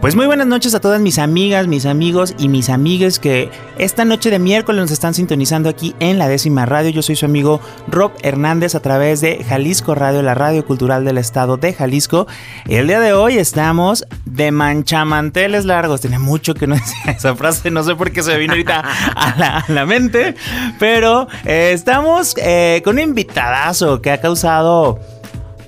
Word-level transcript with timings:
Pues 0.00 0.14
muy 0.14 0.26
buenas 0.26 0.46
noches 0.46 0.76
a 0.76 0.80
todas 0.80 1.00
mis 1.00 1.18
amigas, 1.18 1.66
mis 1.66 1.84
amigos 1.84 2.36
y 2.38 2.48
mis 2.48 2.70
amigues 2.70 3.18
que 3.18 3.50
esta 3.78 4.04
noche 4.04 4.30
de 4.30 4.38
miércoles 4.38 4.80
nos 4.80 4.90
están 4.92 5.12
sintonizando 5.12 5.68
aquí 5.68 5.96
en 5.98 6.18
la 6.18 6.28
décima 6.28 6.66
radio. 6.66 6.90
Yo 6.90 7.02
soy 7.02 7.16
su 7.16 7.26
amigo 7.26 7.60
Rob 7.88 8.12
Hernández 8.22 8.76
a 8.76 8.80
través 8.80 9.20
de 9.20 9.42
Jalisco 9.42 9.96
Radio, 9.96 10.22
la 10.22 10.34
radio 10.34 10.64
cultural 10.64 11.04
del 11.04 11.18
estado 11.18 11.56
de 11.56 11.72
Jalisco. 11.72 12.28
El 12.68 12.86
día 12.86 13.00
de 13.00 13.12
hoy 13.12 13.38
estamos 13.38 14.06
de 14.24 14.52
manchamanteles 14.52 15.64
largos. 15.64 16.00
Tiene 16.00 16.20
mucho 16.20 16.54
que 16.54 16.68
no 16.68 16.74
decía 16.76 17.12
esa 17.12 17.34
frase, 17.34 17.68
no 17.72 17.82
sé 17.82 17.96
por 17.96 18.12
qué 18.12 18.22
se 18.22 18.30
me 18.30 18.38
vino 18.38 18.52
ahorita 18.52 18.84
a 19.16 19.64
la, 19.66 19.84
mente, 19.84 20.36
pero 20.78 21.26
eh, 21.44 21.72
estamos 21.74 22.36
eh, 22.36 22.82
con 22.84 22.94
un 22.94 23.02
invitadazo 23.02 24.00
que 24.00 24.12
ha 24.12 24.20
causado 24.20 25.00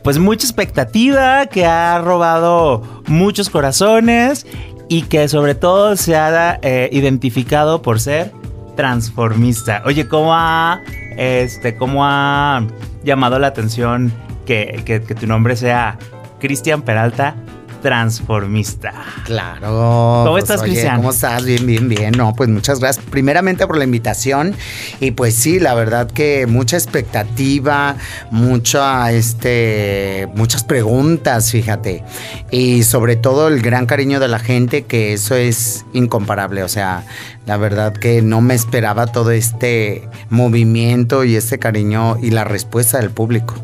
pues 0.02 0.18
mucha 0.18 0.46
expectativa, 0.46 1.46
que 1.46 1.66
ha 1.66 1.98
robado 2.00 2.82
muchos 3.06 3.50
corazones 3.50 4.46
y 4.88 5.02
que 5.02 5.28
sobre 5.28 5.54
todo 5.54 5.96
se 5.96 6.16
ha 6.16 6.58
eh, 6.62 6.88
identificado 6.92 7.82
por 7.82 8.00
ser 8.00 8.32
transformista. 8.76 9.82
Oye, 9.84 10.08
¿cómo 10.08 10.34
ha, 10.34 10.80
este, 11.16 11.76
cómo 11.76 12.04
ha 12.04 12.66
llamado 13.04 13.38
la 13.38 13.48
atención 13.48 14.12
que, 14.46 14.82
que 14.84 15.00
tu 15.00 15.26
nombre 15.26 15.56
sea 15.56 15.98
Cristian 16.40 16.82
Peralta 16.82 17.36
transformista. 17.80 18.92
Claro. 19.24 20.22
¿Cómo 20.24 20.38
estás, 20.38 20.62
Cristian? 20.62 20.96
¿Cómo 20.96 21.10
estás? 21.10 21.44
Bien, 21.44 21.66
bien, 21.66 21.88
bien. 21.88 22.12
No, 22.16 22.34
pues 22.34 22.48
muchas 22.48 22.80
gracias. 22.80 23.04
Primeramente 23.10 23.66
por 23.66 23.76
la 23.76 23.84
invitación. 23.84 24.54
Y 25.00 25.12
pues 25.12 25.34
sí, 25.34 25.60
la 25.60 25.74
verdad 25.74 26.10
que 26.10 26.46
mucha 26.46 26.76
expectativa, 26.76 27.96
mucha, 28.30 29.12
este, 29.12 30.28
muchas 30.34 30.64
preguntas, 30.64 31.50
fíjate. 31.50 32.04
Y 32.50 32.82
sobre 32.84 33.16
todo 33.16 33.48
el 33.48 33.62
gran 33.62 33.86
cariño 33.86 34.20
de 34.20 34.28
la 34.28 34.38
gente, 34.38 34.82
que 34.82 35.12
eso 35.12 35.34
es 35.34 35.84
incomparable. 35.92 36.62
O 36.62 36.68
sea, 36.68 37.04
la 37.46 37.56
verdad 37.56 37.92
que 37.92 38.22
no 38.22 38.40
me 38.40 38.54
esperaba 38.54 39.06
todo 39.06 39.30
este 39.30 40.08
movimiento 40.28 41.24
y 41.24 41.36
este 41.36 41.58
cariño 41.58 42.16
y 42.20 42.30
la 42.30 42.44
respuesta 42.44 42.98
del 42.98 43.10
público. 43.10 43.54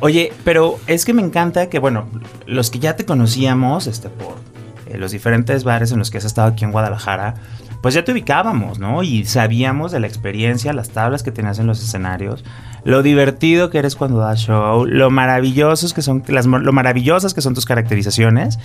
Oye, 0.00 0.32
pero 0.44 0.78
es 0.86 1.04
que 1.04 1.14
me 1.14 1.22
encanta 1.22 1.68
que, 1.68 1.78
bueno, 1.78 2.06
los 2.46 2.70
que 2.70 2.78
ya 2.78 2.96
te 2.96 3.04
conocíamos, 3.04 3.86
este, 3.86 4.08
por 4.08 4.36
eh, 4.86 4.98
los 4.98 5.10
diferentes 5.10 5.64
bares 5.64 5.92
en 5.92 5.98
los 5.98 6.10
que 6.10 6.18
has 6.18 6.24
estado 6.24 6.48
aquí 6.48 6.64
en 6.64 6.72
Guadalajara, 6.72 7.34
pues 7.80 7.94
ya 7.94 8.04
te 8.04 8.12
ubicábamos, 8.12 8.78
¿no? 8.78 9.02
Y 9.02 9.24
sabíamos 9.26 9.92
de 9.92 10.00
la 10.00 10.06
experiencia, 10.06 10.72
las 10.72 10.90
tablas 10.90 11.22
que 11.22 11.30
tenías 11.30 11.58
en 11.58 11.66
los 11.66 11.82
escenarios, 11.82 12.44
lo 12.84 13.02
divertido 13.02 13.70
que 13.70 13.78
eres 13.78 13.96
cuando 13.96 14.18
das 14.18 14.40
show, 14.40 14.84
lo 14.84 15.10
maravillosos 15.10 15.94
que 15.94 16.02
son, 16.02 16.24
las, 16.26 16.46
lo 16.46 16.72
maravillosas 16.72 17.32
que 17.32 17.40
son 17.40 17.54
tus 17.54 17.64
caracterizaciones. 17.64 18.58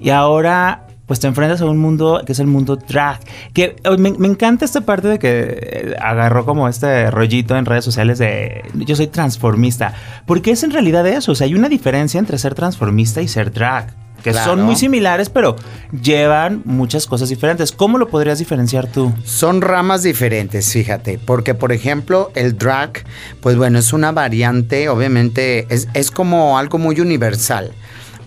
Y 0.00 0.10
ahora 0.10 0.87
pues 1.08 1.20
te 1.20 1.26
enfrentas 1.26 1.62
a 1.62 1.64
un 1.64 1.78
mundo 1.78 2.22
que 2.24 2.32
es 2.32 2.38
el 2.38 2.46
mundo 2.46 2.76
drag. 2.76 3.18
Que 3.54 3.76
oh, 3.84 3.96
me, 3.96 4.10
encanta 4.10 4.66
esta 4.66 4.82
parte 4.82 5.08
de 5.08 5.18
que 5.18 5.58
eh, 5.58 5.96
agarró 6.00 6.44
como 6.44 6.68
este 6.68 7.10
rollito 7.10 7.56
en 7.56 7.64
redes 7.64 7.84
sociales 7.84 8.18
de 8.18 8.62
yo 8.74 8.94
soy 8.94 9.08
transformista. 9.08 9.94
Porque 10.26 10.50
es 10.50 10.62
en 10.62 10.70
realidad 10.70 11.06
eso. 11.06 11.32
O 11.32 11.34
sea, 11.34 11.46
hay 11.46 11.54
una 11.54 11.70
diferencia 11.70 12.20
entre 12.20 12.36
ser 12.36 12.54
transformista 12.54 13.22
y 13.22 13.28
ser 13.28 13.50
drag. 13.52 13.96
Que 14.22 14.34
son 14.34 14.62
muy 14.62 14.74
similares, 14.74 15.30
pero 15.30 15.54
llevan 16.02 16.62
muchas 16.64 17.06
cosas 17.06 17.28
diferentes. 17.28 17.70
¿Cómo 17.70 17.98
lo 17.98 18.08
podrías 18.08 18.40
diferenciar 18.40 18.88
tú? 18.88 19.14
Son 19.24 19.62
ramas 19.62 20.02
diferentes, 20.02 20.72
fíjate. 20.72 21.18
Porque, 21.24 21.54
por 21.54 21.72
ejemplo, 21.72 22.32
el 22.34 22.58
drag, 22.58 23.04
pues 23.40 23.56
bueno, 23.56 23.78
es 23.78 23.92
una 23.92 24.10
variante, 24.10 24.88
obviamente, 24.88 25.66
es, 25.72 25.88
es 25.94 26.10
como 26.10 26.58
algo 26.58 26.78
muy 26.78 27.00
universal. 27.00 27.72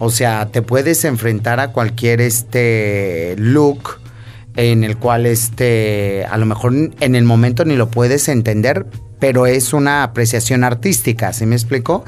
O 0.04 0.10
sea, 0.10 0.48
te 0.48 0.64
puedes 0.64 1.06
enfrentar 1.06 1.60
a 1.60 1.74
cualquier 1.74 2.22
este 2.22 3.36
look 3.38 4.00
en 4.56 4.84
el 4.84 4.98
cual 4.98 5.28
este 5.28 6.26
a 6.28 6.40
lo 6.40 6.48
mejor 6.48 6.74
en 6.74 7.16
el 7.16 7.24
momento 7.24 7.66
ni 7.66 7.76
lo 7.76 7.92
puedes 7.92 8.28
entender, 8.28 8.88
pero 9.20 9.46
es 9.46 9.74
una 9.74 10.02
apreciación 10.02 10.64
artística, 10.64 11.34
¿sí 11.34 11.46
me 11.46 11.56
explico? 11.56 12.04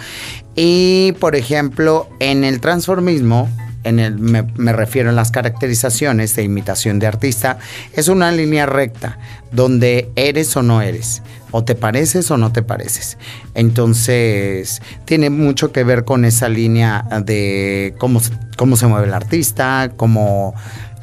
Y 0.55 1.11
por 1.19 1.35
ejemplo, 1.35 2.09
en 2.19 2.43
el 2.43 2.61
transformismo 2.61 3.47
en 3.83 3.99
el, 3.99 4.17
me, 4.17 4.41
me, 4.41 4.73
refiero 4.73 5.11
a 5.11 5.13
las 5.13 5.29
caracterizaciones 5.29 6.35
de 6.35 6.41
imitación 6.41 6.97
de 6.97 7.05
artista, 7.05 7.59
es 7.95 8.07
una 8.07 8.31
línea 8.31 8.65
recta 8.65 9.19
donde 9.51 10.09
eres 10.15 10.57
o 10.57 10.63
no 10.63 10.81
eres 10.81 11.21
o 11.53 11.63
te 11.63 11.75
pareces 11.75 12.29
o 12.31 12.37
no 12.37 12.51
te 12.51 12.63
pareces. 12.63 13.17
Entonces, 13.53 14.81
tiene 15.05 15.29
mucho 15.29 15.71
que 15.71 15.83
ver 15.83 16.03
con 16.03 16.25
esa 16.25 16.49
línea 16.49 17.05
de 17.23 17.93
cómo, 17.99 18.19
cómo 18.57 18.75
se 18.75 18.87
mueve 18.87 19.07
el 19.07 19.13
artista, 19.13 19.91
cómo, 19.95 20.55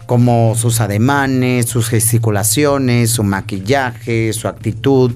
cómo 0.06 0.56
sus 0.56 0.80
ademanes, 0.80 1.66
sus 1.66 1.88
gesticulaciones, 1.88 3.10
su 3.10 3.22
maquillaje, 3.22 4.32
su 4.32 4.48
actitud. 4.48 5.12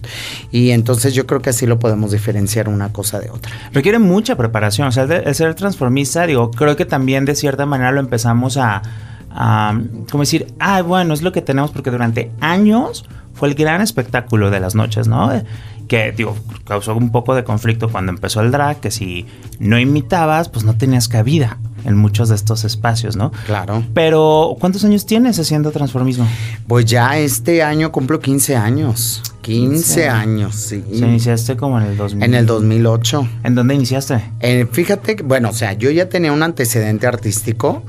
Y 0.52 0.70
entonces 0.70 1.14
yo 1.14 1.26
creo 1.26 1.42
que 1.42 1.50
así 1.50 1.66
lo 1.66 1.80
podemos 1.80 2.12
diferenciar 2.12 2.68
una 2.68 2.92
cosa 2.92 3.18
de 3.18 3.28
otra. 3.30 3.52
Requiere 3.72 3.98
mucha 3.98 4.36
preparación. 4.36 4.86
O 4.86 4.92
sea, 4.92 5.02
el 5.02 5.34
ser 5.34 5.56
transformista, 5.56 6.28
digo, 6.28 6.52
creo 6.52 6.76
que 6.76 6.84
también 6.84 7.24
de 7.24 7.34
cierta 7.34 7.66
manera 7.66 7.90
lo 7.90 7.98
empezamos 7.98 8.56
a, 8.56 8.82
a 9.34 9.78
como 10.10 10.22
decir, 10.22 10.54
ah, 10.60 10.82
bueno, 10.82 11.12
es 11.12 11.22
lo 11.22 11.32
que 11.32 11.42
tenemos 11.42 11.72
porque 11.72 11.90
durante 11.90 12.30
años 12.40 13.04
fue 13.34 13.48
el 13.48 13.54
gran 13.54 13.80
espectáculo 13.80 14.50
de 14.50 14.60
las 14.60 14.74
noches, 14.74 15.08
¿no? 15.08 15.30
Que, 15.88 16.12
digo, 16.12 16.36
causó 16.64 16.94
un 16.94 17.10
poco 17.10 17.34
de 17.34 17.44
conflicto 17.44 17.90
cuando 17.90 18.10
empezó 18.10 18.40
el 18.40 18.50
drag, 18.50 18.80
que 18.80 18.90
si 18.90 19.26
no 19.58 19.78
imitabas, 19.78 20.48
pues 20.48 20.64
no 20.64 20.76
tenías 20.76 21.08
cabida 21.08 21.58
en 21.84 21.96
muchos 21.96 22.30
de 22.30 22.36
estos 22.36 22.64
espacios, 22.64 23.16
¿no? 23.16 23.32
Claro. 23.44 23.84
Pero, 23.92 24.56
¿cuántos 24.58 24.84
años 24.84 25.04
tienes 25.04 25.38
haciendo 25.38 25.72
transformismo? 25.72 26.26
Pues 26.66 26.86
ya 26.86 27.18
este 27.18 27.62
año 27.62 27.92
cumplo 27.92 28.20
15 28.20 28.56
años. 28.56 29.22
15, 29.42 30.08
años, 30.08 30.54
sí. 30.54 30.82
¿Se 30.90 31.04
iniciaste 31.04 31.54
como 31.58 31.78
en 31.78 31.88
el 31.88 31.96
2000? 31.98 32.24
En 32.24 32.34
el 32.34 32.46
2008. 32.46 33.28
¿En 33.42 33.54
dónde 33.54 33.74
iniciaste? 33.74 34.24
Eh, 34.40 34.66
fíjate, 34.72 35.16
bueno, 35.22 35.50
o 35.50 35.52
sea, 35.52 35.74
yo 35.74 35.90
ya 35.90 36.08
tenía 36.08 36.32
un 36.32 36.42
antecedente 36.42 37.06
artístico 37.06 37.82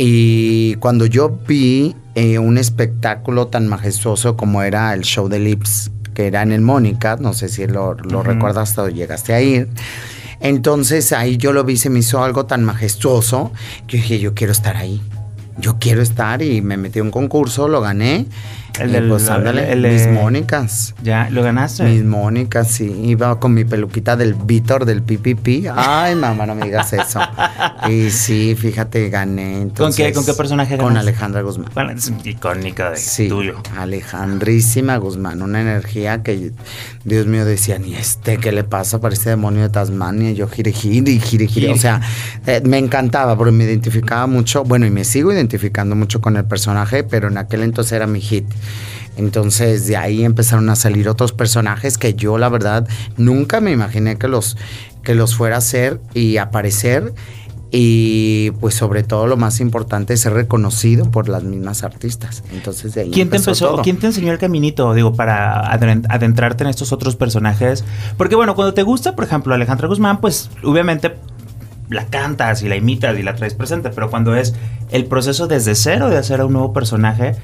y 0.00 0.76
cuando 0.76 1.06
yo 1.06 1.40
vi 1.48 1.96
eh, 2.14 2.38
un 2.38 2.56
espectáculo 2.56 3.48
tan 3.48 3.66
majestuoso 3.66 4.36
como 4.36 4.62
era 4.62 4.94
el 4.94 5.02
show 5.02 5.28
de 5.28 5.40
Lips, 5.40 5.90
que 6.14 6.28
era 6.28 6.42
en 6.42 6.52
el 6.52 6.60
Mónica, 6.60 7.16
no 7.18 7.32
sé 7.32 7.48
si 7.48 7.66
lo, 7.66 7.94
recuerdas 7.94 8.78
o 8.78 8.88
llegaste 8.88 9.34
a 9.34 9.40
ir. 9.40 9.68
Entonces 10.38 11.12
ahí 11.12 11.36
yo 11.36 11.52
lo 11.52 11.64
vi, 11.64 11.76
se 11.76 11.90
me 11.90 11.98
hizo 11.98 12.22
algo 12.22 12.46
tan 12.46 12.62
majestuoso 12.62 13.50
que 13.88 13.96
dije, 13.96 14.20
yo 14.20 14.34
quiero 14.34 14.52
estar 14.52 14.76
ahí. 14.76 15.02
Yo 15.58 15.80
quiero 15.80 16.00
estar 16.00 16.42
y 16.42 16.62
me 16.62 16.76
metí 16.76 17.00
a 17.00 17.02
un 17.02 17.10
concurso, 17.10 17.66
lo 17.66 17.80
gané 17.80 18.26
el 18.80 18.92
de 18.92 19.02
pues, 19.02 19.30
mis 20.06 20.08
Mónicas. 20.08 20.94
¿Ya? 21.02 21.28
¿Lo 21.30 21.42
ganaste? 21.42 21.84
Mis 21.84 22.04
Mónicas, 22.04 22.68
sí. 22.68 22.92
Iba 23.04 23.38
con 23.40 23.54
mi 23.54 23.64
peluquita 23.64 24.16
del 24.16 24.34
Víctor 24.34 24.84
del 24.84 25.02
PPP. 25.02 25.70
Ay, 25.74 26.14
mamá, 26.14 26.46
no 26.46 26.54
me 26.54 26.66
digas 26.66 26.92
eso. 26.92 27.20
y 27.88 28.10
sí, 28.10 28.54
fíjate, 28.56 29.08
gané. 29.10 29.68
¿Con 29.76 29.92
qué, 29.92 30.12
¿Con 30.12 30.24
qué 30.24 30.34
personaje 30.34 30.76
ganaste? 30.76 30.88
Con 30.88 30.96
Alejandra 30.96 31.42
Guzmán. 31.42 31.70
Bueno, 31.74 31.92
es 31.92 32.12
icónica 32.24 32.90
de 32.90 32.96
sí, 32.96 33.28
tuyo. 33.28 33.62
Alejandrísima 33.76 34.96
Guzmán. 34.96 35.42
Una 35.42 35.60
energía 35.60 36.22
que, 36.22 36.52
Dios 37.04 37.26
mío, 37.26 37.44
decía, 37.44 37.78
ni 37.78 37.94
este, 37.94 38.38
¿qué 38.38 38.52
le 38.52 38.64
pasa? 38.64 39.00
Parece 39.00 39.30
demonio 39.30 39.62
de 39.62 39.68
Tasmania. 39.70 40.32
Yo 40.32 40.48
gire, 40.48 40.72
gire, 40.72 41.18
gire, 41.18 41.46
gire. 41.46 41.72
O 41.72 41.76
sea, 41.76 42.00
eh, 42.46 42.62
me 42.64 42.78
encantaba 42.78 43.36
porque 43.36 43.52
me 43.52 43.64
identificaba 43.64 44.26
mucho. 44.26 44.64
Bueno, 44.64 44.86
y 44.86 44.90
me 44.90 45.04
sigo 45.04 45.32
identificando 45.32 45.94
mucho 45.94 46.20
con 46.20 46.36
el 46.36 46.44
personaje, 46.44 47.04
pero 47.04 47.28
en 47.28 47.38
aquel 47.38 47.62
entonces 47.62 47.92
era 47.92 48.06
mi 48.06 48.20
hit. 48.20 48.46
Entonces 49.16 49.86
de 49.86 49.96
ahí 49.96 50.24
empezaron 50.24 50.70
a 50.70 50.76
salir 50.76 51.08
otros 51.08 51.32
personajes 51.32 51.98
que 51.98 52.14
yo 52.14 52.38
la 52.38 52.48
verdad 52.48 52.86
nunca 53.16 53.60
me 53.60 53.72
imaginé 53.72 54.16
que 54.16 54.28
los, 54.28 54.56
que 55.02 55.14
los 55.14 55.34
fuera 55.34 55.56
a 55.56 55.58
hacer 55.58 56.00
y 56.14 56.36
aparecer. 56.36 57.12
Y 57.70 58.52
pues 58.60 58.74
sobre 58.74 59.02
todo 59.02 59.26
lo 59.26 59.36
más 59.36 59.60
importante 59.60 60.14
es 60.14 60.20
ser 60.20 60.32
reconocido 60.32 61.10
por 61.10 61.28
las 61.28 61.42
mismas 61.42 61.84
artistas. 61.84 62.42
Entonces 62.52 62.94
de 62.94 63.02
ahí 63.02 63.10
¿Quién 63.10 63.28
te 63.28 63.36
empezó? 63.36 63.82
¿Quién 63.82 63.98
te 63.98 64.06
enseñó 64.06 64.32
el 64.32 64.38
caminito? 64.38 64.94
Digo, 64.94 65.12
para 65.12 65.70
adentrarte 65.70 66.64
en 66.64 66.70
estos 66.70 66.92
otros 66.92 67.16
personajes. 67.16 67.84
Porque 68.16 68.36
bueno, 68.36 68.54
cuando 68.54 68.72
te 68.72 68.82
gusta, 68.82 69.14
por 69.14 69.24
ejemplo, 69.24 69.52
Alejandra 69.52 69.86
Guzmán, 69.86 70.20
pues 70.20 70.48
obviamente 70.64 71.16
la 71.90 72.06
cantas 72.06 72.62
y 72.62 72.68
la 72.68 72.76
imitas 72.76 73.18
y 73.18 73.22
la 73.22 73.34
traes 73.34 73.54
presente, 73.54 73.90
pero 73.90 74.10
cuando 74.10 74.34
es 74.34 74.54
el 74.90 75.06
proceso 75.06 75.46
desde 75.46 75.74
cero 75.74 76.08
de 76.08 76.18
hacer 76.18 76.40
a 76.40 76.46
un 76.46 76.52
nuevo 76.52 76.72
personaje, 76.72 77.36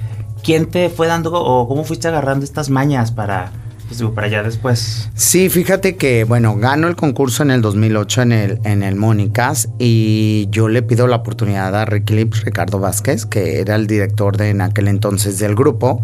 ¿quién 0.45 0.67
te 0.67 0.91
fue 0.91 1.07
dando 1.09 1.33
o 1.33 1.67
cómo 1.67 1.85
fuiste 1.85 2.07
agarrando 2.09 2.45
estas 2.45 2.71
mañas 2.71 3.11
para 3.11 3.53
pues 3.89 4.03
para 4.15 4.27
allá 4.27 4.43
después. 4.43 5.11
Sí, 5.15 5.51
fíjate 5.51 5.97
que, 5.97 6.25
bueno, 6.25 6.57
gano 6.57 6.89
el 6.89 6.97
concurso 6.97 7.43
en 7.43 7.51
el 7.51 7.61
2008 7.61 8.23
en 8.23 8.33
el, 8.33 8.61
en 8.65 8.83
el 8.83 8.97
Mónicas 8.97 9.69
y 9.79 10.49
yo 10.51 10.69
le 10.69 10.83
pido 10.83 11.07
la 11.07 11.17
oportunidad 11.17 11.75
a 11.77 11.85
Ricky 11.85 12.25
Ricardo 12.25 12.81
Vázquez, 12.81 13.27
que 13.27 13.61
era 13.61 13.75
el 13.75 13.87
director 13.87 14.37
de 14.37 14.51
en 14.51 14.63
aquel 14.63 14.89
entonces 14.89 15.39
del 15.39 15.55
grupo, 15.55 16.01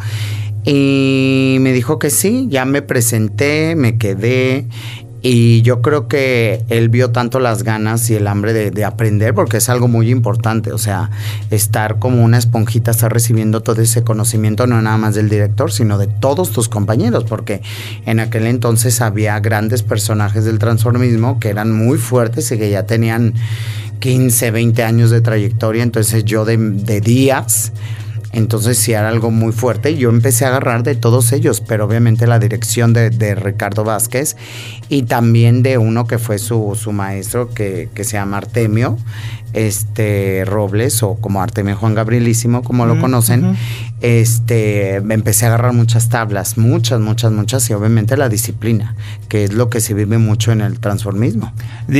y 0.64 1.56
me 1.60 1.72
dijo 1.72 1.98
que 1.98 2.10
sí, 2.10 2.48
ya 2.50 2.64
me 2.64 2.82
presenté, 2.82 3.74
me 3.76 3.96
quedé 3.96 4.66
y 5.22 5.60
yo 5.62 5.82
creo 5.82 6.08
que 6.08 6.64
él 6.68 6.88
vio 6.88 7.10
tanto 7.10 7.40
las 7.40 7.62
ganas 7.62 8.08
y 8.08 8.14
el 8.14 8.26
hambre 8.26 8.70
de, 8.70 8.84
aprender, 8.84 9.34
porque 9.34 9.58
es 9.58 9.68
algo 9.68 9.88
muy 9.88 10.10
importante. 10.10 10.72
O 10.72 10.78
sea, 10.78 11.10
estar 11.50 11.98
como 11.98 12.24
una 12.24 12.38
esponjita, 12.38 12.90
estar 12.90 13.12
recibiendo 13.12 13.62
todo 13.62 13.82
ese 13.82 14.02
conocimiento, 14.02 14.66
no 14.66 14.80
nada 14.80 14.96
más 14.96 15.14
del 15.14 15.28
director, 15.28 15.72
sino 15.72 15.98
de 15.98 16.06
todos 16.06 16.50
tus 16.50 16.68
compañeros, 16.68 17.24
porque 17.24 17.60
en 18.06 18.20
aquel 18.20 18.46
entonces 18.46 19.00
había 19.00 19.38
grandes 19.40 19.82
personajes 19.82 20.44
del 20.44 20.58
transformismo 20.58 21.38
que 21.38 21.50
eran 21.50 21.72
muy 21.72 21.98
fuertes 21.98 22.50
y 22.52 22.58
que 22.58 22.70
ya 22.70 22.86
tenían 22.86 23.34
15, 23.98 24.50
20 24.50 24.82
años 24.82 25.10
de 25.10 25.20
trayectoria. 25.20 25.82
Entonces 25.82 26.24
yo 26.24 26.46
de, 26.46 26.56
de 26.56 27.00
días 27.02 27.72
entonces 28.32 28.78
sí 28.78 28.92
era 28.92 29.08
algo 29.08 29.30
muy 29.30 29.52
fuerte. 29.52 29.96
Yo 29.96 30.08
empecé 30.10 30.44
a 30.44 30.48
agarrar 30.48 30.82
de 30.82 30.94
todos 30.94 31.32
ellos, 31.32 31.60
pero 31.60 31.84
obviamente 31.84 32.26
la 32.26 32.38
dirección 32.38 32.92
de, 32.92 33.10
Ricardo 33.34 33.84
Vázquez 33.84 34.36
y 34.88 35.02
también 35.02 35.62
de 35.62 35.78
uno 35.78 36.06
que 36.06 36.18
fue 36.18 36.38
su, 36.38 36.76
maestro 36.92 37.50
que, 37.50 37.88
se 37.96 38.12
llama 38.12 38.38
Artemio 38.38 38.98
este 39.52 40.44
Robles 40.46 41.02
o 41.02 41.16
como 41.16 41.42
Artemio 41.42 41.74
Juan 41.74 41.94
Gabrielísimo, 41.94 42.62
como 42.62 42.86
lo 42.86 43.00
conocen, 43.00 43.56
este 44.00 44.94
empecé 44.94 45.46
a 45.46 45.48
agarrar 45.48 45.72
muchas 45.72 46.08
tablas, 46.08 46.56
muchas, 46.56 47.00
muchas, 47.00 47.32
muchas, 47.32 47.68
y 47.68 47.72
obviamente 47.72 48.16
la 48.16 48.28
disciplina, 48.28 48.94
que 49.28 49.42
es 49.42 49.52
lo 49.52 49.68
que 49.68 49.80
se 49.80 49.92
vive 49.92 50.18
mucho 50.18 50.52
en 50.52 50.60
el 50.60 50.78
transformismo. 50.78 51.52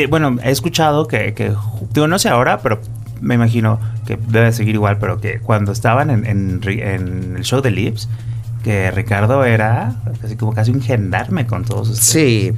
Bueno, 0.09 0.37
he 0.45 0.51
escuchado 0.51 1.09
que, 1.09 1.35
que 1.35 1.53
digo, 1.93 2.07
no 2.07 2.21
sé 2.21 2.29
ahora, 2.29 2.61
pero 2.61 2.81
me 3.21 3.35
imagino 3.35 3.81
que 4.07 4.17
debe 4.17 4.53
seguir 4.53 4.75
igual, 4.75 4.99
pero 4.99 5.21
que 5.21 5.41
cuando 5.41 5.73
estaban 5.73 6.11
en, 6.11 6.61
el 6.65 7.43
show 7.43 7.61
de 7.61 7.71
Lips, 7.71 8.09
que 8.63 8.91
Ricardo 8.91 9.45
era 9.45 9.95
así 10.25 10.37
como 10.37 10.53
casi 10.53 10.71
un 10.71 10.83
gendarme 10.83 11.47
con 11.47 11.65
todos 11.65 11.89
ustedes. 11.89 12.05
Sí, 12.05 12.53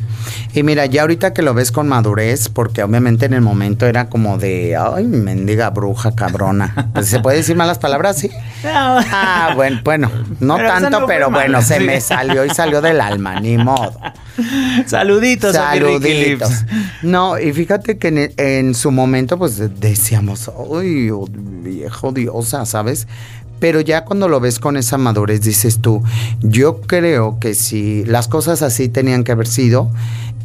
y 0.53 0.63
mira, 0.63 0.87
ya 0.87 1.03
ahorita 1.03 1.33
que 1.33 1.43
lo 1.43 1.55
ves 1.55 1.73
con 1.73 1.89
madurez, 1.89 2.49
porque 2.49 2.83
obviamente 2.83 3.27
en 3.27 3.35
el 3.35 3.41
momento 3.41 3.87
era 3.87 4.09
como 4.09 4.39
de, 4.39 4.77
ay, 4.77 5.05
mendiga 5.05 5.71
bruja 5.71 6.15
cabrona. 6.15 6.91
Pues, 6.93 7.09
¿Se 7.09 7.21
puede 7.21 7.39
decir 7.39 7.57
malas 7.57 7.79
palabras? 7.79 8.19
Sí. 8.19 8.31
Ah, 8.65 9.53
bueno, 9.57 9.81
bueno, 9.85 10.11
no 10.41 10.57
tanto, 10.57 11.05
pero 11.07 11.31
bueno, 11.31 11.63
se 11.63 11.81
me 11.81 12.01
salió 12.01 12.45
y 12.45 12.51
salió 12.51 12.81
del 12.81 13.01
alma, 13.01 13.41
ni 13.41 13.59
modo. 13.59 13.99
Saluditos, 14.87 15.55
saluditos. 15.55 16.65
No, 17.03 17.39
y 17.39 17.53
fíjate 17.53 17.99
que 17.99 18.33
en, 18.37 18.75
su 18.75 18.91
momento, 18.91 19.39
pues 19.39 19.59
decíamos, 19.81 20.51
ay, 20.73 21.11
oh, 21.11 21.27
viejo 21.29 22.13
diosa, 22.13 22.65
¿sabes? 22.65 23.07
Pero 23.63 23.81
ya 23.81 24.05
cuando 24.05 24.27
lo 24.27 24.41
ves 24.41 24.59
con 24.59 24.77
esa 24.77 24.99
madurez, 24.99 25.41
dices 25.43 25.79
tú, 25.79 26.03
yo 26.41 26.81
creo 26.81 27.39
que 27.39 27.55
si 27.55 28.05
las 28.07 28.27
cosas 28.27 28.61
así 28.61 28.89
tenían 28.89 29.23
que 29.23 29.31
haber 29.31 29.47
sido, 29.47 29.89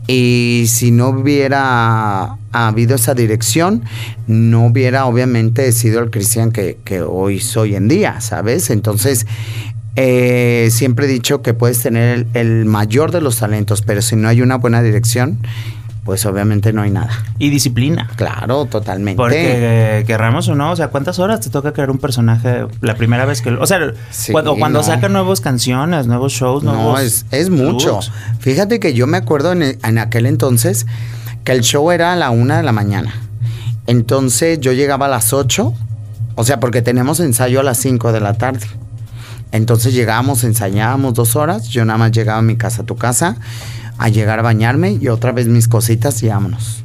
y 0.05 0.65
si 0.67 0.91
no 0.91 1.09
hubiera 1.09 2.37
habido 2.51 2.93
esa 2.93 3.15
dirección, 3.15 3.81
no 4.27 4.67
hubiera 4.67 5.07
obviamente 5.07 5.71
sido 5.71 5.99
el 5.99 6.11
cristian 6.11 6.51
que, 6.51 6.77
hoy 7.01 7.39
soy 7.39 7.73
en 7.73 7.87
día, 7.87 8.21
¿sabes? 8.21 8.69
Entonces, 8.69 9.25
eh, 9.95 10.67
siempre 10.69 11.07
he 11.07 11.09
dicho 11.09 11.41
que 11.41 11.55
puedes 11.55 11.79
tener 11.81 12.27
el, 12.35 12.65
mayor 12.65 13.11
de 13.11 13.21
los 13.21 13.39
talentos, 13.39 13.81
pero 13.81 14.03
si 14.03 14.15
no 14.15 14.27
hay 14.27 14.43
una 14.43 14.57
buena 14.57 14.83
dirección, 14.83 15.39
pues 16.07 16.25
obviamente 16.25 16.71
no 16.71 16.83
hay 16.83 16.89
nada. 16.89 17.09
Y 17.37 17.49
disciplina. 17.49 18.09
Claro, 18.15 18.63
totalmente. 18.63 19.17
Porque 19.17 20.05
querramos 20.07 20.47
o 20.47 20.55
no, 20.55 20.71
o 20.71 20.75
sea, 20.77 20.87
¿cuántas 20.87 21.19
horas 21.19 21.41
te 21.41 21.49
toca 21.49 21.73
crear 21.73 21.91
un 21.91 21.97
personaje 21.97 22.65
la 22.79 22.95
primera 22.95 23.25
vez 23.25 23.41
que... 23.41 23.49
O 23.49 23.67
sea, 23.67 23.91
cuando, 24.31 24.55
cuando 24.55 24.81
sacan 24.83 25.11
nuevas 25.11 25.41
canciones, 25.41 26.07
nuevos 26.07 26.31
shows, 26.31 26.63
nuevos... 26.63 26.81
No, 26.81 26.97
es, 26.97 27.25
es 27.31 27.49
mucho. 27.49 27.99
Fíjate 28.39 28.79
que 28.79 28.93
yo 28.93 29.05
me 29.05 29.17
acuerdo 29.17 29.51
en, 29.51 29.61
en 29.61 29.97
aquel 29.97 30.27
entonces 30.27 30.85
que 31.43 31.51
el 31.51 31.59
show 31.59 31.91
era 31.91 32.13
a 32.13 32.15
la 32.15 32.29
una 32.29 32.55
de 32.55 32.63
la 32.63 32.71
mañana. 32.71 33.13
Entonces 33.85 34.61
yo 34.61 34.71
llegaba 34.71 35.07
a 35.07 35.09
las 35.09 35.33
ocho, 35.33 35.73
o 36.35 36.45
sea, 36.45 36.61
porque 36.61 36.81
tenemos 36.81 37.19
ensayo 37.19 37.59
a 37.59 37.63
las 37.63 37.79
cinco 37.79 38.13
de 38.13 38.21
la 38.21 38.35
tarde. 38.35 38.65
Entonces 39.51 39.93
llegábamos, 39.93 40.45
ensayábamos 40.45 41.15
dos 41.15 41.35
horas, 41.35 41.67
yo 41.67 41.83
nada 41.83 41.99
más 41.99 42.13
llegaba 42.13 42.39
a 42.39 42.43
mi 42.43 42.55
casa, 42.55 42.83
a 42.83 42.85
tu 42.85 42.95
casa, 42.95 43.35
a 43.97 44.09
llegar 44.09 44.39
a 44.39 44.43
bañarme 44.43 44.91
y 44.91 45.07
otra 45.07 45.31
vez 45.31 45.47
mis 45.47 45.67
cositas 45.67 46.21
y 46.23 46.27
vámonos. 46.27 46.83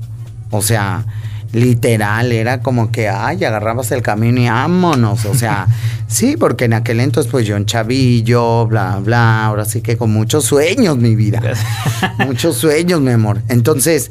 O 0.50 0.62
sea, 0.62 1.04
literal, 1.52 2.32
era 2.32 2.60
como 2.60 2.90
que, 2.90 3.08
ay, 3.08 3.44
agarrabas 3.44 3.92
el 3.92 4.02
camino 4.02 4.40
y 4.40 4.48
vámonos. 4.48 5.24
O 5.26 5.34
sea, 5.34 5.66
sí, 6.06 6.36
porque 6.36 6.64
en 6.64 6.74
aquel 6.74 7.00
entonces, 7.00 7.30
pues 7.30 7.46
yo 7.46 7.56
en 7.56 7.66
chavillo, 7.66 8.66
bla, 8.66 8.98
bla, 8.98 9.44
ahora 9.44 9.64
sí 9.64 9.80
que 9.80 9.96
con 9.96 10.12
muchos 10.12 10.44
sueños, 10.44 10.96
mi 10.96 11.14
vida. 11.14 11.40
muchos 12.18 12.56
sueños, 12.56 13.00
mi 13.00 13.12
amor. 13.12 13.42
Entonces, 13.48 14.10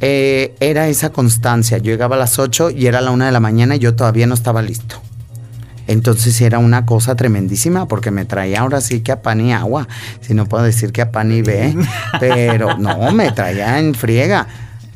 eh, 0.00 0.54
era 0.60 0.88
esa 0.88 1.10
constancia. 1.10 1.78
Yo 1.78 1.92
llegaba 1.92 2.16
a 2.16 2.18
las 2.18 2.38
8 2.38 2.70
y 2.70 2.86
era 2.86 3.00
la 3.00 3.10
1 3.10 3.26
de 3.26 3.32
la 3.32 3.40
mañana 3.40 3.76
y 3.76 3.80
yo 3.80 3.94
todavía 3.94 4.26
no 4.26 4.34
estaba 4.34 4.62
listo. 4.62 5.00
Entonces 5.86 6.40
era 6.40 6.58
una 6.58 6.86
cosa 6.86 7.14
tremendísima 7.14 7.86
porque 7.86 8.10
me 8.10 8.24
traía 8.24 8.60
ahora 8.60 8.80
sí 8.80 9.00
que 9.00 9.12
a 9.12 9.22
pan 9.22 9.40
y 9.40 9.52
agua, 9.52 9.88
si 10.20 10.34
no 10.34 10.46
puedo 10.46 10.64
decir 10.64 10.92
que 10.92 11.02
a 11.02 11.10
pan 11.12 11.32
y 11.32 11.42
ve, 11.42 11.76
pero 12.20 12.78
no, 12.78 13.12
me 13.12 13.32
traía 13.32 13.78
en 13.78 13.94
friega. 13.94 14.46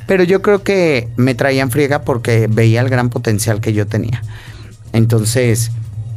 Pero 0.07 0.25
yo 0.25 0.41
creo 0.41 0.63
que 0.63 1.09
me 1.17 1.35
traía 1.35 1.63
en 1.63 1.71
friega 1.71 2.03
porque 2.03 2.49
veía 2.51 2.81
el 2.81 2.89
gran 2.89 3.11
potencial 3.11 3.61
que 3.61 3.75
yo 3.75 3.87
tenía. 3.87 4.23
Entonces, 4.95 5.71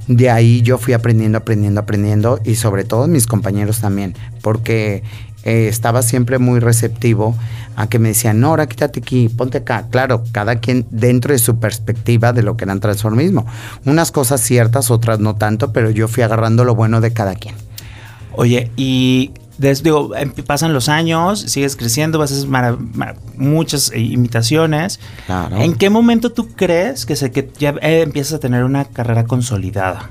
de 0.08 0.30
ahí 0.30 0.62
yo 0.62 0.78
fui 0.78 0.94
aprendiendo, 0.94 1.38
aprendiendo, 1.38 1.82
aprendiendo 1.82 2.40
y 2.44 2.56
sobre 2.56 2.84
todo 2.84 3.08
mis 3.08 3.28
compañeros 3.28 3.82
también, 3.82 4.16
porque 4.42 5.04
eh, 5.44 5.68
estaba 5.68 6.02
siempre 6.02 6.38
muy 6.38 6.60
receptivo 6.60 7.36
a 7.76 7.88
que 7.88 8.00
me 8.00 8.10
decían, 8.10 8.40
no, 8.40 8.48
ahora 8.48 8.68
quítate 8.68 9.00
aquí, 9.00 9.30
ponte 9.30 9.60
acá. 9.60 9.88
Claro, 9.90 10.24
cada 10.32 10.58
quien 10.58 10.86
dentro 10.92 11.34
de 11.34 11.40
su 11.40 11.60
perspectiva 11.60 12.34
de 12.34 12.44
lo 12.44 12.58
que 12.58 12.66
era 12.66 12.74
el 12.74 12.80
transformismo. 12.80 13.46
Unas 13.86 14.12
cosas 14.12 14.42
ciertas, 14.42 14.92
otras 14.92 15.20
no 15.20 15.36
tanto, 15.36 15.72
pero 15.74 15.90
yo 15.90 16.08
fui 16.08 16.24
agarrando 16.24 16.66
lo 16.66 16.76
bueno 16.76 17.02
de 17.02 17.14
cada 17.14 17.36
quien. 17.36 17.56
Oye, 18.34 18.72
y 18.76 19.32
digo, 19.84 20.16
em, 20.16 20.32
pasan 20.32 20.74
los 20.74 20.90
años, 20.90 21.40
sigues 21.40 21.76
creciendo, 21.76 22.20
vas 22.20 22.32
a 22.32 22.36
hacer 22.36 22.50
muchas 23.36 23.92
imitaciones. 23.96 25.00
Claro. 25.26 25.58
¿En 25.58 25.76
qué 25.76 25.90
momento 25.90 26.32
tú 26.32 26.50
crees 26.50 27.06
que, 27.06 27.16
se, 27.16 27.32
que 27.32 27.52
ya 27.60 27.76
eh, 27.82 28.02
empiezas 28.02 28.34
a 28.34 28.40
tener 28.40 28.64
una 28.64 28.86
carrera 28.86 29.26
consolidada? 29.26 30.10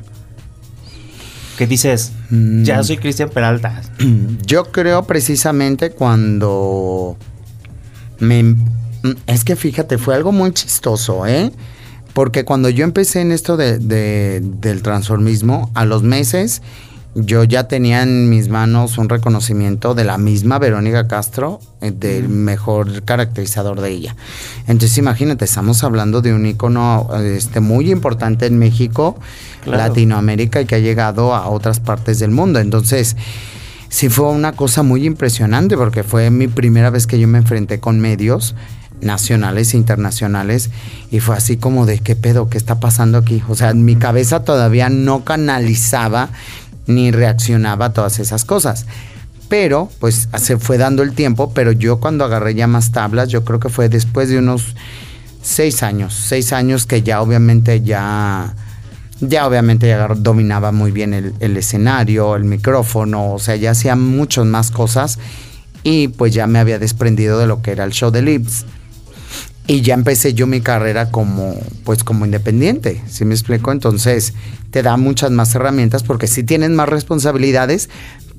Que 1.60 1.66
dices, 1.66 2.12
ya 2.30 2.80
mm. 2.80 2.84
soy 2.84 2.96
Cristian 2.96 3.28
Peralta? 3.28 3.82
Yo 4.46 4.72
creo 4.72 5.04
precisamente 5.04 5.90
cuando 5.90 7.18
me... 8.18 8.42
Mm, 8.44 8.56
es 9.26 9.44
que 9.44 9.56
fíjate, 9.56 9.98
fue 9.98 10.14
algo 10.14 10.32
muy 10.32 10.52
chistoso, 10.52 11.26
¿eh? 11.26 11.52
Porque 12.14 12.46
cuando 12.46 12.70
yo 12.70 12.84
empecé 12.84 13.20
en 13.20 13.30
esto 13.30 13.58
de, 13.58 13.78
del 13.78 14.82
transformismo, 14.82 15.70
a 15.74 15.84
los 15.84 16.02
meses 16.02 16.62
yo 17.14 17.42
ya 17.44 17.66
tenía 17.66 18.02
en 18.02 18.30
mis 18.30 18.48
manos 18.48 18.96
un 18.96 19.08
reconocimiento 19.08 19.94
de 19.94 20.04
la 20.04 20.16
misma 20.16 20.58
Verónica 20.58 21.08
Castro, 21.08 21.60
eh, 21.80 21.90
del 21.90 22.28
mejor 22.28 23.02
caracterizador 23.02 23.80
de 23.80 23.90
ella. 23.90 24.16
Entonces 24.68 24.96
imagínate, 24.98 25.44
estamos 25.44 25.82
hablando 25.82 26.22
de 26.22 26.32
un 26.32 26.46
icono 26.46 27.08
este, 27.22 27.60
muy 27.60 27.90
importante 27.90 28.46
en 28.46 28.58
México, 28.58 29.18
Latinoamérica 29.66 30.60
y 30.60 30.66
que 30.66 30.76
ha 30.76 30.80
llegado 30.80 31.34
a 31.34 31.48
otras 31.48 31.80
partes 31.80 32.20
del 32.20 32.30
mundo. 32.30 32.60
Entonces, 32.60 33.16
sí 33.88 34.08
fue 34.08 34.28
una 34.28 34.52
cosa 34.52 34.82
muy 34.82 35.04
impresionante 35.04 35.76
porque 35.76 36.04
fue 36.04 36.30
mi 36.30 36.46
primera 36.46 36.90
vez 36.90 37.06
que 37.06 37.18
yo 37.18 37.26
me 37.26 37.38
enfrenté 37.38 37.80
con 37.80 37.98
medios 37.98 38.54
nacionales 39.00 39.74
e 39.74 39.78
internacionales 39.78 40.70
y 41.10 41.20
fue 41.20 41.36
así 41.36 41.56
como 41.56 41.86
de 41.86 41.98
qué 41.98 42.16
pedo, 42.16 42.48
qué 42.48 42.58
está 42.58 42.80
pasando 42.80 43.18
aquí. 43.18 43.42
O 43.48 43.54
sea, 43.54 43.74
mi 43.74 43.96
cabeza 43.96 44.44
todavía 44.44 44.88
no 44.88 45.24
canalizaba 45.24 46.30
ni 46.90 47.10
reaccionaba 47.10 47.86
a 47.86 47.92
todas 47.92 48.18
esas 48.18 48.44
cosas. 48.44 48.86
Pero, 49.48 49.90
pues 49.98 50.28
se 50.36 50.58
fue 50.58 50.78
dando 50.78 51.02
el 51.02 51.12
tiempo, 51.12 51.52
pero 51.52 51.72
yo 51.72 51.98
cuando 51.98 52.24
agarré 52.24 52.54
ya 52.54 52.66
más 52.66 52.92
tablas, 52.92 53.28
yo 53.28 53.44
creo 53.44 53.58
que 53.58 53.68
fue 53.68 53.88
después 53.88 54.28
de 54.28 54.38
unos 54.38 54.76
seis 55.42 55.82
años, 55.82 56.14
seis 56.14 56.52
años 56.52 56.86
que 56.86 57.02
ya 57.02 57.20
obviamente 57.20 57.80
ya, 57.80 58.54
ya 59.20 59.46
obviamente 59.46 59.88
ya 59.88 60.06
dominaba 60.08 60.70
muy 60.70 60.92
bien 60.92 61.14
el, 61.14 61.34
el 61.40 61.56
escenario, 61.56 62.36
el 62.36 62.44
micrófono, 62.44 63.32
o 63.32 63.38
sea, 63.38 63.56
ya 63.56 63.72
hacía 63.72 63.96
muchas 63.96 64.46
más 64.46 64.70
cosas 64.70 65.18
y 65.82 66.08
pues 66.08 66.32
ya 66.32 66.46
me 66.46 66.58
había 66.58 66.78
desprendido 66.78 67.38
de 67.38 67.46
lo 67.46 67.62
que 67.62 67.72
era 67.72 67.84
el 67.84 67.90
show 67.90 68.10
de 68.10 68.22
Lips 68.22 68.66
y 69.70 69.82
ya 69.82 69.94
empecé 69.94 70.34
yo 70.34 70.48
mi 70.48 70.60
carrera 70.60 71.12
como 71.12 71.54
pues 71.84 72.02
como 72.02 72.24
independiente, 72.24 73.00
¿sí 73.08 73.24
me 73.24 73.34
explico? 73.34 73.70
Entonces 73.70 74.34
te 74.72 74.82
da 74.82 74.96
muchas 74.96 75.30
más 75.30 75.54
herramientas 75.54 76.02
porque 76.02 76.26
sí 76.26 76.42
tienes 76.42 76.70
más 76.70 76.88
responsabilidades, 76.88 77.88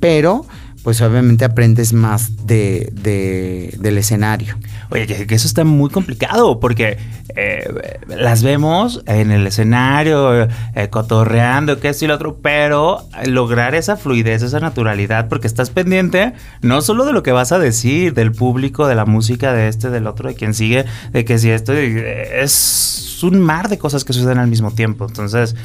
pero 0.02 0.46
pues 0.84 1.02
obviamente 1.02 1.46
aprendes 1.46 1.94
más 1.94 2.46
de, 2.46 2.90
de, 2.94 3.76
del 3.80 3.98
escenario. 3.98 4.58
Oye, 4.90 5.06
que, 5.06 5.36
eso 5.36 5.48
está 5.48 5.64
muy 5.64 5.90
complicado 5.90 6.60
porque 6.60 6.98
eh, 7.36 8.00
las 8.08 8.44
vemos 8.44 9.04
en 9.06 9.32
el 9.32 9.46
escenario, 9.46 10.44
eh, 10.44 10.90
cotorreando, 10.90 11.80
que 11.80 11.90
esto 11.90 12.06
y 12.06 12.08
lo 12.08 12.16
otro, 12.16 12.38
pero 12.42 13.08
lograr 13.26 13.76
esa 13.76 13.96
fluidez, 13.96 14.42
esa 14.42 14.60
naturalidad, 14.60 15.30
porque 15.30 15.48
estás 15.48 15.70
pendiente 15.70 16.34
no 16.62 16.82
solo 16.82 17.06
de 17.06 17.14
lo 17.14 17.24
que 17.24 17.32
vas 17.32 17.52
a 17.52 17.60
decir, 17.60 18.14
del 18.14 18.32
público, 18.32 18.88
de 18.88 18.96
la 18.96 19.06
música, 19.06 19.54
de 19.54 19.68
este, 19.68 19.90
del 19.90 20.08
otro, 20.08 20.30
de 20.30 20.36
quien 20.36 20.54
sigue, 20.54 20.86
de 21.12 21.26
que 21.26 21.38
si 21.38 21.52
esto 21.52 21.74
es 21.74 23.20
un 23.24 23.40
mar 23.40 23.70
de 23.70 23.78
cosas 23.78 24.04
que 24.04 24.14
suceden 24.14 24.40
al 24.40 24.48
mismo 24.48 24.72
tiempo. 24.72 25.06
Entonces, 25.08 25.56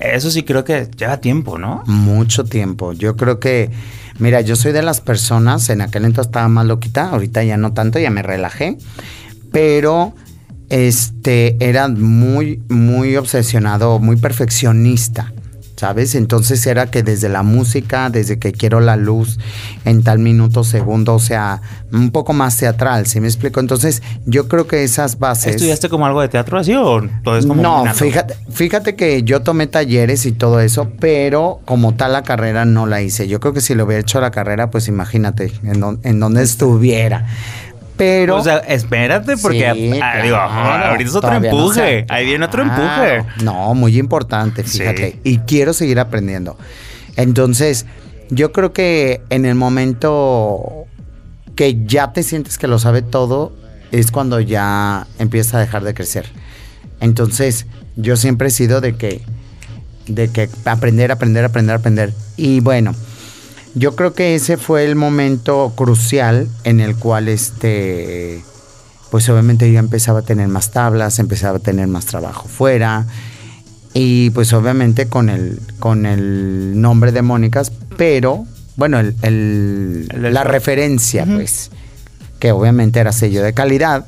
eso 0.00 0.30
sí 0.30 0.42
creo 0.42 0.64
que 0.64 0.88
lleva 0.96 1.20
tiempo, 1.20 1.58
¿no? 1.58 1.82
Mucho 1.86 2.44
tiempo. 2.44 2.92
Yo 2.92 3.16
creo 3.16 3.40
que 3.40 3.70
Mira, 4.18 4.40
yo 4.40 4.56
soy 4.56 4.72
de 4.72 4.82
las 4.82 5.00
personas, 5.00 5.70
en 5.70 5.80
aquel 5.80 6.04
entonces 6.04 6.28
estaba 6.28 6.48
más 6.48 6.66
loquita, 6.66 7.10
ahorita 7.10 7.44
ya 7.44 7.56
no 7.56 7.72
tanto, 7.72 8.00
ya 8.00 8.10
me 8.10 8.22
relajé, 8.22 8.76
pero 9.52 10.12
este 10.70 11.56
era 11.60 11.86
muy, 11.86 12.60
muy 12.68 13.16
obsesionado, 13.16 14.00
muy 14.00 14.16
perfeccionista. 14.16 15.32
¿Sabes? 15.78 16.16
Entonces 16.16 16.66
era 16.66 16.90
que 16.90 17.04
desde 17.04 17.28
la 17.28 17.44
música, 17.44 18.10
desde 18.10 18.40
que 18.40 18.50
quiero 18.50 18.80
la 18.80 18.96
luz 18.96 19.38
en 19.84 20.02
tal 20.02 20.18
minuto, 20.18 20.64
segundo, 20.64 21.14
o 21.14 21.18
sea, 21.20 21.62
un 21.92 22.10
poco 22.10 22.32
más 22.32 22.56
teatral, 22.56 23.06
¿sí 23.06 23.20
me 23.20 23.28
explico? 23.28 23.60
Entonces 23.60 24.02
yo 24.26 24.48
creo 24.48 24.66
que 24.66 24.82
esas 24.82 25.20
bases... 25.20 25.54
¿Estudiaste 25.54 25.88
como 25.88 26.04
algo 26.04 26.20
de 26.20 26.28
teatro 26.28 26.58
así 26.58 26.74
o 26.74 27.00
todo 27.22 27.38
es 27.38 27.46
como... 27.46 27.62
No, 27.62 27.84
fíjate, 27.94 28.34
fíjate 28.50 28.96
que 28.96 29.22
yo 29.22 29.42
tomé 29.42 29.68
talleres 29.68 30.26
y 30.26 30.32
todo 30.32 30.60
eso, 30.60 30.90
pero 30.98 31.60
como 31.64 31.94
tal 31.94 32.12
la 32.12 32.24
carrera 32.24 32.64
no 32.64 32.86
la 32.86 33.00
hice. 33.00 33.28
Yo 33.28 33.38
creo 33.38 33.52
que 33.52 33.60
si 33.60 33.76
lo 33.76 33.84
hubiera 33.84 34.00
hecho 34.00 34.20
la 34.20 34.32
carrera, 34.32 34.70
pues 34.70 34.88
imagínate 34.88 35.52
en, 35.62 36.00
en 36.02 36.20
donde 36.20 36.42
estuviera. 36.42 37.24
Pero. 37.98 38.36
O 38.36 38.42
sea, 38.42 38.58
espérate, 38.58 39.36
porque 39.36 39.66
ah, 39.66 39.74
digo, 40.22 40.36
ahorita 40.36 41.10
es 41.10 41.16
otro 41.16 41.34
empuje. 41.34 42.06
Ahí 42.08 42.24
viene 42.24 42.46
otro 42.46 42.62
empuje. 42.62 43.24
No, 43.42 43.74
muy 43.74 43.98
importante, 43.98 44.62
fíjate. 44.62 45.18
Y 45.24 45.38
quiero 45.38 45.74
seguir 45.74 45.98
aprendiendo. 46.00 46.56
Entonces, 47.16 47.84
yo 48.30 48.52
creo 48.52 48.72
que 48.72 49.20
en 49.28 49.44
el 49.44 49.56
momento 49.56 50.86
que 51.56 51.84
ya 51.84 52.12
te 52.12 52.22
sientes 52.22 52.56
que 52.56 52.68
lo 52.68 52.78
sabe 52.78 53.02
todo, 53.02 53.52
es 53.90 54.12
cuando 54.12 54.38
ya 54.40 55.06
empieza 55.18 55.56
a 55.56 55.60
dejar 55.60 55.82
de 55.82 55.92
crecer. 55.92 56.26
Entonces, 57.00 57.66
yo 57.96 58.16
siempre 58.16 58.48
he 58.48 58.50
sido 58.52 58.80
de 58.80 58.94
que, 58.94 59.22
de 60.06 60.28
que 60.28 60.48
aprender, 60.64 61.10
aprender, 61.10 61.44
aprender, 61.44 61.74
aprender. 61.74 62.12
Y 62.36 62.60
bueno, 62.60 62.94
yo 63.74 63.94
creo 63.94 64.14
que 64.14 64.34
ese 64.34 64.56
fue 64.56 64.84
el 64.84 64.96
momento 64.96 65.72
crucial 65.76 66.48
en 66.64 66.80
el 66.80 66.96
cual 66.96 67.28
este 67.28 68.42
pues 69.10 69.28
obviamente 69.28 69.70
ya 69.72 69.78
empezaba 69.78 70.20
a 70.20 70.22
tener 70.22 70.48
más 70.48 70.70
tablas, 70.70 71.18
empezaba 71.18 71.58
a 71.58 71.60
tener 71.60 71.86
más 71.86 72.06
trabajo 72.06 72.46
fuera 72.48 73.06
y 73.94 74.30
pues 74.30 74.52
obviamente 74.52 75.08
con 75.08 75.28
el 75.28 75.60
con 75.78 76.06
el 76.06 76.80
nombre 76.80 77.12
de 77.12 77.22
Mónicas, 77.22 77.72
pero 77.96 78.46
bueno, 78.76 79.00
el, 79.00 80.08
la 80.12 80.44
referencia 80.44 81.26
pues 81.26 81.70
que 82.38 82.52
obviamente 82.52 83.00
era 83.00 83.12
sello 83.12 83.42
de 83.42 83.52
calidad, 83.52 84.06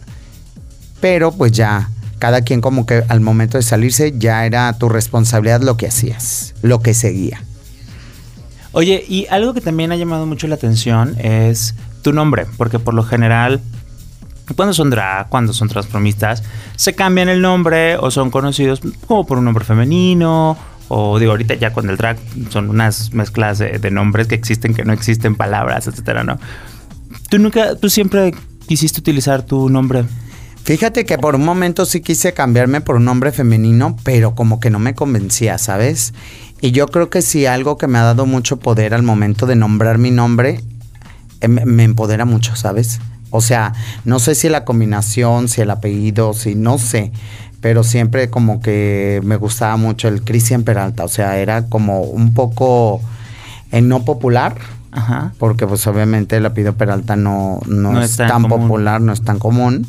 pero 1.01 1.33
pues 1.33 1.53
ya 1.53 1.91
cada 2.19 2.43
quien 2.43 2.61
como 2.61 2.87
que 2.87 3.03
al 3.09 3.21
momento 3.21 3.57
de 3.57 3.63
salirse 3.63 4.15
ya 4.17 4.45
era 4.47 4.73
tu 4.75 4.89
responsabilidad 4.89 5.63
lo 5.63 5.77
que 5.77 5.89
hacías, 5.89 6.55
lo 6.63 6.81
que 6.81 6.95
seguía. 6.95 7.43
Oye, 8.73 9.05
y 9.09 9.27
algo 9.31 9.53
que 9.53 9.61
también 9.61 9.91
ha 9.93 9.97
llamado 9.97 10.27
mucho 10.27 10.47
la 10.47 10.55
atención 10.55 11.17
es 11.19 11.75
tu 12.03 12.13
nombre, 12.13 12.47
porque 12.57 12.79
por 12.79 12.95
lo 12.95 13.03
general, 13.03 13.61
cuando 14.55 14.73
son 14.73 14.91
drag, 14.91 15.29
cuando 15.29 15.53
son 15.53 15.69
transformistas, 15.69 16.43
se 16.77 16.95
cambian 16.95 17.29
el 17.29 17.43
nombre 17.43 17.97
o 17.97 18.11
son 18.11 18.31
conocidos 18.31 18.81
como 19.07 19.27
por 19.27 19.39
un 19.39 19.45
nombre 19.45 19.65
femenino, 19.65 20.57
o 20.89 21.19
digo, 21.19 21.33
ahorita 21.33 21.55
ya 21.55 21.73
con 21.73 21.89
el 21.89 21.97
drag 21.97 22.19
son 22.51 22.69
unas 22.69 23.13
mezclas 23.13 23.59
de, 23.59 23.91
nombres 23.91 24.27
que 24.27 24.35
existen, 24.35 24.75
que 24.75 24.85
no 24.85 24.93
existen, 24.93 25.37
palabras, 25.37 25.87
etcétera, 25.87 26.25
¿no? 26.25 26.39
Tú 27.29 27.39
nunca, 27.39 27.77
tú 27.77 27.89
siempre 27.89 28.35
quisiste 28.67 29.01
utilizar 29.01 29.43
tu 29.43 29.69
nombre. 29.69 30.05
Fíjate 30.65 31.05
que 31.05 31.17
por 31.17 31.37
un 31.37 31.45
momento 31.45 31.85
sí 31.87 32.01
quise 32.01 32.35
cambiarme 32.35 32.81
por 32.81 32.97
un 32.97 33.05
nombre 33.05 33.33
femenino, 33.33 33.97
pero 34.05 34.35
como 34.35 34.61
que 34.61 34.71
no 34.71 34.79
me 34.79 34.95
convencía, 34.95 35.59
¿sabes? 35.59 36.13
Y 36.61 36.73
yo 36.73 36.89
creo 36.89 37.11
que 37.11 37.23
si 37.23 37.47
algo 37.47 37.79
que 37.79 37.87
me 37.87 37.99
ha 37.99 38.03
dado 38.03 38.27
mucho 38.27 38.59
poder 38.59 38.95
al 38.95 39.03
momento 39.03 39.47
de 39.47 39.57
nombrar 39.57 39.99
mi 39.99 40.11
nombre, 40.11 40.63
eh, 41.41 41.49
me 41.49 41.85
empodera 41.85 42.25
mucho, 42.25 42.55
¿sabes? 42.57 43.01
O 43.31 43.41
sea, 43.41 43.73
no 44.05 44.19
sé 44.19 44.35
si 44.35 44.49
la 44.49 44.65
combinación, 44.65 45.49
si 45.49 45.61
el 45.61 45.71
apellido, 45.71 46.35
si 46.35 46.55
no 46.55 46.79
sé, 46.79 47.13
pero 47.61 47.85
siempre 47.85 48.29
como 48.29 48.61
que 48.61 49.21
me 49.25 49.37
gustaba 49.37 49.77
mucho 49.77 50.09
el 50.09 50.23
Cristian 50.23 50.65
Peralta, 50.65 51.05
o 51.05 51.09
sea, 51.09 51.39
era 51.39 51.67
como 51.67 52.01
un 52.03 52.35
poco 52.35 53.01
en 53.71 53.89
no 53.89 54.05
popular, 54.05 54.57
Ajá. 54.91 55.33
porque 55.39 55.67
pues 55.67 55.87
obviamente 55.87 56.37
el 56.37 56.47
apellido 56.47 56.73
Peralta 56.73 57.15
no, 57.15 57.61
no, 57.67 58.03
es, 58.03 58.17
tan, 58.17 58.45
popular, 58.45 59.01
no 59.01 59.13
es 59.13 59.23
tan 59.23 59.39
común 59.39 59.87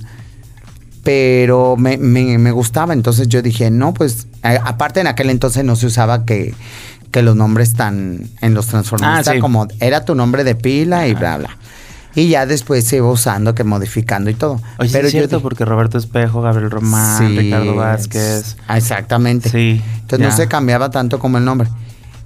pero 1.04 1.78
me, 1.78 1.98
me, 1.98 2.52
gustaba. 2.52 2.94
Entonces 2.94 3.28
yo 3.28 3.42
dije, 3.42 3.72
no, 3.72 3.94
pues, 3.94 4.28
aparte 4.44 5.00
en 5.00 5.08
aquel 5.08 5.30
entonces 5.30 5.64
no 5.64 5.76
se 5.76 5.88
usaba 5.88 6.26
que, 6.26 6.54
que 7.12 7.22
los 7.22 7.36
nombres 7.36 7.74
tan 7.74 8.30
en 8.42 8.54
los 8.54 8.68
transformistas 8.68 9.28
ah, 9.28 9.40
como 9.40 9.68
era 9.80 10.06
tu 10.06 10.16
nombre 10.16 10.44
de 10.44 10.56
pila 10.56 11.08
y 11.08 11.14
bla, 11.14 11.38
bla. 11.38 11.58
Y 12.14 12.28
ya 12.28 12.46
después 12.46 12.86
se 12.86 12.98
iba 12.98 13.10
usando, 13.10 13.56
que 13.56 13.64
modificando 13.64 14.30
y 14.30 14.34
todo. 14.34 14.60
Pero 14.92 15.08
es 15.08 15.12
cierto, 15.12 15.42
porque 15.42 15.64
Roberto 15.64 15.98
Espejo, 15.98 16.42
Gabriel 16.42 16.70
Román, 16.70 17.38
Ricardo 17.38 17.76
Vázquez. 17.76 18.58
Exactamente. 18.70 19.50
Sí. 19.50 19.82
Entonces 20.02 20.28
no 20.28 20.36
se 20.36 20.48
cambiaba 20.48 20.92
tanto 20.92 21.20
como 21.20 21.38
el 21.38 21.46
nombre. 21.46 21.70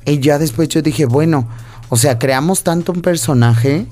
Y 0.06 0.20
ya 0.20 0.40
después 0.40 0.70
yo 0.70 0.82
dije, 0.82 1.06
bueno, 1.06 1.48
o 1.90 1.98
sea, 1.98 2.18
creamos 2.18 2.64
tanto 2.64 2.92
un 2.94 3.02
personaje 3.02 3.86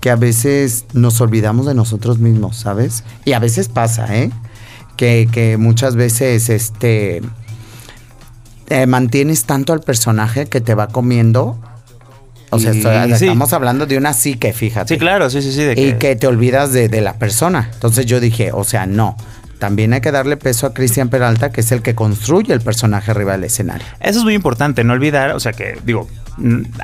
que 0.00 0.10
a 0.10 0.16
veces 0.16 0.84
nos 0.92 1.20
olvidamos 1.20 1.66
de 1.66 1.74
nosotros 1.74 2.18
mismos, 2.18 2.56
¿sabes? 2.56 3.04
Y 3.24 3.32
a 3.32 3.38
veces 3.38 3.68
pasa, 3.68 4.16
¿eh? 4.16 4.30
Que, 4.96 5.56
muchas 5.58 5.96
veces 5.96 6.50
este 6.50 7.22
mantienes 8.86 9.44
tanto 9.44 9.72
al 9.72 9.80
personaje 9.80 10.46
que 10.46 10.60
te 10.60 10.74
va 10.74 10.88
comiendo. 10.88 11.58
O 12.50 12.58
sea, 12.58 12.72
estamos 12.72 13.52
hablando 13.52 13.86
de 13.86 13.96
una 13.96 14.12
psique, 14.12 14.52
fíjate. 14.52 14.94
Sí, 14.94 14.98
claro, 14.98 15.30
sí, 15.30 15.40
sí, 15.40 15.52
sí. 15.52 15.62
Y 15.76 15.94
que 15.94 16.16
te 16.16 16.26
olvidas 16.26 16.72
de, 16.72 16.88
de 16.88 17.00
la 17.00 17.14
persona. 17.14 17.70
Entonces 17.72 18.06
yo 18.06 18.20
dije, 18.20 18.52
o 18.52 18.64
sea, 18.64 18.86
no 18.86 19.16
también 19.60 19.92
hay 19.92 20.00
que 20.00 20.10
darle 20.10 20.36
peso 20.36 20.66
a 20.66 20.74
Cristian 20.74 21.10
Peralta, 21.10 21.52
que 21.52 21.60
es 21.60 21.70
el 21.70 21.82
que 21.82 21.94
construye 21.94 22.52
el 22.52 22.62
personaje 22.62 23.12
arriba 23.12 23.32
del 23.32 23.44
escenario. 23.44 23.86
Eso 24.00 24.18
es 24.18 24.24
muy 24.24 24.34
importante, 24.34 24.82
no 24.82 24.94
olvidar, 24.94 25.32
o 25.32 25.38
sea 25.38 25.52
que, 25.52 25.78
digo, 25.84 26.08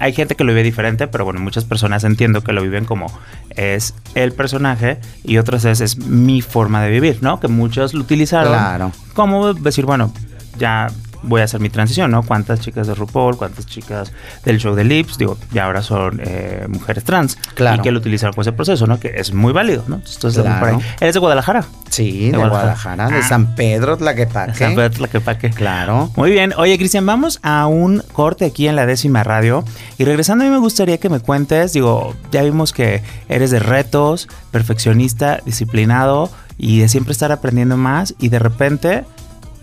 hay 0.01 0.13
gente 0.13 0.35
que 0.35 0.45
lo 0.45 0.53
vive 0.53 0.63
diferente, 0.63 1.07
pero 1.07 1.25
bueno, 1.25 1.41
muchas 1.41 1.65
personas 1.65 2.05
entiendo 2.05 2.43
que 2.43 2.53
lo 2.53 2.63
viven 2.63 2.85
como 2.85 3.07
es 3.51 3.95
el 4.15 4.33
personaje 4.33 4.99
y 5.25 5.39
otras 5.39 5.65
es, 5.65 5.81
es 5.81 5.99
mi 5.99 6.43
forma 6.43 6.83
de 6.83 6.91
vivir, 6.91 7.19
¿no? 7.23 7.41
Que 7.41 7.49
muchos 7.49 7.95
lo 7.95 8.01
utilizaron 8.01 8.53
claro. 8.53 8.93
como 9.15 9.55
decir, 9.55 9.87
bueno, 9.87 10.13
ya 10.59 10.89
voy 11.27 11.41
a 11.41 11.45
hacer 11.45 11.61
mi 11.61 11.69
transición, 11.69 12.11
¿no? 12.11 12.23
¿Cuántas 12.23 12.61
chicas 12.61 12.87
de 12.87 12.95
RuPaul, 12.95 13.37
cuántas 13.37 13.67
chicas 13.67 14.13
del 14.45 14.59
show 14.59 14.75
de 14.75 14.85
Lips, 14.85 15.19
digo, 15.19 15.37
ya 15.53 15.67
ahora 15.67 15.83
son 15.83 16.21
eh, 16.25 16.67
mujeres 16.69 17.05
trans? 17.05 17.37
Claro. 17.55 17.81
Y 17.81 17.83
que 17.83 17.91
lo 17.91 17.99
utilizaron 17.99 18.35
por 18.35 18.43
ese 18.43 18.53
proceso, 18.53 18.87
¿no? 18.87 18.99
Que 18.99 19.13
es 19.17 19.33
muy 19.35 19.53
válido, 19.53 19.85
¿no? 19.89 19.97
Entonces, 19.97 20.43
claro. 20.43 20.81
¿Eres 21.01 21.15
de 21.15 21.21
Guadalajara? 21.21 21.65
Sí, 21.91 22.31
de, 22.31 22.37
Guadalajara, 22.37 23.09
de 23.09 23.19
ah. 23.19 23.29
San 23.29 23.55
Pedro 23.55 23.97
Tlaquepaque. 23.97 24.55
San 24.55 24.75
Pedro 24.75 24.91
Tlaquepaque. 24.91 25.51
Claro. 25.51 26.11
Muy 26.17 26.31
bien. 26.31 26.53
Oye, 26.57 26.77
Cristian, 26.79 27.07
vamos 27.07 27.41
a 27.43 27.67
un 27.67 28.03
corte 28.13 28.45
aquí 28.45 28.69
en 28.69 28.77
la 28.77 28.87
décima 28.87 29.23
radio. 29.25 29.65
Y 29.99 30.05
regresando, 30.05 30.45
a 30.45 30.47
mí 30.47 30.53
me 30.53 30.59
gustaría 30.59 30.99
que 30.99 31.09
me 31.09 31.21
cuentes, 31.21 31.73
digo, 31.73 32.15
ya 32.31 32.43
vimos 32.43 32.73
que 32.73 33.03
eres 33.29 33.51
de 33.51 33.59
retos, 33.59 34.29
perfeccionista, 34.51 35.41
disciplinado 35.45 36.31
y 36.59 36.81
de 36.81 36.89
siempre 36.89 37.13
estar 37.13 37.33
aprendiendo 37.33 37.77
más 37.77 38.15
y 38.19 38.29
de 38.29 38.39
repente, 38.39 39.05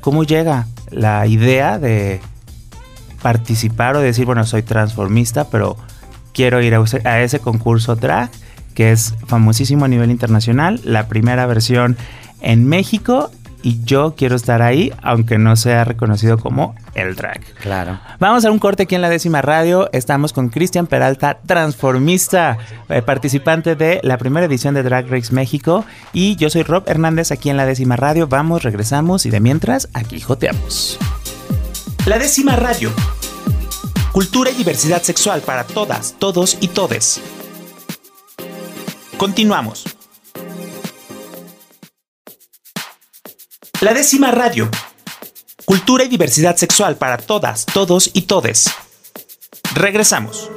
¿cómo 0.01 0.23
llega 0.23 0.67
la 0.93 1.25
idea 1.27 1.79
de 1.79 2.21
participar 3.21 3.95
o 3.95 3.99
decir, 3.99 4.25
bueno, 4.25 4.45
soy 4.45 4.63
transformista, 4.63 5.45
pero 5.49 5.77
quiero 6.33 6.61
ir 6.61 6.75
a, 6.75 7.21
ese 7.21 7.39
concurso 7.39 7.95
drag 7.95 8.29
que 8.75 8.91
es 8.91 9.13
famosísimo 9.27 9.85
a 9.85 9.87
nivel 9.87 10.11
internacional, 10.11 10.81
la 10.83 11.07
primera 11.07 11.45
versión 11.45 11.95
en 12.41 12.67
México 12.67 13.31
y 13.63 13.83
yo 13.83 14.13
quiero 14.15 14.35
estar 14.35 14.61
ahí, 14.61 14.91
aunque 15.01 15.37
no 15.37 15.55
sea 15.55 15.85
reconocido 15.85 16.37
como 16.37 16.75
el 16.93 17.15
drag. 17.15 17.41
Claro. 17.61 17.99
Vamos 18.19 18.45
a 18.45 18.51
un 18.51 18.59
corte 18.59 18.83
aquí 18.83 18.95
en 18.95 19.01
la 19.01 19.09
décima 19.09 19.41
radio. 19.41 19.89
Estamos 19.93 20.33
con 20.33 20.49
Cristian 20.49 20.85
Peralta, 20.85 21.39
transformista, 21.45 22.57
eh, 22.89 23.01
participante 23.01 23.75
de 23.75 23.99
la 24.03 24.17
primera 24.17 24.45
edición 24.45 24.75
de 24.75 24.83
Drag 24.83 25.09
Race 25.09 25.33
México. 25.33 25.85
Y 26.11 26.35
yo 26.35 26.49
soy 26.49 26.63
Rob 26.63 26.83
Hernández 26.87 27.31
aquí 27.31 27.49
en 27.49 27.57
la 27.57 27.65
décima 27.65 27.95
radio. 27.95 28.27
Vamos, 28.27 28.63
regresamos 28.63 29.25
y 29.25 29.29
de 29.29 29.39
mientras, 29.39 29.89
aquí 29.93 30.19
joteamos. 30.19 30.99
La 32.05 32.19
décima 32.19 32.57
radio. 32.57 32.91
Cultura 34.11 34.51
y 34.51 34.55
diversidad 34.55 35.01
sexual 35.01 35.41
para 35.41 35.63
todas, 35.63 36.15
todos 36.19 36.57
y 36.59 36.67
todes. 36.67 37.21
Continuamos. 39.17 39.85
La 43.83 43.93
décima 43.93 44.31
radio. 44.31 44.69
Cultura 45.65 46.05
y 46.05 46.07
diversidad 46.07 46.55
sexual 46.55 46.95
para 46.95 47.17
todas, 47.17 47.65
todos 47.65 48.09
y 48.13 48.21
todes. 48.21 48.71
Regresamos. 49.75 50.49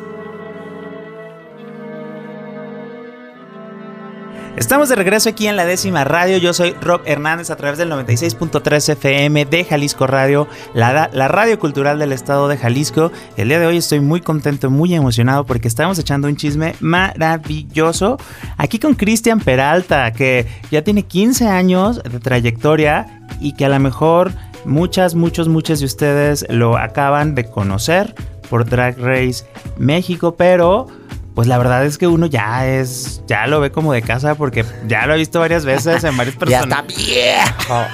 Estamos 4.56 4.88
de 4.88 4.94
regreso 4.94 5.28
aquí 5.28 5.48
en 5.48 5.56
la 5.56 5.66
décima 5.66 6.04
radio. 6.04 6.38
Yo 6.38 6.54
soy 6.54 6.72
Rob 6.80 7.02
Hernández 7.04 7.50
a 7.50 7.56
través 7.56 7.78
del 7.78 7.90
96.3 7.90 8.92
FM 8.92 9.44
de 9.44 9.64
Jalisco 9.64 10.06
Radio, 10.06 10.48
la, 10.72 11.10
la, 11.12 11.28
radio 11.28 11.58
cultural 11.58 11.98
del 11.98 12.12
estado 12.12 12.46
de 12.48 12.56
Jalisco. 12.56 13.10
El 13.36 13.48
día 13.48 13.58
de 13.58 13.66
hoy 13.66 13.76
estoy 13.76 14.00
muy 14.00 14.20
contento, 14.20 14.70
muy 14.70 14.94
emocionado 14.94 15.44
porque 15.44 15.68
estamos 15.68 15.98
echando 15.98 16.28
un 16.28 16.36
chisme 16.36 16.74
maravilloso 16.80 18.18
aquí 18.56 18.78
con 18.78 18.94
Cristian 18.94 19.40
Peralta, 19.40 20.12
que 20.12 20.46
ya 20.70 20.82
tiene 20.82 21.02
15 21.02 21.48
años 21.48 22.02
de 22.02 22.18
trayectoria 22.18 23.15
y 23.40 23.52
que 23.52 23.66
a 23.66 23.68
lo 23.68 23.78
mejor 23.78 24.32
muchas, 24.64 25.14
muchos, 25.14 25.48
muchos 25.48 25.80
de 25.80 25.86
ustedes 25.86 26.46
lo 26.48 26.76
acaban 26.76 27.34
de 27.34 27.44
conocer 27.44 28.14
por 28.48 28.68
Drag 28.68 28.98
Race 28.98 29.44
México, 29.76 30.36
pero 30.36 30.86
pues 31.34 31.48
la 31.48 31.58
verdad 31.58 31.84
es 31.84 31.98
que 31.98 32.06
uno 32.06 32.24
ya 32.26 32.66
es, 32.66 33.22
ya 33.26 33.46
lo 33.46 33.60
ve 33.60 33.70
como 33.70 33.92
de 33.92 34.00
casa 34.00 34.36
porque 34.36 34.64
ya 34.86 35.06
lo 35.06 35.14
he 35.14 35.18
visto 35.18 35.38
varias 35.38 35.66
veces 35.66 36.02
en 36.04 36.16
varias 36.16 36.36
personas. 36.36 36.68
ya 36.70 36.80
está 36.80 36.82
viejo. 36.82 37.84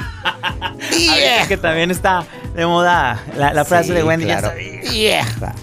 viejo. 0.91 1.49
que 1.49 1.57
también 1.57 1.91
está 1.91 2.25
de 2.55 2.67
moda 2.67 3.23
la, 3.37 3.65
frase 3.65 3.93
de 3.93 4.03
Wendy, 4.05 4.27
ya 4.27 4.37
está 4.37 4.53
vieja. 4.91 5.55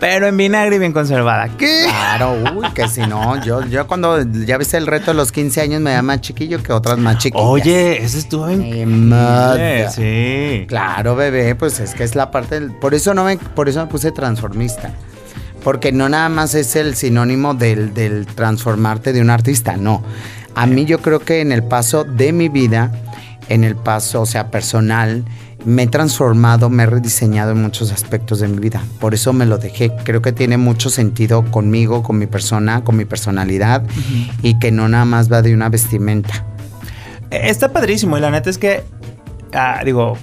Pero 0.00 0.26
en 0.26 0.36
vinagre 0.36 0.76
y 0.76 0.78
bien 0.80 0.92
conservada. 0.92 1.48
¿Qué? 1.56 1.84
Claro, 1.84 2.36
uy, 2.56 2.66
que 2.74 2.88
si 2.88 3.02
no, 3.02 3.40
yo, 3.44 3.64
yo 3.66 3.86
cuando 3.86 4.20
ya 4.22 4.58
viste 4.58 4.76
el 4.76 4.88
reto 4.88 5.12
de 5.12 5.14
los 5.14 5.30
15 5.30 5.60
años 5.60 5.80
me 5.80 5.92
da 5.92 6.02
más 6.02 6.20
chiquillo 6.20 6.60
que 6.60 6.72
otras 6.72 6.98
más 6.98 7.18
chiquillas. 7.18 7.46
Oye, 7.46 8.02
eso 8.02 8.18
estuvo 8.18 8.48
en 8.48 9.12
Sí. 9.94 10.64
Claro, 10.66 11.14
bebé, 11.14 11.54
pues 11.54 11.78
es 11.78 11.94
que 11.94 12.02
es 12.02 12.16
la 12.16 12.32
parte 12.32 12.58
del, 12.58 12.72
por 12.72 12.94
eso 12.94 13.14
no 13.14 13.22
me, 13.24 13.36
por 13.36 13.68
eso 13.68 13.80
me 13.80 13.86
puse 13.86 14.10
transformista. 14.10 14.90
Porque 15.62 15.92
no 15.92 16.08
nada 16.08 16.28
más 16.28 16.56
es 16.56 16.74
el 16.74 16.96
sinónimo 16.96 17.54
del, 17.54 17.94
del 17.94 18.26
transformarte 18.26 19.12
de 19.12 19.20
un 19.20 19.30
artista, 19.30 19.76
no. 19.76 20.02
A 20.56 20.66
mí 20.66 20.84
yo 20.84 20.98
creo 20.98 21.20
que 21.20 21.40
en 21.40 21.52
el 21.52 21.62
paso 21.62 22.02
de 22.02 22.32
mi 22.32 22.48
vida, 22.48 22.90
en 23.48 23.62
el 23.62 23.76
paso, 23.76 24.22
o 24.22 24.26
sea, 24.26 24.50
personal, 24.50 25.24
me 25.64 25.84
he 25.84 25.86
transformado, 25.86 26.70
me 26.70 26.82
he 26.84 26.86
rediseñado 26.86 27.52
en 27.52 27.62
muchos 27.62 27.92
aspectos 27.92 28.40
de 28.40 28.48
mi 28.48 28.58
vida. 28.58 28.82
Por 29.00 29.14
eso 29.14 29.32
me 29.32 29.46
lo 29.46 29.58
dejé. 29.58 29.92
Creo 30.04 30.22
que 30.22 30.32
tiene 30.32 30.56
mucho 30.56 30.90
sentido 30.90 31.44
conmigo, 31.44 32.02
con 32.02 32.18
mi 32.18 32.26
persona, 32.26 32.84
con 32.84 32.96
mi 32.96 33.04
personalidad 33.04 33.84
y 34.42 34.58
que 34.58 34.72
no 34.72 34.88
nada 34.88 35.04
más 35.04 35.30
va 35.30 35.42
de 35.42 35.54
una 35.54 35.68
vestimenta. 35.68 36.44
Está 37.30 37.72
padrísimo 37.72 38.18
y 38.18 38.20
la 38.20 38.30
neta 38.30 38.50
es 38.50 38.58
que, 38.58 38.84
ah, 39.54 39.82
digo, 39.84 40.18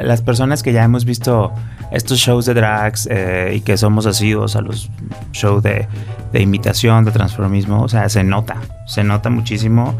las 0.00 0.22
personas 0.22 0.62
que 0.62 0.72
ya 0.72 0.84
hemos 0.84 1.04
visto 1.04 1.52
estos 1.90 2.18
shows 2.18 2.46
de 2.46 2.54
drags 2.54 3.08
eh, 3.10 3.54
y 3.56 3.60
que 3.60 3.76
somos 3.76 4.06
asiduos 4.06 4.56
a 4.56 4.60
los 4.60 4.90
shows 5.32 5.62
de, 5.62 5.86
de 6.32 6.40
imitación, 6.40 7.04
de 7.04 7.12
transformismo, 7.12 7.82
o 7.82 7.88
sea, 7.88 8.08
se 8.08 8.24
nota, 8.24 8.56
se 8.86 9.04
nota 9.04 9.30
muchísimo 9.30 9.94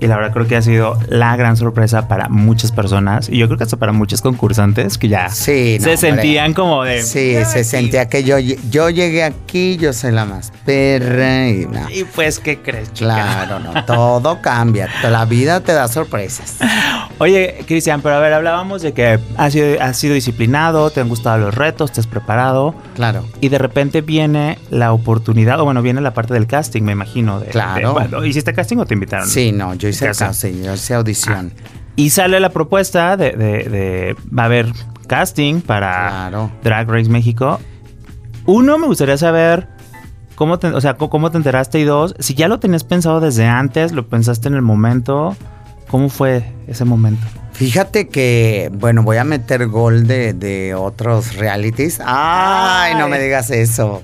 y 0.00 0.06
la 0.06 0.16
verdad 0.16 0.32
creo 0.32 0.46
que 0.46 0.56
ha 0.56 0.62
sido 0.62 0.98
la 1.08 1.36
gran 1.36 1.56
sorpresa 1.56 2.08
para 2.08 2.28
muchas 2.28 2.72
personas 2.72 3.28
y 3.28 3.36
yo 3.36 3.46
creo 3.46 3.58
que 3.58 3.64
hasta 3.64 3.76
para 3.76 3.92
muchos 3.92 4.22
concursantes 4.22 4.96
que 4.98 5.08
ya 5.08 5.28
se 5.28 5.78
sentían 5.96 6.54
como 6.54 6.84
de... 6.84 7.02
Sí, 7.02 7.36
se 7.44 7.64
sentía 7.64 8.08
que 8.08 8.24
yo, 8.24 8.38
yo 8.38 8.90
llegué 8.90 9.24
aquí, 9.24 9.76
yo 9.76 9.92
soy 9.92 10.12
la 10.12 10.24
más 10.24 10.52
perra 10.64 11.48
y 11.48 11.66
no. 11.66 11.90
Y 11.90 12.04
pues, 12.04 12.38
¿qué 12.38 12.58
crees? 12.58 12.90
Claro, 12.90 13.58
no, 13.58 13.84
todo 13.84 14.40
cambia, 14.40 14.88
la 15.02 15.24
vida 15.26 15.60
te 15.60 15.72
da 15.72 15.86
sorpresas. 15.88 16.56
Oye, 17.18 17.64
Cristian, 17.66 18.00
pero 18.00 18.14
a 18.14 18.18
ver, 18.20 18.32
hablábamos 18.32 18.80
de 18.80 18.94
que 18.94 19.18
has 19.36 19.52
sido, 19.52 19.80
has 19.82 19.98
sido 19.98 20.14
disciplinado, 20.14 20.88
te 20.88 21.00
han 21.00 21.08
gustado 21.08 21.36
los 21.36 21.54
retos, 21.54 21.92
te 21.92 22.00
has 22.00 22.06
preparado. 22.06 22.74
Claro. 22.94 23.26
Y 23.42 23.50
de 23.50 23.58
repente 23.58 24.00
viene 24.00 24.58
la 24.70 24.94
oportunidad, 24.94 25.60
o 25.60 25.66
bueno, 25.66 25.82
viene 25.82 26.00
la 26.00 26.14
parte 26.14 26.32
del 26.32 26.46
casting, 26.46 26.82
me 26.82 26.92
imagino. 26.92 27.42
claro. 27.50 28.24
¿Hiciste 28.24 28.54
casting 28.54 28.78
o 28.78 28.86
te 28.86 28.94
invitaron? 28.94 29.28
Sí, 29.28 29.52
no, 29.52 29.74
yo 29.74 29.89
hice 29.90 30.06
casting, 30.06 30.62
yo 30.62 30.74
hice 30.74 30.94
audición. 30.94 31.52
y 31.96 32.10
sale 32.10 32.40
la 32.40 32.50
propuesta 32.50 33.16
de, 33.16 33.32
de, 33.32 34.16
va 34.36 34.44
a 34.44 34.46
haber 34.46 34.72
casting 35.06 35.60
para 35.60 36.30
Drag 36.62 36.88
Race 36.88 37.10
México. 37.10 37.60
Uno, 38.46 38.78
me 38.78 38.86
gustaría 38.86 39.16
saber 39.16 39.68
cómo 40.34 40.58
te, 40.58 40.68
o 40.68 40.80
sea, 40.80 40.94
cómo 40.94 41.30
te 41.30 41.36
enteraste 41.36 41.78
y 41.78 41.84
dos, 41.84 42.14
si 42.18 42.34
ya 42.34 42.48
lo 42.48 42.58
tenías 42.58 42.84
pensado 42.84 43.20
desde 43.20 43.46
antes, 43.46 43.92
lo 43.92 44.08
pensaste 44.08 44.48
en 44.48 44.54
el 44.54 44.62
momento. 44.62 45.36
¿Cómo 45.88 46.08
fue 46.08 46.44
ese 46.68 46.84
momento? 46.84 47.26
Fíjate 47.52 48.08
que, 48.08 48.70
bueno, 48.72 49.02
voy 49.02 49.18
a 49.18 49.24
meter 49.24 49.66
gol 49.66 50.06
de, 50.06 50.74
otros 50.74 51.36
realities. 51.36 52.00
Ay, 52.02 52.94
no 52.94 53.08
me 53.08 53.18
digas 53.20 53.50
eso. 53.50 54.00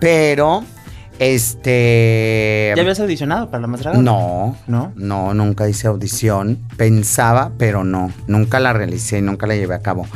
Pero, 0.00 0.64
este... 1.22 2.72
¿Ya 2.76 2.82
habías 2.82 3.00
audicionado 3.00 3.50
para 3.50 3.62
la 3.62 3.66
más 3.66 3.84
No, 3.96 4.56
no, 4.66 4.92
no, 4.96 5.34
nunca 5.34 5.68
hice 5.68 5.86
audición. 5.88 6.58
Pensaba, 6.76 7.52
pero 7.58 7.84
no. 7.84 8.12
Nunca 8.26 8.60
la 8.60 8.72
realicé, 8.72 9.22
nunca 9.22 9.46
la 9.46 9.54
llevé 9.54 9.74
a 9.74 9.80
cabo. 9.80 10.06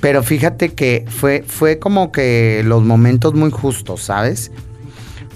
Pero 0.00 0.22
fíjate 0.22 0.72
que 0.72 1.04
fue, 1.08 1.44
fue 1.46 1.78
como 1.78 2.10
que 2.10 2.62
los 2.64 2.82
momentos 2.82 3.34
muy 3.34 3.50
justos, 3.50 4.02
¿sabes? 4.02 4.50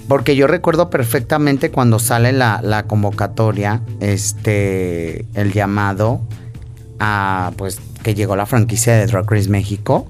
Porque 0.07 0.35
yo 0.35 0.47
recuerdo 0.47 0.89
perfectamente 0.89 1.71
cuando 1.71 1.99
sale 1.99 2.31
la, 2.31 2.85
convocatoria, 2.87 3.81
este, 3.99 5.25
el 5.33 5.51
llamado 5.51 6.21
a, 6.99 7.51
pues, 7.57 7.79
que 8.03 8.13
llegó 8.13 8.35
la 8.35 8.45
franquicia 8.45 8.95
de 8.95 9.07
Drag 9.07 9.29
Race 9.29 9.49
México. 9.49 10.07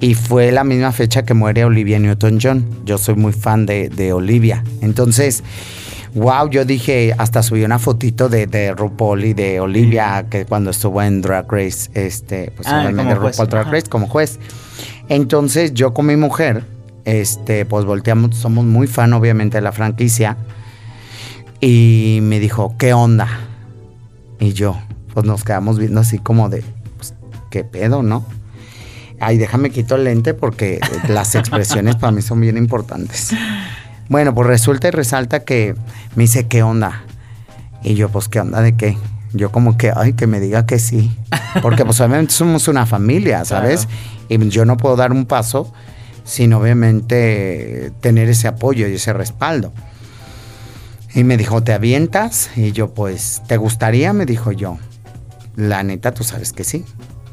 Y 0.00 0.14
fue 0.14 0.52
la 0.52 0.64
misma 0.64 0.92
fecha 0.92 1.24
que 1.24 1.34
muere 1.34 1.64
Olivia 1.64 1.98
Newton-John. 1.98 2.82
Yo 2.84 2.98
soy 2.98 3.14
muy 3.14 3.32
fan 3.32 3.66
de, 3.66 4.12
Olivia. 4.12 4.62
Entonces, 4.80 5.42
wow, 6.14 6.48
yo 6.50 6.64
dije, 6.64 7.14
hasta 7.16 7.42
subí 7.42 7.64
una 7.64 7.78
fotito 7.78 8.28
de, 8.28 8.46
de 8.46 8.72
RuPaul 8.74 9.24
y 9.24 9.34
de 9.34 9.60
Olivia, 9.60 10.26
que 10.28 10.44
cuando 10.44 10.70
estuvo 10.70 11.00
en 11.00 11.22
Drag 11.22 11.50
Race, 11.50 11.90
este, 11.94 12.52
pues 12.56 12.68
ah, 12.68 12.80
obviamente 12.80 13.14
RuPaul 13.14 13.48
Drag 13.48 13.70
Race 13.70 13.88
como 13.88 14.06
juez. 14.06 14.38
Entonces, 15.08 15.72
yo 15.74 15.94
con 15.94 16.06
mi 16.06 16.16
mujer, 16.16 16.64
este, 17.04 17.64
pues 17.64 17.84
volteamos, 17.84 18.36
somos 18.36 18.64
muy 18.64 18.86
fan 18.86 19.12
obviamente 19.12 19.58
de 19.58 19.62
la 19.62 19.72
franquicia. 19.72 20.36
Y 21.60 22.18
me 22.22 22.40
dijo, 22.40 22.74
¿qué 22.78 22.92
onda? 22.92 23.28
Y 24.38 24.52
yo, 24.52 24.76
pues 25.14 25.24
nos 25.24 25.44
quedamos 25.44 25.78
viendo 25.78 26.00
así 26.00 26.18
como 26.18 26.50
de, 26.50 26.62
pues, 26.98 27.14
¿qué 27.50 27.64
pedo, 27.64 28.02
no? 28.02 28.26
Ay, 29.24 29.38
déjame 29.38 29.70
quito 29.70 29.94
el 29.94 30.04
lente 30.04 30.34
porque 30.34 30.80
las 31.08 31.34
expresiones 31.34 31.96
para 31.96 32.12
mí 32.12 32.20
son 32.20 32.40
bien 32.40 32.56
importantes. 32.58 33.30
Bueno, 34.08 34.34
pues 34.34 34.46
resulta 34.46 34.88
y 34.88 34.90
resalta 34.90 35.44
que 35.44 35.74
me 36.14 36.24
dice, 36.24 36.46
¿qué 36.46 36.62
onda? 36.62 37.04
Y 37.82 37.94
yo, 37.94 38.10
pues, 38.10 38.28
¿qué 38.28 38.40
onda 38.40 38.60
de 38.60 38.76
qué? 38.76 38.98
Yo 39.32 39.50
como 39.50 39.78
que, 39.78 39.92
ay, 39.94 40.12
que 40.12 40.26
me 40.26 40.40
diga 40.40 40.66
que 40.66 40.78
sí. 40.78 41.16
Porque 41.62 41.84
pues 41.84 42.00
obviamente 42.00 42.34
somos 42.34 42.68
una 42.68 42.86
familia, 42.86 43.44
¿sabes? 43.44 43.88
Y 44.28 44.48
yo 44.48 44.64
no 44.64 44.76
puedo 44.76 44.96
dar 44.96 45.12
un 45.12 45.26
paso 45.26 45.72
sin 46.24 46.52
obviamente 46.52 47.92
tener 48.00 48.28
ese 48.28 48.48
apoyo 48.48 48.86
y 48.88 48.94
ese 48.94 49.12
respaldo. 49.12 49.72
Y 51.14 51.24
me 51.24 51.36
dijo, 51.36 51.62
¿te 51.62 51.72
avientas? 51.72 52.50
Y 52.56 52.72
yo, 52.72 52.92
pues, 52.92 53.42
¿te 53.46 53.56
gustaría? 53.56 54.12
Me 54.12 54.26
dijo 54.26 54.52
yo. 54.52 54.78
La 55.56 55.82
neta, 55.82 56.12
tú 56.12 56.24
sabes 56.24 56.52
que 56.52 56.64
sí. 56.64 56.84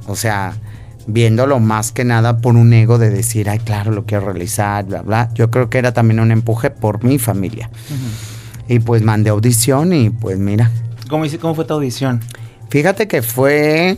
O 0.08 0.16
sea, 0.16 0.54
viéndolo 1.08 1.60
más 1.60 1.92
que 1.92 2.04
nada 2.04 2.38
por 2.40 2.56
un 2.56 2.74
ego 2.74 2.98
de 2.98 3.10
decir, 3.10 3.50
ay, 3.50 3.60
claro, 3.60 3.92
lo 3.92 4.06
quiero 4.06 4.26
realizar, 4.26 4.86
bla, 4.86 5.02
bla. 5.02 5.30
Yo 5.34 5.52
creo 5.52 5.70
que 5.70 5.78
era 5.78 5.94
también 5.94 6.20
un 6.20 6.32
empuje 6.32 6.70
por 6.70 7.04
mi 7.04 7.20
familia. 7.20 7.70
Y 8.68 8.80
pues 8.80 9.02
mandé 9.02 9.30
audición 9.30 9.94
y 9.94 10.10
pues 10.10 10.38
mira. 10.38 10.72
¿Cómo, 11.10 11.26
¿Cómo 11.40 11.56
fue 11.56 11.66
tu 11.66 11.74
audición? 11.74 12.22
Fíjate 12.70 13.08
que 13.08 13.22
fue 13.22 13.98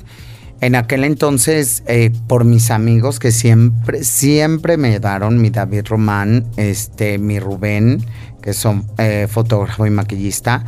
en 0.63 0.75
aquel 0.75 1.03
entonces, 1.03 1.83
eh, 1.87 2.11
por 2.27 2.45
mis 2.45 2.71
amigos 2.71 3.19
que 3.19 3.31
siempre, 3.31 4.03
siempre 4.05 4.77
me 4.77 4.97
daron, 4.99 5.41
mi 5.41 5.49
David 5.49 5.85
Román, 5.87 6.47
este, 6.55 7.17
mi 7.17 7.37
Rubén, 7.37 8.03
que 8.41 8.53
son 8.53 8.87
eh, 8.97 9.27
fotógrafo 9.29 9.85
y 9.85 9.89
maquillista, 9.89 10.63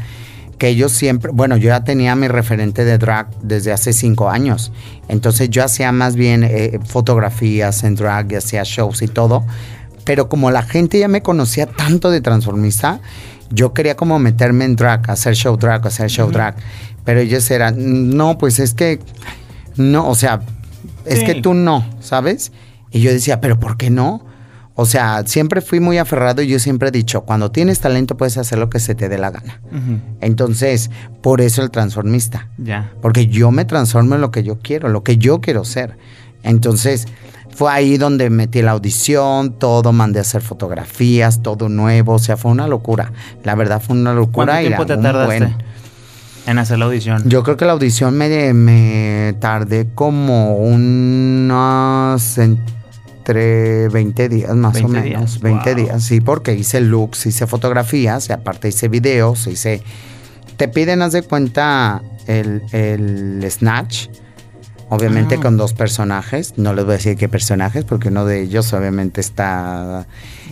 que 0.57 0.69
ellos 0.69 0.91
siempre, 0.91 1.31
bueno, 1.33 1.57
yo 1.57 1.67
ya 1.67 1.83
tenía 1.83 2.15
mi 2.15 2.27
referente 2.27 2.85
de 2.85 2.97
drag 2.97 3.27
desde 3.41 3.71
hace 3.71 3.93
cinco 3.93 4.29
años. 4.29 4.71
Entonces 5.07 5.49
yo 5.49 5.63
hacía 5.63 5.91
más 5.91 6.15
bien 6.15 6.43
eh, 6.43 6.79
fotografías 6.85 7.83
en 7.83 7.95
drag 7.95 8.31
y 8.31 8.35
hacía 8.35 8.63
shows 8.63 9.01
y 9.01 9.07
todo. 9.07 9.45
Pero 10.05 10.29
como 10.29 10.51
la 10.51 10.61
gente 10.61 10.99
ya 10.99 11.07
me 11.07 11.21
conocía 11.21 11.65
tanto 11.65 12.09
de 12.11 12.21
transformista, 12.21 12.99
yo 13.49 13.73
quería 13.73 13.95
como 13.95 14.19
meterme 14.19 14.65
en 14.65 14.75
drag, 14.75 15.09
hacer 15.09 15.35
show 15.35 15.57
drag, 15.57 15.85
hacer 15.85 16.09
show 16.09 16.31
drag. 16.31 16.55
Pero 17.03 17.19
ellos 17.19 17.49
eran, 17.51 18.15
no, 18.15 18.37
pues 18.37 18.59
es 18.59 18.73
que 18.73 18.99
no, 19.75 20.07
o 20.09 20.15
sea, 20.15 20.41
es 21.05 21.23
que 21.23 21.35
tú 21.35 21.53
no, 21.53 21.85
¿sabes? 21.99 22.51
Y 22.91 23.01
yo 23.01 23.11
decía, 23.11 23.41
pero 23.41 23.59
¿por 23.59 23.77
qué 23.77 23.89
no? 23.89 24.24
O 24.77 24.85
sea, 24.85 25.23
siempre 25.25 25.61
fui 25.61 25.79
muy 25.79 25.97
aferrado 25.97 26.41
y 26.41 26.47
yo 26.47 26.59
siempre 26.59 26.89
he 26.89 26.91
dicho, 26.91 27.21
cuando 27.21 27.49
tienes 27.49 27.79
talento 27.79 28.17
puedes 28.17 28.37
hacer 28.37 28.59
lo 28.59 28.69
que 28.69 28.81
se 28.81 28.93
te 28.93 29.07
dé 29.07 29.17
la 29.17 29.31
gana. 29.31 29.61
Entonces, 30.19 30.91
por 31.21 31.39
eso 31.39 31.61
el 31.63 31.71
transformista. 31.71 32.49
Ya. 32.57 32.91
Porque 33.01 33.27
yo 33.27 33.51
me 33.51 33.63
transformo 33.63 34.15
en 34.15 34.21
lo 34.21 34.31
que 34.31 34.43
yo 34.43 34.59
quiero, 34.59 34.89
lo 34.89 35.01
que 35.01 35.17
yo 35.17 35.39
quiero 35.39 35.63
ser. 35.63 35.97
Entonces, 36.43 37.07
fue 37.55 37.71
ahí 37.71 37.97
donde 37.97 38.29
metí 38.29 38.61
la 38.61 38.71
audición, 38.71 39.57
todo, 39.57 39.93
mandé 39.93 40.19
a 40.19 40.23
hacer 40.23 40.41
fotografías, 40.41 41.41
todo 41.41 41.69
nuevo, 41.69 42.15
o 42.15 42.19
sea, 42.19 42.35
fue 42.35 42.51
una 42.51 42.67
locura. 42.67 43.13
La 43.45 43.55
verdad 43.55 43.81
fue 43.81 43.95
una 43.95 44.13
locura. 44.13 44.53
¿Cuánto 44.53 44.67
tiempo 44.67 44.85
te 44.85 44.97
tardaste 44.97 45.55
en 46.47 46.59
hacer 46.59 46.79
la 46.79 46.85
audición? 46.85 47.23
Yo 47.29 47.43
creo 47.43 47.55
que 47.55 47.63
la 47.63 47.71
audición 47.71 48.17
me, 48.17 48.53
me 48.53 49.37
tardé 49.39 49.87
como 49.95 50.57
unas 50.57 52.37
entre 53.25 53.89
20 53.89 54.29
días 54.29 54.53
más 54.55 54.79
o 54.83 54.87
menos, 54.87 55.39
20 55.41 55.73
días, 55.75 56.03
sí, 56.03 56.21
porque 56.21 56.53
hice 56.53 56.79
looks, 56.79 57.25
hice 57.25 57.47
fotografías, 57.47 58.29
y 58.29 58.33
aparte 58.33 58.67
hice 58.69 58.87
videos, 58.87 59.47
hice... 59.47 59.81
Te 60.57 60.67
piden, 60.69 61.01
haz 61.01 61.11
de 61.11 61.21
cuenta, 61.23 62.01
el, 62.27 62.61
el 62.71 63.43
snatch, 63.49 64.07
obviamente 64.89 65.35
Ah. 65.35 65.41
con 65.41 65.57
dos 65.57 65.73
personajes, 65.73 66.53
no 66.57 66.73
les 66.73 66.85
voy 66.85 66.93
a 66.93 66.97
decir 66.97 67.17
qué 67.17 67.27
personajes, 67.27 67.83
porque 67.83 68.07
uno 68.09 68.25
de 68.25 68.41
ellos 68.43 68.71
obviamente 68.73 69.19
está, 69.21 70.05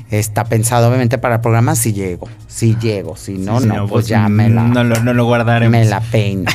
está 0.10 0.44
pensado 0.46 0.88
obviamente 0.90 1.18
para 1.20 1.36
el 1.36 1.42
programa 1.42 1.76
si 1.76 1.94
llego, 1.94 2.28
si 2.48 2.76
llego, 2.78 3.16
si 3.16 3.38
no, 3.38 3.62
Sí, 3.62 3.68
no, 3.68 3.88
pues, 3.88 4.08
ya 4.08 4.28
me 4.30 4.50
la, 4.50 4.64
No, 4.64 4.84
lo- 4.84 5.02
no 5.04 5.14
lo 5.14 5.26
guardaremos. 5.26 5.72
me 5.72 5.86
la 5.86 6.02
peino. 6.02 6.50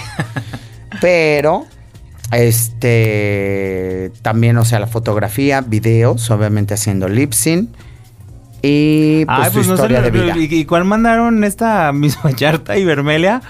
Pero, 1.01 1.65
este, 2.33 4.13
también, 4.23 4.57
o 4.59 4.65
sea, 4.65 4.81
la 4.81 4.87
fotografía, 4.87 5.61
videos, 5.61 6.31
obviamente 6.31 6.75
haciendo 6.75 7.09
lip 7.09 7.33
sync 7.33 7.71
y 8.63 9.25
pues, 9.25 9.39
Ay, 9.39 9.47
su 9.47 9.53
pues 9.53 9.67
no 9.69 9.77
sé, 9.77 9.83
historia 9.83 10.03
de 10.03 10.11
vida. 10.11 10.37
¿y, 10.37 10.43
y 10.53 10.65
cuál 10.65 10.85
mandaron 10.85 11.45
esta 11.45 11.93
misma 11.93 12.31
Yarta 12.37 12.77
y 12.77 12.85
Vermelia? 12.85 13.41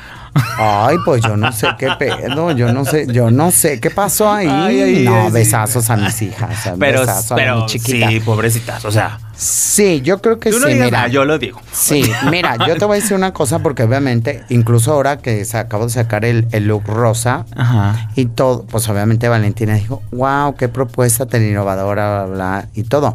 Ay, 0.58 0.96
pues 1.04 1.22
yo 1.22 1.36
no 1.36 1.52
sé 1.52 1.68
qué 1.78 1.88
pedo, 1.98 2.50
yo 2.52 2.72
no 2.72 2.84
sé, 2.84 3.06
yo 3.12 3.30
no 3.30 3.50
sé 3.50 3.80
qué 3.80 3.90
pasó 3.90 4.30
ahí. 4.32 4.48
Ay, 4.50 4.80
ay, 4.80 5.04
no, 5.04 5.14
ay, 5.22 5.26
sí. 5.28 5.32
besazos 5.32 5.88
a 5.90 5.96
mis 5.96 6.20
hijas, 6.22 6.66
a 6.66 6.74
Pero, 6.74 7.00
besazos 7.00 7.38
a 7.40 7.54
mi 7.54 7.66
chiquita. 7.66 8.08
sí, 8.08 8.20
pobrecitas, 8.20 8.84
o 8.84 8.90
sea, 8.90 9.18
Sí, 9.40 10.00
yo 10.02 10.20
creo 10.20 10.40
que 10.40 10.50
tú 10.50 10.56
sí, 10.56 10.62
no 10.62 10.68
digas 10.68 10.84
mira. 10.86 10.98
nada, 10.98 11.08
yo 11.10 11.24
lo 11.24 11.38
digo. 11.38 11.60
Sí, 11.72 12.02
mira, 12.28 12.56
yo 12.66 12.76
te 12.76 12.84
voy 12.84 12.98
a 12.98 13.00
decir 13.00 13.16
una 13.16 13.32
cosa 13.32 13.60
porque 13.60 13.84
obviamente, 13.84 14.42
incluso 14.48 14.92
ahora 14.92 15.18
que 15.18 15.44
se 15.44 15.56
acabo 15.58 15.84
de 15.84 15.90
sacar 15.90 16.24
el, 16.24 16.48
el 16.50 16.66
look 16.66 16.82
rosa 16.88 17.46
Ajá. 17.56 18.10
y 18.16 18.26
todo, 18.26 18.64
pues 18.64 18.88
obviamente 18.88 19.28
Valentina 19.28 19.74
dijo, 19.74 20.02
wow, 20.10 20.56
qué 20.56 20.68
propuesta 20.68 21.26
tan 21.26 21.44
innovadora, 21.48 22.24
bla, 22.24 22.34
bla, 22.34 22.68
y 22.74 22.82
todo. 22.82 23.14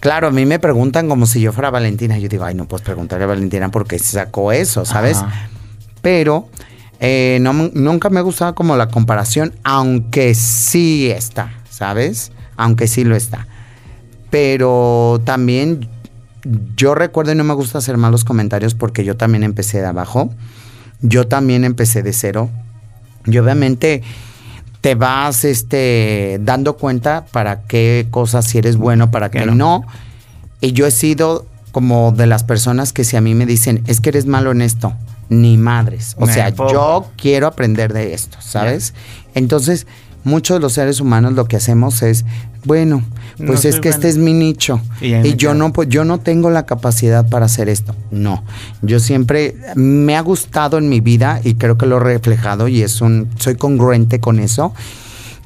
Claro, 0.00 0.28
a 0.28 0.30
mí 0.30 0.46
me 0.46 0.58
preguntan 0.58 1.06
como 1.08 1.26
si 1.26 1.40
yo 1.42 1.52
fuera 1.52 1.70
Valentina. 1.70 2.18
Yo 2.18 2.28
digo, 2.28 2.44
ay, 2.44 2.54
no 2.54 2.64
puedes 2.64 2.82
preguntarle 2.84 3.24
a 3.24 3.28
Valentina 3.28 3.68
porque 3.70 3.98
sacó 3.98 4.50
eso, 4.52 4.84
¿sabes? 4.86 5.18
Ajá. 5.18 5.48
Pero 6.02 6.48
eh, 7.00 7.38
no, 7.40 7.52
nunca 7.52 8.10
me 8.10 8.18
ha 8.18 8.22
gustado 8.22 8.54
como 8.54 8.76
la 8.76 8.88
comparación, 8.88 9.54
aunque 9.64 10.34
sí 10.34 11.10
está, 11.10 11.54
¿sabes? 11.70 12.32
Aunque 12.56 12.86
sí 12.86 13.04
lo 13.04 13.16
está. 13.16 13.46
Pero 14.30 15.20
también 15.24 15.88
yo 16.76 16.94
recuerdo 16.94 17.32
y 17.32 17.34
no 17.34 17.44
me 17.44 17.54
gusta 17.54 17.78
hacer 17.78 17.96
malos 17.96 18.24
comentarios 18.24 18.74
porque 18.74 19.04
yo 19.04 19.16
también 19.16 19.44
empecé 19.44 19.80
de 19.80 19.86
abajo. 19.86 20.32
Yo 21.00 21.26
también 21.26 21.64
empecé 21.64 22.02
de 22.02 22.12
cero. 22.12 22.50
Y 23.26 23.38
obviamente 23.38 24.02
te 24.80 24.94
vas 24.96 25.44
este, 25.44 26.38
dando 26.42 26.76
cuenta 26.76 27.24
para 27.30 27.62
qué 27.62 28.08
cosas 28.10 28.46
si 28.46 28.58
eres 28.58 28.76
bueno, 28.76 29.10
para 29.10 29.30
qué 29.30 29.46
no. 29.46 29.54
no. 29.54 29.84
Y 30.60 30.72
yo 30.72 30.86
he 30.86 30.90
sido 30.90 31.46
como 31.70 32.12
de 32.12 32.26
las 32.26 32.44
personas 32.44 32.92
que 32.92 33.04
si 33.04 33.16
a 33.16 33.20
mí 33.20 33.34
me 33.34 33.46
dicen, 33.46 33.82
es 33.86 34.00
que 34.00 34.10
eres 34.10 34.26
malo 34.26 34.52
en 34.52 34.60
esto, 34.60 34.94
ni 35.32 35.56
madres. 35.56 36.14
O 36.18 36.26
Me 36.26 36.32
sea, 36.32 36.50
yo 36.50 37.10
quiero 37.16 37.46
aprender 37.46 37.92
de 37.92 38.14
esto, 38.14 38.38
¿sabes? 38.40 38.94
Entonces, 39.34 39.86
muchos 40.24 40.56
de 40.56 40.60
los 40.60 40.74
seres 40.74 41.00
humanos 41.00 41.32
lo 41.32 41.46
que 41.46 41.56
hacemos 41.56 42.02
es, 42.02 42.24
bueno, 42.64 43.02
No 43.38 43.46
pues 43.46 43.64
es 43.64 43.80
que 43.80 43.88
este 43.88 44.08
es 44.08 44.18
mi 44.18 44.32
nicho. 44.32 44.80
Y 45.00 45.34
yo 45.36 45.54
no, 45.54 45.72
pues 45.72 45.88
yo 45.88 46.04
no 46.04 46.20
tengo 46.20 46.50
la 46.50 46.64
capacidad 46.64 47.28
para 47.28 47.46
hacer 47.46 47.68
esto. 47.68 47.94
No. 48.10 48.44
Yo 48.82 49.00
siempre 49.00 49.56
me 49.74 50.16
ha 50.16 50.20
gustado 50.20 50.78
en 50.78 50.88
mi 50.88 51.00
vida 51.00 51.40
y 51.42 51.54
creo 51.54 51.76
que 51.76 51.86
lo 51.86 51.96
he 51.96 52.00
reflejado 52.00 52.68
y 52.68 52.82
es 52.82 53.00
un, 53.00 53.28
soy 53.38 53.56
congruente 53.56 54.20
con 54.20 54.38
eso, 54.38 54.74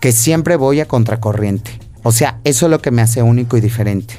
que 0.01 0.13
siempre 0.13 0.57
voy 0.57 0.81
a 0.81 0.89
contracorriente. 0.89 1.79
O 2.03 2.13
sea, 2.13 2.39
eso 2.45 2.67
es 2.67 2.71
lo 2.71 2.81
que 2.81 2.91
me 2.91 3.03
hace 3.03 3.23
único 3.23 3.57
y 3.57 3.61
diferente. 3.61 4.15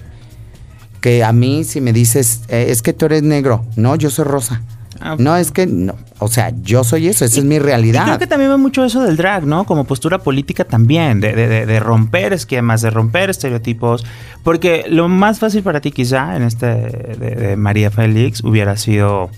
Que 1.02 1.24
a 1.24 1.32
mí, 1.32 1.64
si 1.64 1.80
me 1.80 1.94
dices, 1.94 2.42
eh, 2.50 2.68
es 2.70 2.82
que 2.82 2.94
tú 2.94 3.06
eres 3.06 3.24
negro, 3.24 3.64
no, 3.76 3.96
yo 3.96 4.10
soy 4.10 4.26
rosa. 4.26 4.62
Ah, 5.02 5.16
No, 5.20 5.36
es 5.38 5.52
que, 5.52 5.68
no. 5.68 5.96
O 6.20 6.28
sea, 6.28 6.52
yo 6.62 6.84
soy 6.84 7.08
eso, 7.08 7.26
esa 7.26 7.40
es 7.40 7.46
mi 7.46 7.56
Y 7.56 7.58
creo 7.60 7.68
realidad. 7.68 8.18
que 8.20 8.28
también 8.28 8.52
va 8.52 8.58
mucho 8.58 8.84
eso 8.86 9.02
del 9.04 9.18
drag, 9.18 9.46
¿no? 9.46 9.66
Como 9.66 9.84
postura 9.86 10.18
política 10.20 10.64
también, 10.64 11.20
de, 11.20 11.34
de- 11.34 11.48
de- 11.48 11.66
de 11.66 11.80
romper 11.80 12.34
esquemas, 12.34 12.82
de 12.82 12.90
romper 12.90 13.30
estereotipos. 13.30 14.06
Porque 14.44 14.86
lo 14.90 15.08
más 15.10 15.40
fácil 15.40 15.64
para 15.64 15.82
ti 15.82 15.92
quizá 15.92 16.36
en 16.36 16.44
este 16.44 16.66
de, 16.68 17.36
de 17.36 17.58
María 17.58 17.92
Félix 17.92 18.44
hubiera 18.44 18.78
sido, 18.78 19.30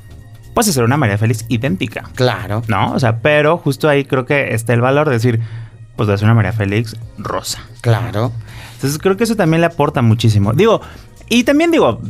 pues, 0.54 0.67
hacer 0.69 0.84
una 0.84 0.98
María 0.98 1.17
Félix 1.17 1.45
idéntica, 1.50 2.10
Claro. 2.15 2.63
¿no? 2.67 2.93
O 2.93 3.00
sea, 3.00 3.17
pero 3.19 3.58
justo 3.58 3.89
ahí 3.89 4.06
creo 4.06 4.26
que 4.26 4.54
está 4.54 4.74
el 4.74 4.82
valor 4.82 5.08
de 5.08 5.13
decir, 5.15 5.39
pues, 5.95 6.08
voy 6.08 6.12
a 6.12 6.15
hacer 6.15 6.26
una 6.26 6.36
María 6.36 6.54
Félix 6.54 6.95
rosa. 7.17 7.60
Claro. 7.82 8.32
Entonces 8.76 8.98
creo 9.00 9.17
que 9.17 9.26
eso 9.26 9.36
también 9.36 9.60
le 9.60 9.67
aporta 9.67 10.02
muchísimo. 10.02 10.54
Digo, 10.54 10.80
y 11.29 11.43
también 11.43 11.71
digo, 11.71 12.01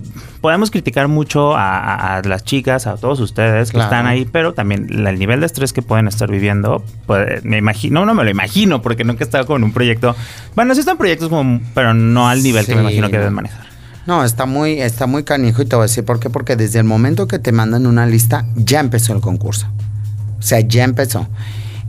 podemos 0.41 0.71
criticar 0.71 1.08
mucho 1.08 1.55
a, 1.55 1.77
a- 1.77 2.17
a 2.17 2.21
las 2.23 2.43
chicas, 2.43 2.88
a 2.88 2.95
todos 2.95 3.19
ustedes 3.19 3.69
que 3.69 3.75
Claro. 3.77 3.86
están 3.91 4.08
ahí, 4.08 4.25
pero 4.32 4.53
también 4.53 4.88
el 5.08 5.19
nivel 5.19 5.41
de 5.41 5.45
estrés 5.45 5.73
que 5.73 5.82
pueden 5.82 6.08
estar 6.08 6.29
viviendo, 6.32 6.84
pues 7.05 7.43
me 7.43 7.58
imagino, 7.58 8.05
no 8.05 8.13
me 8.13 8.23
lo 8.23 8.29
imagino, 8.29 8.82
porque 8.82 9.03
nunca 9.03 9.23
he 9.23 9.25
estado 9.25 9.45
con 9.45 9.63
un 9.63 9.73
proyecto. 9.73 10.15
Bueno, 10.55 10.73
sí 10.73 10.79
están 10.79 10.97
proyectos 10.97 11.29
como, 11.29 11.60
pero 11.73 11.93
no 11.93 12.27
al 12.29 12.41
nivel 12.41 12.65
que 12.65 12.75
me 12.75 12.82
imagino 12.82 13.08
que 13.08 13.13
no. 13.17 13.19
deben 13.19 13.34
manejar. 13.34 13.67
No, 14.08 14.23
está 14.23 14.45
muy, 14.47 14.82
está 14.82 15.05
muy 15.05 15.23
canijo 15.23 15.62
y 15.62 15.65
te 15.65 15.75
voy 15.75 15.84
a 15.84 15.88
decir 15.88 16.03
por 16.03 16.19
qué. 16.19 16.32
Porque 16.32 16.55
desde 16.55 16.79
el 16.79 16.86
momento 16.86 17.27
que 17.27 17.38
te 17.38 17.51
mandan 17.51 17.86
una 17.86 18.08
lista, 18.08 18.45
ya 18.55 18.79
empezó 18.79 19.13
el 19.13 19.21
concurso. 19.21 19.67
O 20.39 20.41
sea, 20.41 20.62
ya 20.62 20.84
empezó. 20.84 21.27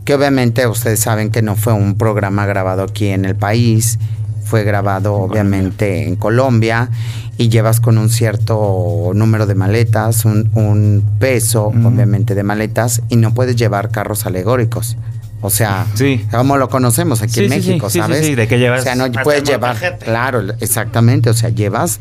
Que 0.04 0.14
obviamente 0.14 0.66
ustedes 0.66 1.00
saben 1.00 1.30
que 1.30 1.40
no 1.40 1.56
fue 1.56 1.72
un 1.72 1.96
programa 1.96 2.44
grabado 2.44 2.82
aquí 2.82 3.06
en 3.06 3.24
el 3.24 3.36
país, 3.36 3.98
fue 4.50 4.64
grabado 4.64 5.14
obviamente 5.14 6.06
en 6.08 6.16
Colombia 6.16 6.90
y 7.38 7.48
llevas 7.48 7.80
con 7.80 7.96
un 7.98 8.10
cierto 8.10 9.12
número 9.14 9.46
de 9.46 9.54
maletas, 9.54 10.24
un, 10.24 10.50
un 10.54 11.02
peso 11.20 11.70
Mm. 11.72 11.86
obviamente 11.86 12.34
de 12.34 12.42
maletas 12.42 13.00
y 13.08 13.16
no 13.16 13.32
puedes 13.32 13.54
llevar 13.56 13.90
carros 13.90 14.26
alegóricos. 14.26 14.96
O 15.40 15.48
sea, 15.50 15.86
Sí. 15.94 16.26
como 16.32 16.56
lo 16.58 16.68
conocemos 16.68 17.22
aquí 17.22 17.34
Sí, 17.34 17.44
en 17.44 17.48
México, 17.50 17.88
sí, 17.88 17.98
¿sabes? 18.00 18.26
sí, 18.26 18.34
de 18.34 18.46
que 18.48 18.58
llevas 18.58 18.80
o 18.80 18.82
sea, 18.82 18.94
no 18.96 19.10
puedes 19.22 19.44
llevar, 19.44 19.98
claro, 19.98 20.42
exactamente, 20.60 21.30
o 21.30 21.34
sea, 21.34 21.48
llevas 21.50 22.00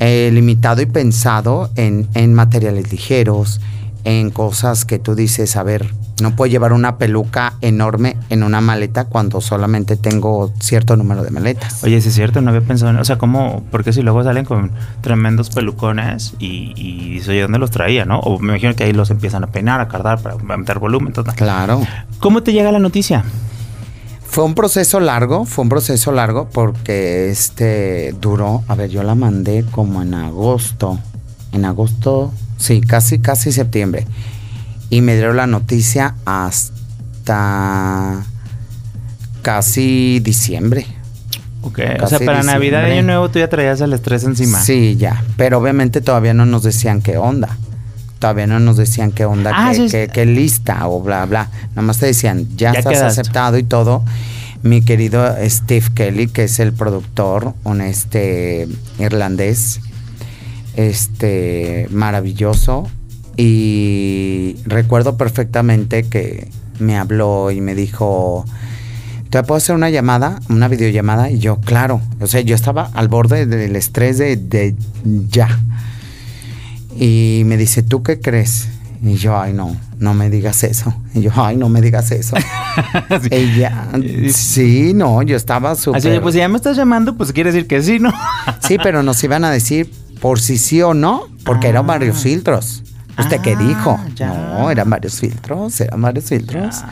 eh, 0.00 0.30
limitado 0.32 0.82
y 0.82 0.86
pensado 0.86 1.70
en, 1.76 2.08
en 2.14 2.34
materiales 2.34 2.92
ligeros, 2.92 3.60
en 4.04 4.30
cosas 4.30 4.84
que 4.84 4.98
tú 4.98 5.14
dices, 5.14 5.56
a 5.56 5.62
ver, 5.62 5.86
no 6.20 6.36
puedo 6.36 6.50
llevar 6.50 6.72
una 6.72 6.96
peluca 6.96 7.54
enorme 7.60 8.16
en 8.30 8.42
una 8.42 8.60
maleta 8.60 9.04
cuando 9.04 9.40
solamente 9.40 9.96
tengo 9.96 10.52
cierto 10.60 10.96
número 10.96 11.22
de 11.22 11.30
maletas. 11.30 11.82
Oye, 11.82 12.00
sí 12.00 12.08
es 12.08 12.14
cierto, 12.14 12.40
no 12.40 12.50
había 12.50 12.62
pensado 12.62 12.90
en... 12.90 12.98
O 12.98 13.04
sea, 13.04 13.18
¿cómo? 13.18 13.64
Porque 13.70 13.92
si 13.92 14.02
luego 14.02 14.22
salen 14.22 14.44
con 14.44 14.70
tremendos 15.00 15.50
pelucones 15.50 16.34
y, 16.38 16.72
y 16.76 17.20
oye, 17.28 17.42
¿dónde 17.42 17.58
los 17.58 17.70
traía, 17.70 18.04
no? 18.04 18.20
O 18.20 18.38
me 18.38 18.52
imagino 18.52 18.74
que 18.74 18.84
ahí 18.84 18.92
los 18.92 19.10
empiezan 19.10 19.44
a 19.44 19.48
peinar, 19.48 19.80
a 19.80 19.88
cardar 19.88 20.20
para 20.20 20.36
meter 20.56 20.78
volumen, 20.78 21.12
total. 21.12 21.34
Claro. 21.34 21.82
¿Cómo 22.20 22.42
te 22.42 22.52
llega 22.52 22.70
la 22.70 22.78
noticia? 22.78 23.24
Fue 24.26 24.44
un 24.44 24.54
proceso 24.54 24.98
largo, 24.98 25.44
fue 25.44 25.62
un 25.62 25.68
proceso 25.68 26.10
largo 26.10 26.48
porque 26.48 27.30
este 27.30 28.14
duró, 28.20 28.64
a 28.66 28.74
ver, 28.74 28.90
yo 28.90 29.02
la 29.04 29.14
mandé 29.14 29.64
como 29.70 30.02
en 30.02 30.14
agosto, 30.14 30.98
en 31.52 31.64
agosto, 31.64 32.32
sí, 32.56 32.80
casi, 32.80 33.20
casi 33.20 33.52
septiembre. 33.52 34.06
Y 34.90 35.00
me 35.00 35.14
dieron 35.16 35.36
la 35.36 35.46
noticia 35.46 36.14
hasta 36.24 38.24
casi 39.42 40.20
diciembre. 40.20 40.86
Ok, 41.62 41.80
o 42.02 42.06
sea, 42.06 42.18
para 42.20 42.42
Navidad 42.42 42.86
y. 42.88 42.92
Año 42.92 43.02
Nuevo 43.04 43.30
tú 43.30 43.38
ya 43.38 43.48
traías 43.48 43.80
el 43.80 43.92
estrés 43.94 44.24
encima. 44.24 44.60
Sí, 44.60 44.96
ya, 44.96 45.24
pero 45.36 45.58
obviamente 45.58 46.00
todavía 46.00 46.34
no 46.34 46.44
nos 46.46 46.62
decían 46.62 47.00
qué 47.00 47.16
onda. 47.16 47.56
Todavía 48.18 48.46
no 48.46 48.60
nos 48.60 48.76
decían 48.76 49.12
qué 49.12 49.24
onda, 49.24 49.50
Ah, 49.54 49.70
qué, 49.70 49.76
sí, 49.76 49.86
qué- 49.90 50.06
sí. 50.06 50.10
qué 50.12 50.26
lista 50.26 50.86
o 50.88 51.00
bla, 51.02 51.24
bla. 51.26 51.48
Nada 51.70 51.82
más 51.82 51.98
te 51.98 52.06
decían, 52.06 52.46
ya, 52.56 52.72
Ya 52.72 52.78
estás 52.78 52.92
quedaste. 52.94 53.20
aceptado 53.20 53.58
y 53.58 53.64
todo. 53.64 54.04
Mi 54.62 54.82
querido 54.82 55.34
Steve 55.46 55.86
Kelly, 55.94 56.28
que 56.28 56.44
es 56.44 56.58
el 56.58 56.72
productor, 56.72 57.54
un 57.64 57.82
este 57.82 58.66
irlandés, 58.98 59.80
este 60.76 61.86
maravilloso. 61.90 62.88
Y 63.36 64.56
recuerdo 64.64 65.16
perfectamente 65.16 66.04
que 66.04 66.48
me 66.78 66.96
habló 66.96 67.50
y 67.50 67.60
me 67.60 67.74
dijo, 67.74 68.44
¿te 69.30 69.42
puedo 69.42 69.56
hacer 69.56 69.74
una 69.74 69.90
llamada, 69.90 70.40
una 70.48 70.68
videollamada? 70.68 71.30
Y 71.30 71.38
yo, 71.38 71.60
claro. 71.60 72.00
O 72.20 72.26
sea, 72.26 72.40
yo 72.40 72.54
estaba 72.54 72.90
al 72.94 73.08
borde 73.08 73.46
del 73.46 73.76
estrés 73.76 74.18
de, 74.18 74.36
de 74.36 74.76
ya. 75.30 75.58
Y 76.96 77.42
me 77.46 77.56
dice, 77.56 77.82
¿tú 77.82 78.02
qué 78.02 78.20
crees? 78.20 78.68
Y 79.02 79.16
yo, 79.16 79.38
ay, 79.38 79.52
no, 79.52 79.76
no 79.98 80.14
me 80.14 80.30
digas 80.30 80.64
eso. 80.64 80.94
Y 81.14 81.20
yo, 81.20 81.30
ay, 81.34 81.56
no 81.56 81.68
me 81.68 81.82
digas 81.82 82.10
eso. 82.10 82.36
sí. 83.22 83.28
Ella, 83.30 83.88
sí, 84.32 84.92
no, 84.94 85.22
yo 85.22 85.36
estaba 85.36 85.74
súper. 85.74 85.98
Así, 85.98 86.20
pues 86.20 86.34
si 86.34 86.38
ya 86.38 86.48
me 86.48 86.56
estás 86.56 86.76
llamando, 86.76 87.14
pues 87.16 87.32
quiere 87.32 87.52
decir 87.52 87.66
que 87.66 87.82
sí, 87.82 87.98
¿no? 87.98 88.12
sí, 88.60 88.78
pero 88.82 89.02
nos 89.02 89.22
iban 89.22 89.44
a 89.44 89.50
decir 89.50 89.92
por 90.20 90.40
si 90.40 90.56
sí 90.56 90.80
o 90.80 90.94
no, 90.94 91.24
porque 91.44 91.68
eran 91.68 91.86
varios 91.86 92.22
filtros. 92.22 92.82
¿Usted 93.18 93.40
qué 93.40 93.56
dijo? 93.56 93.98
ya. 94.16 94.28
No, 94.28 94.70
eran 94.70 94.90
varios 94.90 95.20
filtros, 95.20 95.80
eran 95.80 96.02
varios 96.02 96.24
filtros. 96.26 96.82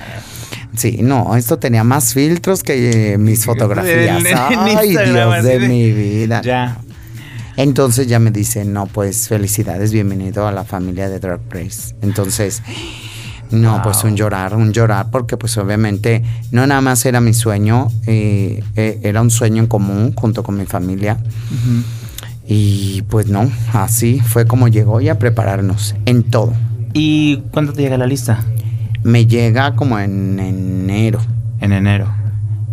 Sí, 0.77 0.99
no, 1.03 1.37
esto 1.37 1.59
tenía 1.59 1.85
más 1.85 2.15
filtros 2.15 2.63
que 2.63 3.13
eh, 3.15 3.19
mis 3.19 3.45
fotografías. 3.47 4.23
Ay, 4.57 4.91
Dios 4.97 5.45
de 5.45 5.59
mi 5.69 5.91
vida. 5.93 6.41
Ya. 6.43 6.79
Entonces 7.57 8.07
ya 8.07 8.19
me 8.19 8.31
dicen, 8.31 8.73
no, 8.73 8.87
pues 8.87 9.29
felicidades, 9.29 9.93
bienvenido 9.93 10.47
a 10.47 10.53
la 10.53 10.65
familia 10.65 11.09
de 11.11 11.19
Drag 11.19 11.41
Race. 11.51 11.95
Entonces, 12.01 12.63
no, 13.51 13.73
Wow. 13.75 13.83
pues 13.83 14.05
un 14.05 14.17
llorar, 14.17 14.55
un 14.57 14.73
llorar, 14.73 15.11
porque 15.11 15.37
pues 15.37 15.59
obviamente 15.59 16.23
no 16.53 16.67
nada 16.67 16.81
más 16.81 17.05
era 17.05 17.21
mi 17.21 17.35
sueño, 17.35 17.89
eh, 18.07 18.65
eh, 18.77 19.01
era 19.03 19.21
un 19.21 19.31
sueño 19.31 19.61
en 19.63 19.67
común 19.69 20.15
junto 20.17 20.43
con 20.43 20.57
mi 20.57 20.65
familia. 20.65 21.19
Y 22.55 23.01
pues 23.09 23.29
no, 23.29 23.51
así 23.73 24.21
fue 24.21 24.47
como 24.47 24.69
llegó 24.69 25.01
y 25.01 25.09
a 25.09 25.19
prepararnos 25.19 25.95
en 26.05 26.23
todo. 26.23 26.53
¿Y 26.93 27.39
cuándo 27.51 27.73
te 27.73 27.81
llega 27.81 27.97
la 27.97 28.07
lista? 28.07 28.41
Me 29.03 29.25
llega 29.25 29.75
como 29.75 29.99
en 29.99 30.39
enero. 30.39 31.19
En 31.63 31.73
enero. 31.73 32.13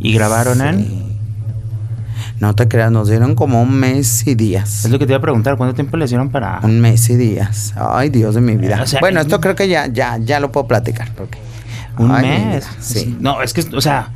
¿Y 0.02 0.14
grabaron 0.14 0.60
en? 0.60 1.00
No 2.42 2.56
te 2.56 2.68
creas, 2.68 2.92
nos 2.92 3.08
dieron 3.08 3.36
como 3.36 3.62
un 3.62 3.74
mes 3.74 4.28
y 4.28 4.36
días. 4.36 4.84
Es 4.84 4.92
lo 4.92 5.00
que 5.00 5.06
te 5.06 5.14
iba 5.14 5.20
a 5.20 5.22
preguntar, 5.22 5.56
¿cuánto 5.56 5.76
tiempo 5.76 5.96
le 5.96 6.04
hicieron 6.06 6.30
para...? 6.30 6.60
Un 6.64 6.82
mes 6.82 7.10
y 7.10 7.16
días. 7.16 7.74
Ay, 7.78 8.10
Dios 8.10 8.36
de 8.36 8.42
mi 8.42 8.58
vida. 8.58 8.82
O 8.82 8.86
sea, 8.86 9.00
bueno, 9.00 9.22
en- 9.22 9.28
esto 9.28 9.40
creo 9.40 9.56
que 9.56 9.70
ya, 9.70 9.88
ya, 9.88 10.18
ya 10.18 10.42
lo 10.42 10.52
puedo 10.52 10.68
platicar. 10.68 11.10
Porque, 11.16 11.38
¿Un 11.98 12.12
Ay, 12.12 12.28
mes? 12.28 12.68
Sí. 12.82 13.16
No, 13.22 13.42
es 13.42 13.54
que, 13.54 13.62
o 13.74 13.82
sea, 13.82 14.10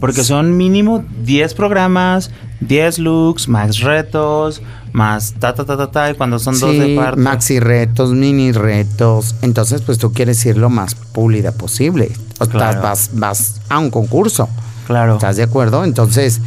porque 0.00 0.24
son 0.24 0.56
mínimo 0.56 1.04
10 1.22 1.52
programas, 1.54 2.30
10 2.60 2.98
looks, 2.98 3.48
más 3.48 3.80
retos, 3.80 4.60
más 4.92 5.34
ta, 5.38 5.54
ta, 5.54 5.64
ta, 5.64 5.76
ta, 5.76 5.90
ta, 5.90 6.10
y 6.10 6.14
cuando 6.14 6.38
son 6.38 6.58
dos 6.58 6.72
de 6.72 6.86
Sí, 6.86 6.96
parte. 6.96 7.20
maxi 7.20 7.60
retos, 7.60 8.12
mini 8.12 8.52
retos. 8.52 9.34
Entonces, 9.42 9.80
pues 9.82 9.98
tú 9.98 10.12
quieres 10.12 10.44
ir 10.46 10.56
lo 10.58 10.68
más 10.70 10.94
pulida 10.94 11.52
posible. 11.52 12.10
O 12.38 12.44
sea, 12.44 12.52
Claro. 12.52 12.82
vas, 12.82 13.10
vas 13.14 13.60
a 13.68 13.78
un 13.78 13.90
concurso. 13.90 14.48
Claro. 14.86 15.14
¿Estás 15.14 15.36
de 15.36 15.44
acuerdo? 15.44 15.84
Entonces, 15.84 16.40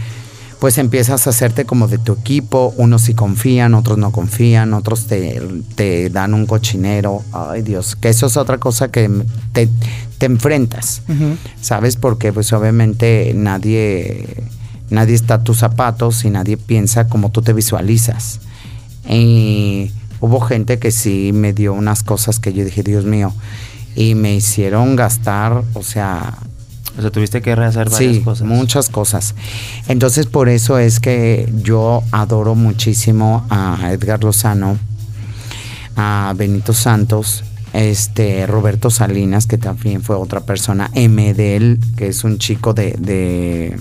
pues 0.59 0.77
empiezas 0.77 1.27
a 1.27 1.29
hacerte 1.31 1.65
como 1.65 1.87
de 1.87 1.97
tu 1.97 2.13
equipo. 2.13 2.73
Unos 2.77 3.03
sí 3.03 3.13
confían, 3.13 3.73
otros 3.73 3.97
no 3.97 4.11
confían, 4.11 4.73
otros 4.73 5.05
te, 5.07 5.41
te 5.75 6.09
dan 6.09 6.33
un 6.33 6.45
cochinero. 6.45 7.23
Ay, 7.33 7.61
Dios, 7.61 7.95
que 7.95 8.09
eso 8.09 8.27
es 8.27 8.37
otra 8.37 8.57
cosa 8.57 8.89
que 8.89 9.09
te, 9.53 9.69
te 10.17 10.25
enfrentas. 10.25 11.01
¿Sabes? 11.61 11.95
Porque 11.97 12.31
pues 12.33 12.51
obviamente 12.53 13.33
nadie, 13.35 14.43
nadie 14.89 15.15
está 15.15 15.35
a 15.35 15.43
tus 15.43 15.57
zapatos 15.59 16.25
y 16.25 16.29
nadie 16.29 16.57
piensa 16.57 17.07
como 17.07 17.31
tú 17.31 17.41
te 17.41 17.53
visualizas. 17.53 18.39
Y 19.07 19.91
hubo 20.19 20.39
gente 20.41 20.79
que 20.79 20.91
sí 20.91 21.31
me 21.33 21.53
dio 21.53 21.73
unas 21.73 22.03
cosas 22.03 22.39
que 22.39 22.53
yo 22.53 22.63
dije, 22.65 22.83
Dios 22.83 23.05
mío, 23.05 23.33
y 23.95 24.15
me 24.15 24.33
hicieron 24.35 24.95
gastar, 24.95 25.63
o 25.73 25.83
sea, 25.83 26.37
O 26.97 27.01
sea, 27.01 27.11
tuviste 27.11 27.41
que 27.41 27.53
rehacer 27.55 27.89
varias 27.89 28.15
sí, 28.15 28.21
cosas. 28.21 28.47
muchas 28.47 28.89
cosas. 28.89 29.35
Entonces 29.89 30.27
por 30.27 30.47
eso 30.47 30.79
es 30.79 30.99
que 31.01 31.51
yo 31.61 32.03
adoro 32.11 32.55
muchísimo 32.55 33.45
a 33.49 33.91
Edgar 33.91 34.23
Lozano, 34.23 34.77
a 35.97 36.33
Benito 36.37 36.73
Santos, 36.73 37.43
este 37.75 38.47
Roberto 38.47 38.89
Salinas, 38.89 39.47
que 39.47 39.57
también 39.57 40.01
fue 40.01 40.15
otra 40.15 40.41
persona, 40.41 40.89
Emedel, 40.93 41.79
que 41.97 42.07
es 42.07 42.23
un 42.23 42.37
chico 42.37 42.73
de, 42.73 42.95
de 42.97 43.77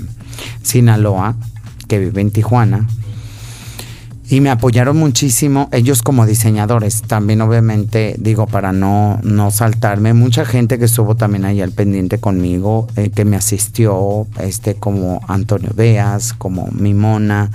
Sinaloa, 0.62 1.36
que 1.88 1.98
vive 1.98 2.20
en 2.20 2.30
Tijuana. 2.30 2.88
Y 4.28 4.40
me 4.40 4.50
apoyaron 4.50 4.96
muchísimo, 4.96 5.68
ellos 5.70 6.02
como 6.02 6.24
diseñadores, 6.24 7.02
también 7.02 7.42
obviamente, 7.42 8.16
digo, 8.18 8.46
para 8.46 8.72
no, 8.72 9.20
no 9.22 9.50
saltarme, 9.50 10.14
mucha 10.14 10.46
gente 10.46 10.78
que 10.78 10.86
estuvo 10.86 11.14
también 11.14 11.44
ahí 11.44 11.60
al 11.60 11.72
pendiente 11.72 12.18
conmigo, 12.18 12.88
eh, 12.96 13.10
que 13.10 13.26
me 13.26 13.36
asistió, 13.36 14.26
este, 14.40 14.76
como 14.76 15.20
Antonio 15.28 15.70
Beas, 15.74 16.32
como 16.32 16.68
Mimona, 16.72 17.50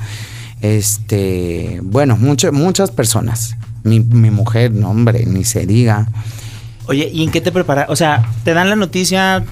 este, 0.61 1.79
bueno, 1.83 2.17
muchas 2.17 2.91
personas. 2.91 3.55
Mi, 3.83 3.99
mi 3.99 4.29
mujer, 4.31 4.71
no 4.71 4.89
hombre, 4.89 5.25
ni 5.25 5.43
se 5.43 5.65
diga. 5.65 6.07
Oye, 6.87 7.09
¿y 7.13 7.23
en 7.23 7.31
qué 7.31 7.39
te 7.41 7.51
preparas? 7.51 7.85
O 7.89 7.95
sea, 7.95 8.25
te 8.43 8.53
dan 8.53 8.69
la 8.69 8.75
noticia 8.75 9.43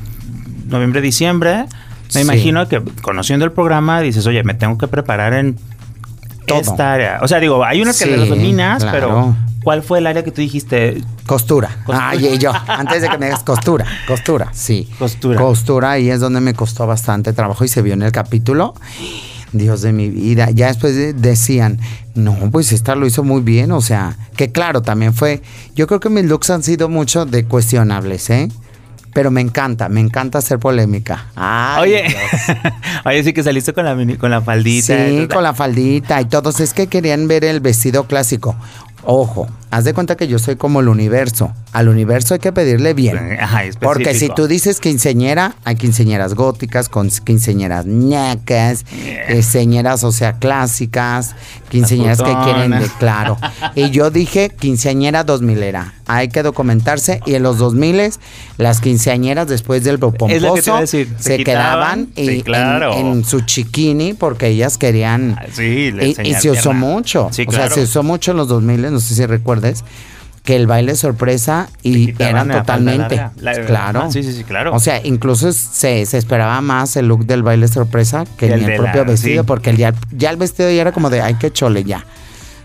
noviembre, 0.68 1.02
diciembre. 1.02 1.66
Me 2.08 2.12
Sí. 2.12 2.20
imagino 2.22 2.68
que 2.68 2.82
conociendo 3.02 3.46
el 3.46 3.52
programa 3.52 4.02
dices, 4.02 4.26
oye, 4.28 4.44
me 4.44 4.54
tengo 4.54 4.78
que 4.78 4.88
preparar 4.88 5.34
en 5.34 5.58
Todo. 6.46 6.60
esta 6.60 6.94
área. 6.94 7.20
O 7.22 7.28
sea, 7.28 7.40
digo, 7.40 7.64
hay 7.64 7.82
unas 7.82 7.98
que 8.00 8.06
Sí, 8.06 8.12
las 8.16 8.30
dominas, 8.30 8.82
claro. 8.84 8.98
pero 8.98 9.36
¿cuál 9.64 9.84
fue 9.84 10.00
el 10.00 10.08
área 10.08 10.24
que 10.24 10.32
tú 10.32 10.42
dijiste? 10.42 11.04
Costura. 11.26 11.68
Costura. 11.86 12.10
Ay, 12.10 12.26
y 12.26 12.38
yo, 12.38 12.52
antes 12.68 13.02
de 13.02 13.10
que 13.10 13.18
me 13.18 13.26
digas 13.28 13.44
costura, 13.44 13.86
costura, 14.08 14.50
sí. 14.54 14.88
Costura. 14.98 15.38
Costura, 15.40 15.92
ahí 15.92 16.10
es 16.10 16.20
donde 16.22 16.40
me 16.40 16.54
costó 16.54 16.88
bastante 16.88 17.34
trabajo 17.34 17.66
y 17.66 17.68
se 17.68 17.82
vio 17.82 17.94
en 17.94 18.02
el 18.04 18.12
capítulo. 18.14 18.74
Dios 19.54 19.82
de 19.82 19.94
mi 19.94 20.10
vida. 20.10 20.50
Ya 20.52 20.68
después 20.68 20.96
de- 20.96 21.14
decían, 21.14 21.80
no, 22.16 22.36
pues 22.52 22.72
esta 22.72 22.96
lo 22.96 23.06
hizo 23.08 23.24
muy 23.24 23.42
bien. 23.42 23.72
O 23.72 23.82
sea, 23.82 24.16
que 24.36 24.52
claro, 24.52 24.82
también 24.82 25.14
fue. 25.14 25.42
Yo 25.76 25.88
creo 25.88 26.00
que 26.00 26.10
mis 26.10 26.26
looks 26.26 26.50
han 26.50 26.64
sido 26.64 26.90
mucho 26.90 27.26
de 27.26 27.46
cuestionables, 27.46 28.30
¿eh? 28.30 28.50
Pero 29.14 29.32
me 29.32 29.42
encanta, 29.42 29.90
me 29.90 30.00
encanta 30.00 30.38
hacer 30.38 30.60
polémica. 30.60 31.26
Ay, 31.36 31.82
oye, 31.94 32.16
oye, 33.06 33.24
sí 33.24 33.34
que 33.34 33.42
saliste 33.42 33.74
con 33.74 33.86
la, 33.86 33.96
mini- 33.96 34.18
con 34.18 34.30
la 34.30 34.42
faldita. 34.42 34.96
Sí, 35.08 35.28
con 35.34 35.42
la 35.44 35.54
faldita 35.54 36.22
y 36.22 36.26
todos. 36.26 36.60
Es 36.60 36.74
que 36.74 36.88
querían 36.88 37.28
ver 37.28 37.44
el 37.44 37.60
vestido 37.60 38.06
clásico. 38.06 38.56
Ojo, 39.04 39.48
haz 39.72 39.84
de 39.84 39.94
cuenta 39.94 40.18
que 40.18 40.28
yo 40.28 40.40
soy 40.40 40.56
como 40.56 40.82
el 40.82 40.88
universo. 40.88 41.54
Al 41.72 41.88
universo 41.90 42.34
hay 42.34 42.40
que 42.40 42.52
pedirle 42.52 42.94
bien. 42.94 43.38
Ajá, 43.40 43.62
Porque 43.80 44.14
si 44.16 44.30
tú 44.30 44.48
dices 44.48 44.80
quinceñera, 44.80 45.56
hay 45.64 45.76
quinceñeras 45.76 46.34
góticas, 46.34 46.90
con 46.90 47.10
quinceñeras 47.10 47.86
ñacas, 47.86 48.86
quinceñeras, 49.28 50.04
o 50.04 50.12
sea, 50.12 50.34
clásicas, 50.40 51.36
quinceñeras 51.70 52.22
que 52.22 52.34
quieren 52.44 52.72
de 52.72 52.90
claro. 53.00 53.38
Y 53.76 53.92
yo 53.92 54.10
dije 54.10 54.50
quinceañera 54.50 55.24
dos 55.24 55.42
milera. 55.42 55.94
Hay 56.10 56.30
que 56.30 56.42
documentarse 56.42 57.20
y 57.26 57.36
en 57.36 57.44
los 57.44 57.58
dos 57.58 57.74
miles 57.74 58.20
las 58.58 58.80
quinceañeras 58.80 59.48
después 59.48 59.84
del 59.84 60.00
pomposo 60.00 60.54
que 60.54 60.62
decir, 60.72 61.10
se 61.18 61.24
se 61.24 61.38
quitaban, 61.38 62.08
quedaban 62.08 62.08
sí, 62.16 62.22
y 62.38 62.42
claro. 62.44 62.94
en, 62.94 63.08
en 63.08 63.26
su 63.26 63.42
chiquini 63.42 64.14
porque 64.14 64.48
ellas 64.48 64.78
querían 64.78 65.38
Ah, 65.38 65.46
Sí, 65.52 65.94
y, 66.00 66.30
y 66.30 66.34
se 66.36 66.52
usó 66.52 66.74
mucho. 66.74 67.30
Sí, 67.32 67.46
O 67.48 67.52
sea, 67.52 67.70
se 67.70 67.82
usó 67.82 68.04
mucho 68.04 68.32
en 68.32 68.38
los 68.38 68.48
2000, 68.48 68.97
no 68.98 69.08
sé 69.08 69.16
si 69.16 69.26
recuerdes, 69.26 69.84
que 70.44 70.56
el 70.56 70.66
baile 70.66 70.96
sorpresa 70.96 71.70
y 71.84 72.14
eran 72.24 72.50
totalmente. 72.50 73.18
larga. 73.18 73.32
La- 73.42 73.66
claro. 73.66 74.04
ah, 74.04 74.12
sí, 74.12 74.24
sí, 74.24 74.32
sí, 74.34 74.44
claro. 74.46 74.74
O 74.74 74.80
sea, 74.80 75.06
incluso 75.06 75.52
se, 75.52 76.06
se 76.06 76.18
esperaba 76.18 76.62
más 76.62 76.96
el 76.96 77.08
look 77.10 77.26
del 77.26 77.44
baile 77.44 77.68
sorpresa 77.68 78.24
que 78.38 78.46
el 78.48 78.64
el 78.64 78.78
propio 78.78 79.04
la- 79.04 79.12
vestido, 79.12 79.44
sí. 79.44 79.48
porque 79.48 79.72
el 79.72 79.78
ya, 79.78 79.94
ya 80.12 80.30
el 80.30 80.38
vestido 80.38 80.72
ya 80.72 80.82
era 80.82 80.92
como 80.94 81.10
de, 81.10 81.22
ay, 81.22 81.36
qué 81.40 81.52
chole 81.52 81.84
ya. 81.84 82.06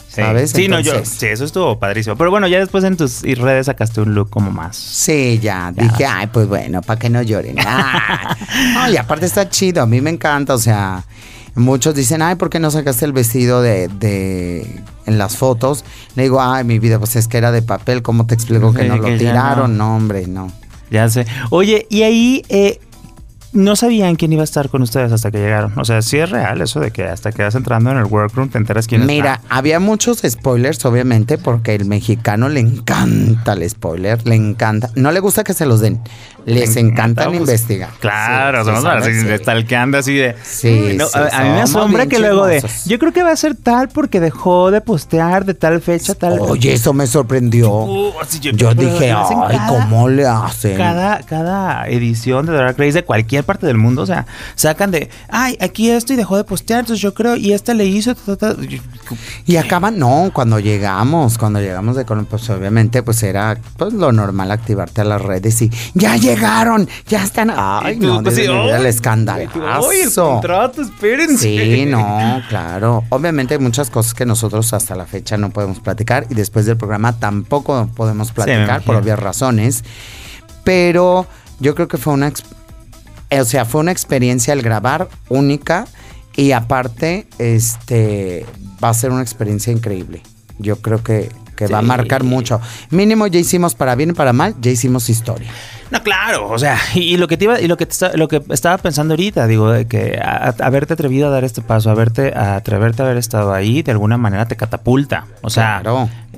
Sí. 0.06 0.20
¿Sabes? 0.20 0.50
Sí, 0.50 0.68
no, 0.68 0.78
yo, 0.78 0.92
sí, 1.04 1.26
eso 1.26 1.44
estuvo 1.44 1.78
padrísimo. 1.78 2.16
Pero 2.16 2.30
bueno, 2.30 2.46
ya 2.46 2.58
después 2.60 2.84
en 2.84 2.96
tus 2.98 3.22
redes 3.22 3.64
sacaste 3.66 4.00
un 4.02 4.14
look 4.14 4.28
como 4.30 4.50
más. 4.50 4.76
Sí, 4.76 5.40
ya, 5.42 5.72
dije, 5.74 6.04
ay, 6.04 6.26
pues 6.26 6.46
bueno, 6.46 6.82
para 6.82 6.98
que 7.00 7.08
no 7.10 7.22
lloren. 7.22 7.56
Ah. 7.66 8.36
No, 8.74 8.90
y 8.90 8.96
aparte 8.98 9.24
está 9.26 9.48
chido, 9.48 9.82
a 9.82 9.86
mí 9.86 10.00
me 10.02 10.10
encanta, 10.10 10.54
o 10.54 10.58
sea, 10.58 11.02
muchos 11.54 11.94
dicen, 11.94 12.22
ay, 12.22 12.36
¿por 12.36 12.50
qué 12.50 12.58
no 12.58 12.70
sacaste 12.70 13.04
el 13.04 13.12
vestido 13.12 13.62
de, 13.62 13.88
de 13.88 14.80
en 15.06 15.18
las 15.18 15.36
fotos? 15.36 15.84
Le 16.16 16.24
digo, 16.24 16.40
ay, 16.40 16.64
mi 16.64 16.78
vida, 16.78 16.98
pues 16.98 17.16
es 17.16 17.28
que 17.28 17.38
era 17.38 17.52
de 17.52 17.62
papel, 17.62 18.02
¿cómo 18.02 18.26
te 18.26 18.34
explico 18.34 18.72
que 18.72 18.84
no 18.84 18.96
lo 18.96 19.04
que 19.04 19.18
tiraron? 19.18 19.76
no. 19.76 19.88
No. 19.88 19.96
hombre, 19.96 20.26
no. 20.26 20.50
Ya 20.90 21.08
sé. 21.08 21.26
Oye, 21.50 21.86
y 21.88 22.02
ahí 22.02 22.42
eh, 22.48 22.78
no 23.52 23.76
sabían 23.76 24.16
quién 24.16 24.32
iba 24.32 24.42
a 24.42 24.44
estar 24.44 24.68
con 24.68 24.82
ustedes 24.82 25.12
hasta 25.12 25.30
que 25.30 25.38
llegaron. 25.38 25.78
O 25.78 25.84
sea, 25.84 26.00
sí 26.02 26.18
es 26.18 26.30
real 26.30 26.60
eso 26.62 26.80
de 26.80 26.90
que 26.90 27.04
hasta 27.04 27.32
que 27.32 27.42
vas 27.42 27.54
entrando 27.54 27.90
en 27.90 27.98
el 27.98 28.04
workroom 28.04 28.48
te 28.48 28.58
enteras 28.58 28.86
quién 28.86 29.04
Mira, 29.06 29.34
está. 29.42 29.46
había 29.56 29.78
muchos 29.80 30.22
spoilers, 30.26 30.84
obviamente, 30.84 31.38
porque 31.38 31.74
el 31.74 31.84
mexicano 31.84 32.48
le 32.48 32.60
encanta 32.60 33.52
el 33.52 33.68
spoiler, 33.68 34.26
le 34.26 34.34
encanta. 34.36 34.90
No 34.94 35.12
le 35.12 35.20
gusta 35.20 35.44
que 35.44 35.54
se 35.54 35.66
los 35.66 35.80
den, 35.80 36.00
les 36.46 36.76
encanta 36.76 37.26
pues, 37.26 37.38
investigar. 37.38 37.90
Claro, 38.00 38.64
Sí, 38.64 38.70
somos 38.70 39.04
de 39.04 39.12
Sí. 39.36 39.42
stalkeando 39.42 39.98
así 39.98 40.14
de. 40.14 40.34
Sí, 40.42 40.94
No, 40.96 41.06
sí, 41.06 41.18
a, 41.18 41.40
a 41.40 41.44
mí 41.44 41.50
me 41.50 41.60
asombra 41.62 42.06
que 42.06 42.18
luego 42.18 42.46
de. 42.46 42.64
Yo 42.86 42.98
creo 42.98 43.12
que 43.12 43.22
va 43.22 43.32
a 43.32 43.36
ser 43.36 43.54
tal 43.54 43.88
porque 43.88 44.20
dejó 44.20 44.70
de 44.70 44.80
postear 44.80 45.44
de 45.44 45.54
tal 45.54 45.80
fecha, 45.80 46.14
tal. 46.14 46.38
Oye, 46.40 46.72
eso 46.72 46.92
me 46.92 47.06
sorprendió. 47.06 47.70
Uh, 47.70 48.12
Yo 48.54 48.74
dije, 48.74 49.12
ay, 49.12 49.34
cada- 49.50 49.66
¿cómo 49.68 50.08
le 50.08 50.26
hacen? 50.26 50.76
Cada, 50.76 51.20
cada 51.22 51.86
edición 51.88 52.46
de 52.46 52.52
Drag 52.52 52.78
Race 52.78 52.92
de 52.92 53.04
cualquier 53.04 53.41
cualquier 53.42 53.44
parte 53.44 53.66
del 53.66 53.78
mundo, 53.78 54.02
o 54.02 54.06
sea, 54.06 54.26
sacan 54.54 54.90
de, 54.90 55.10
ay, 55.28 55.56
aquí 55.60 55.90
esto 55.90 56.12
y 56.12 56.16
dejó 56.16 56.36
de 56.36 56.44
postear, 56.44 56.80
entonces 56.80 57.02
yo 57.02 57.14
creo, 57.14 57.36
y 57.36 57.52
esta 57.52 57.74
le 57.74 57.86
hizo, 57.86 58.14
y 59.46 59.56
acaban, 59.56 59.98
no, 59.98 60.30
cuando 60.32 60.58
llegamos, 60.58 61.38
cuando 61.38 61.60
llegamos 61.60 61.96
de 61.96 62.04
Colombia, 62.04 62.30
pues 62.30 62.48
obviamente, 62.50 63.02
pues 63.02 63.22
era 63.22 63.58
pues 63.76 63.92
lo 63.92 64.12
normal 64.12 64.50
activarte 64.50 65.00
a 65.00 65.04
las 65.04 65.20
redes 65.20 65.60
y 65.62 65.70
ya 65.94 66.16
llegaron, 66.16 66.88
ya 67.06 67.24
están, 67.24 67.52
ay, 67.54 67.98
no, 67.98 68.22
pues, 68.22 68.38
el 68.38 68.86
escándalo. 68.86 69.50
Ay, 69.54 70.00
el 70.02 70.12
contrato, 70.12 70.82
espérense. 70.82 71.42
Sí, 71.42 71.86
no, 71.86 72.42
claro. 72.48 73.04
Obviamente 73.10 73.54
hay 73.54 73.60
muchas 73.60 73.90
cosas 73.90 74.14
que 74.14 74.26
nosotros 74.26 74.72
hasta 74.72 74.94
la 74.94 75.06
fecha 75.06 75.36
no 75.36 75.50
podemos 75.50 75.80
platicar 75.80 76.26
y 76.30 76.34
después 76.34 76.66
del 76.66 76.76
programa 76.76 77.18
tampoco 77.18 77.88
podemos 77.94 78.32
platicar 78.32 78.82
por 78.82 78.96
obvias 78.96 79.18
razones, 79.18 79.84
pero 80.64 81.26
yo 81.60 81.74
creo 81.74 81.88
que 81.88 81.98
fue 81.98 82.12
una, 82.12 82.32
o 83.40 83.44
sea, 83.44 83.64
fue 83.64 83.80
una 83.80 83.92
experiencia 83.92 84.52
al 84.52 84.62
grabar 84.62 85.08
única 85.28 85.86
y 86.36 86.52
aparte, 86.52 87.26
este, 87.38 88.46
va 88.82 88.88
a 88.88 88.94
ser 88.94 89.10
una 89.10 89.22
experiencia 89.22 89.72
increíble. 89.72 90.22
Yo 90.58 90.76
creo 90.76 91.02
que, 91.02 91.30
va 91.72 91.78
a 91.78 91.82
marcar 91.82 92.24
mucho. 92.24 92.60
Mínimo 92.90 93.28
ya 93.28 93.38
hicimos 93.38 93.76
para 93.76 93.94
bien 93.94 94.10
y 94.10 94.12
para 94.14 94.32
mal, 94.32 94.56
ya 94.60 94.72
hicimos 94.72 95.08
historia. 95.08 95.48
No, 95.92 96.02
claro, 96.02 96.48
o 96.48 96.58
sea, 96.58 96.78
y, 96.94 97.16
lo 97.18 97.28
que 97.28 97.36
te 97.36 97.44
iba, 97.44 97.60
y 97.60 97.68
lo 97.68 97.76
que 97.76 97.86
lo 98.14 98.26
que 98.26 98.42
estaba 98.50 98.78
pensando 98.78 99.12
ahorita, 99.12 99.46
digo, 99.46 99.70
de 99.70 99.86
que 99.86 100.18
haberte 100.20 100.94
atrevido 100.94 101.28
a 101.28 101.30
dar 101.30 101.44
este 101.44 101.60
paso, 101.60 101.90
haberte, 101.90 102.32
a 102.34 102.56
atreverte 102.56 103.02
a 103.02 103.04
haber 103.04 103.18
estado 103.18 103.52
ahí, 103.52 103.82
de 103.82 103.92
alguna 103.92 104.16
manera 104.16 104.46
te 104.46 104.56
catapulta. 104.56 105.26
O 105.42 105.50
sea, 105.50 105.82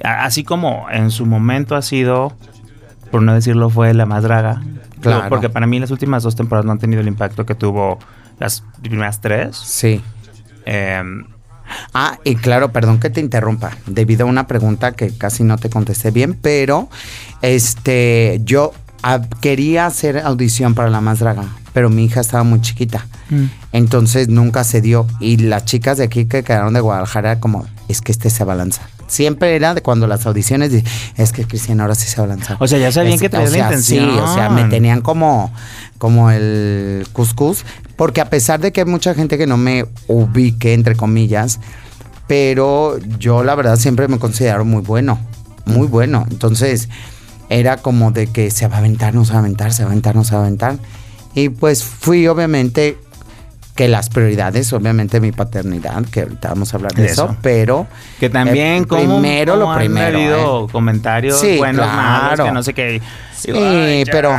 así 0.02 0.44
como 0.44 0.88
en 0.90 1.10
su 1.10 1.24
momento 1.24 1.76
ha 1.76 1.82
sido, 1.82 2.34
por 3.10 3.22
no 3.22 3.32
decirlo, 3.32 3.70
fue 3.70 3.94
la 3.94 4.06
más 4.06 4.22
draga. 4.22 4.60
Claro. 5.10 5.28
porque 5.28 5.48
para 5.48 5.66
mí 5.66 5.78
las 5.78 5.90
últimas 5.90 6.22
dos 6.22 6.36
temporadas 6.36 6.66
no 6.66 6.72
han 6.72 6.78
tenido 6.78 7.00
el 7.00 7.08
impacto 7.08 7.46
que 7.46 7.54
tuvo 7.54 7.98
las 8.38 8.62
primeras 8.82 9.20
tres. 9.20 9.56
Sí. 9.56 10.02
Em, 10.66 11.26
ah, 11.92 12.18
y 12.24 12.36
claro, 12.36 12.72
perdón 12.72 13.00
que 13.00 13.10
te 13.10 13.20
interrumpa, 13.20 13.72
debido 13.86 14.26
a 14.26 14.28
una 14.28 14.46
pregunta 14.46 14.92
que 14.92 15.16
casi 15.16 15.44
no 15.44 15.58
te 15.58 15.70
contesté 15.70 16.10
bien, 16.10 16.34
pero 16.34 16.88
este, 17.42 18.40
yo 18.44 18.72
quería 19.40 19.86
hacer 19.86 20.18
audición 20.18 20.74
para 20.74 20.90
La 20.90 21.00
Más 21.00 21.18
Draga, 21.18 21.44
pero 21.72 21.90
mi 21.90 22.04
hija 22.04 22.20
estaba 22.20 22.44
muy 22.44 22.60
chiquita. 22.60 23.06
Mm. 23.30 23.44
Entonces 23.72 24.28
nunca 24.28 24.64
se 24.64 24.80
dio. 24.80 25.06
Y 25.20 25.36
las 25.38 25.64
chicas 25.64 25.98
de 25.98 26.04
aquí 26.04 26.26
que 26.26 26.42
quedaron 26.42 26.74
de 26.74 26.80
Guadalajara, 26.80 27.40
como, 27.40 27.66
es 27.88 28.00
que 28.00 28.12
este 28.12 28.30
se 28.30 28.44
balanza. 28.44 28.82
Siempre 29.14 29.54
era 29.54 29.74
de 29.74 29.80
cuando 29.80 30.08
las 30.08 30.26
audiciones, 30.26 30.72
es 31.16 31.32
que 31.32 31.44
Cristian 31.44 31.80
ahora 31.80 31.94
sí 31.94 32.08
se 32.08 32.16
va 32.16 32.24
a 32.24 32.26
lanzar. 32.26 32.56
O 32.58 32.66
sea, 32.66 32.80
ya 32.80 32.90
sabían 32.90 33.16
que 33.16 33.28
te 33.28 33.36
la 33.36 33.44
intención. 33.44 34.10
Sí, 34.10 34.18
o 34.18 34.34
sea, 34.34 34.50
me 34.50 34.64
tenían 34.64 35.02
como, 35.02 35.52
como 35.98 36.32
el 36.32 37.06
cuscús, 37.12 37.64
porque 37.94 38.20
a 38.20 38.28
pesar 38.28 38.58
de 38.58 38.72
que 38.72 38.80
hay 38.80 38.88
mucha 38.88 39.14
gente 39.14 39.38
que 39.38 39.46
no 39.46 39.56
me 39.56 39.86
ubique, 40.08 40.74
entre 40.74 40.96
comillas, 40.96 41.60
pero 42.26 42.98
yo 43.20 43.44
la 43.44 43.54
verdad 43.54 43.76
siempre 43.76 44.08
me 44.08 44.18
considero 44.18 44.64
muy 44.64 44.82
bueno, 44.82 45.20
muy 45.64 45.86
bueno. 45.86 46.26
Entonces, 46.28 46.88
era 47.50 47.76
como 47.76 48.10
de 48.10 48.26
que 48.26 48.50
se 48.50 48.66
va 48.66 48.74
a 48.74 48.78
aventar, 48.80 49.14
no 49.14 49.24
se 49.24 49.30
va 49.30 49.38
a 49.38 49.42
aventar, 49.42 49.72
se 49.72 49.84
va 49.84 49.90
a 49.90 49.92
aventar, 49.92 50.16
no 50.16 50.24
se 50.24 50.34
va 50.34 50.40
a 50.40 50.42
aventar. 50.42 50.76
Y 51.36 51.50
pues 51.50 51.84
fui 51.84 52.26
obviamente 52.26 52.98
que 53.74 53.88
las 53.88 54.08
prioridades, 54.08 54.72
obviamente 54.72 55.20
mi 55.20 55.32
paternidad, 55.32 56.04
que 56.06 56.20
ahorita 56.20 56.50
vamos 56.50 56.72
a 56.72 56.76
hablar 56.76 56.92
de, 56.92 57.06
eso, 57.06 57.36
pero 57.42 57.88
que 58.20 58.30
también 58.30 58.84
como 58.84 59.20
primero 59.20 59.56
lo 59.56 59.74
primero, 59.74 60.66
¿eh? 60.66 60.68
comentarios 60.70 61.42
buenos, 61.58 61.86
malos, 61.86 62.46
que 62.46 62.52
no 62.52 62.62
sé 62.62 62.72
qué. 62.72 63.02
Sí, 63.36 63.52
pero 64.10 64.32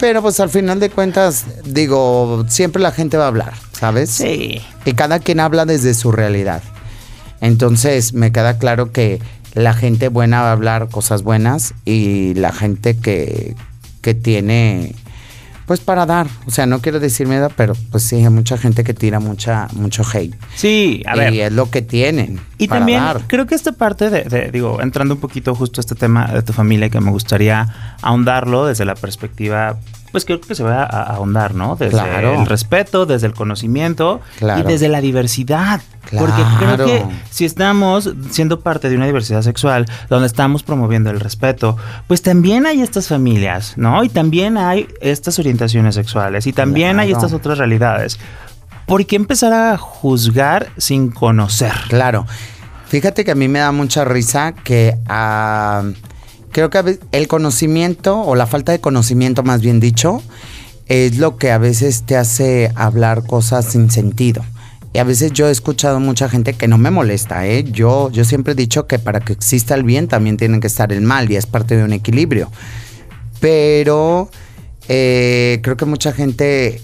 Pero 0.00 0.22
pues 0.22 0.40
al 0.40 0.50
final 0.50 0.80
de 0.80 0.90
cuentas 0.90 1.46
digo, 1.64 2.44
siempre 2.48 2.82
la 2.82 2.90
gente 2.90 3.16
va 3.16 3.24
a 3.24 3.28
hablar, 3.28 3.54
¿sabes? 3.72 4.10
Sí. 4.10 4.60
Y 4.84 4.92
cada 4.94 5.20
quien 5.20 5.38
habla 5.38 5.64
desde 5.64 5.94
su 5.94 6.10
realidad. 6.10 6.62
Entonces, 7.40 8.12
me 8.12 8.32
queda 8.32 8.58
claro 8.58 8.92
que 8.92 9.20
la 9.54 9.72
gente 9.72 10.08
buena 10.08 10.42
va 10.42 10.48
a 10.48 10.52
hablar 10.52 10.88
cosas 10.88 11.22
buenas 11.22 11.74
y 11.84 12.34
la 12.34 12.52
gente 12.52 12.98
que, 12.98 13.54
que 14.02 14.14
tiene 14.14 14.94
pues 15.70 15.78
para 15.78 16.04
dar, 16.04 16.26
o 16.46 16.50
sea, 16.50 16.66
no 16.66 16.80
quiero 16.80 16.98
decir 16.98 17.28
miedo, 17.28 17.48
pero 17.54 17.74
pues 17.92 18.02
sí, 18.02 18.16
hay 18.16 18.28
mucha 18.28 18.58
gente 18.58 18.82
que 18.82 18.92
tira 18.92 19.20
mucha, 19.20 19.68
mucho 19.74 20.02
hate. 20.02 20.34
Sí, 20.56 21.04
a 21.06 21.14
ver. 21.14 21.32
Y 21.32 21.42
es 21.42 21.52
lo 21.52 21.70
que 21.70 21.80
tienen. 21.80 22.40
Y 22.58 22.66
también 22.66 23.00
creo 23.28 23.46
que 23.46 23.54
esta 23.54 23.70
parte 23.70 24.10
de, 24.10 24.50
digo, 24.50 24.82
entrando 24.82 25.14
un 25.14 25.20
poquito 25.20 25.54
justo 25.54 25.80
a 25.80 25.82
este 25.82 25.94
tema 25.94 26.26
de 26.26 26.42
tu 26.42 26.52
familia, 26.52 26.88
que 26.88 27.00
me 27.00 27.12
gustaría 27.12 27.96
ahondarlo 28.02 28.66
desde 28.66 28.84
la 28.84 28.96
perspectiva 28.96 29.78
pues 30.10 30.24
creo 30.24 30.40
que 30.40 30.54
se 30.54 30.62
va 30.62 30.82
a, 30.82 31.02
ahondar, 31.14 31.54
¿no? 31.54 31.76
Desde 31.76 31.98
el 31.98 32.46
respeto, 32.46 33.06
desde 33.06 33.26
el 33.26 33.34
conocimiento 33.34 34.20
y 34.40 34.62
desde 34.62 34.88
la 34.88 35.00
diversidad. 35.00 35.80
Porque 36.16 36.42
creo 36.58 36.86
que 36.86 37.04
si 37.30 37.44
estamos 37.44 38.10
siendo 38.30 38.60
parte 38.60 38.88
de 38.88 38.96
una 38.96 39.06
diversidad 39.06 39.42
sexual 39.42 39.86
donde 40.08 40.26
estamos 40.26 40.62
promoviendo 40.62 41.10
el 41.10 41.20
respeto, 41.20 41.76
pues 42.06 42.22
también 42.22 42.66
hay 42.66 42.82
estas 42.82 43.08
familias, 43.08 43.74
¿no? 43.76 44.02
Y 44.02 44.08
también 44.08 44.56
hay 44.56 44.88
estas 45.00 45.38
orientaciones 45.38 45.94
sexuales 45.94 46.46
y 46.46 46.52
también 46.52 46.98
hay 46.98 47.12
estas 47.12 47.32
otras 47.32 47.58
realidades. 47.58 48.18
¿Por 48.86 49.06
qué 49.06 49.16
empezar 49.16 49.52
a 49.52 49.76
juzgar 49.76 50.70
sin 50.76 51.10
conocer? 51.10 51.72
Claro. 51.88 52.26
Fíjate 52.88 53.24
que 53.24 53.30
a 53.30 53.36
mí 53.36 53.46
me 53.46 53.60
da 53.60 53.70
mucha 53.70 54.04
risa 54.04 54.52
que 54.52 54.98
a 55.06 55.84
creo 56.50 56.70
que 56.70 56.98
el 57.12 57.28
conocimiento, 57.28 58.20
o 58.20 58.34
la 58.34 58.46
falta 58.46 58.72
de 58.72 58.80
conocimiento 58.80 59.42
más 59.42 59.60
bien 59.60 59.80
dicho, 59.80 60.22
es 60.86 61.18
lo 61.18 61.36
que 61.36 61.52
a 61.52 61.58
veces 61.58 62.02
te 62.02 62.16
hace 62.16 62.72
hablar 62.74 63.24
cosas 63.24 63.64
sin 63.66 63.90
sentido. 63.90 64.44
Y 64.92 64.98
a 64.98 65.04
veces 65.04 65.32
yo 65.32 65.46
he 65.46 65.52
escuchado 65.52 66.00
mucha 66.00 66.28
gente 66.28 66.54
que 66.54 66.66
no 66.66 66.76
me 66.76 66.90
molesta, 66.90 67.46
¿eh? 67.46 67.62
Yo, 67.62 68.10
yo 68.10 68.24
siempre 68.24 68.54
he 68.54 68.56
dicho 68.56 68.88
que 68.88 68.98
para 68.98 69.20
que 69.20 69.32
exista 69.32 69.76
el 69.76 69.84
bien 69.84 70.08
también 70.08 70.36
tiene 70.36 70.58
que 70.58 70.66
estar 70.66 70.92
el 70.92 71.00
mal 71.00 71.30
y 71.30 71.36
es 71.36 71.46
parte 71.46 71.76
de 71.76 71.84
un 71.84 71.92
equilibrio. 71.92 72.50
Pero 73.38 74.30
eh, 74.88 75.60
creo 75.62 75.76
que 75.76 75.84
mucha 75.84 76.12
gente 76.12 76.80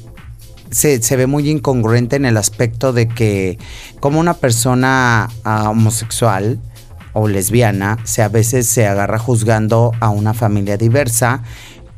se, 0.71 1.17
ve 1.17 1.27
muy 1.27 1.51
incongruente 1.51 2.15
en 2.15 2.27
el 2.27 2.37
aspecto 2.37 2.93
de 2.93 3.09
que 3.09 3.59
como 3.99 4.21
una 4.21 4.35
persona 4.35 5.29
ah, 5.43 5.71
homosexual, 5.71 6.61
o 7.19 7.29
lesbiana 7.29 7.97
se 8.05 8.23
a 8.23 8.29
veces 8.29 8.69
se 8.69 8.87
agarra 8.87 9.19
juzgando 9.19 9.93
a 10.01 10.11
una 10.11 10.35
familia 10.35 10.77
diversa 10.77 11.43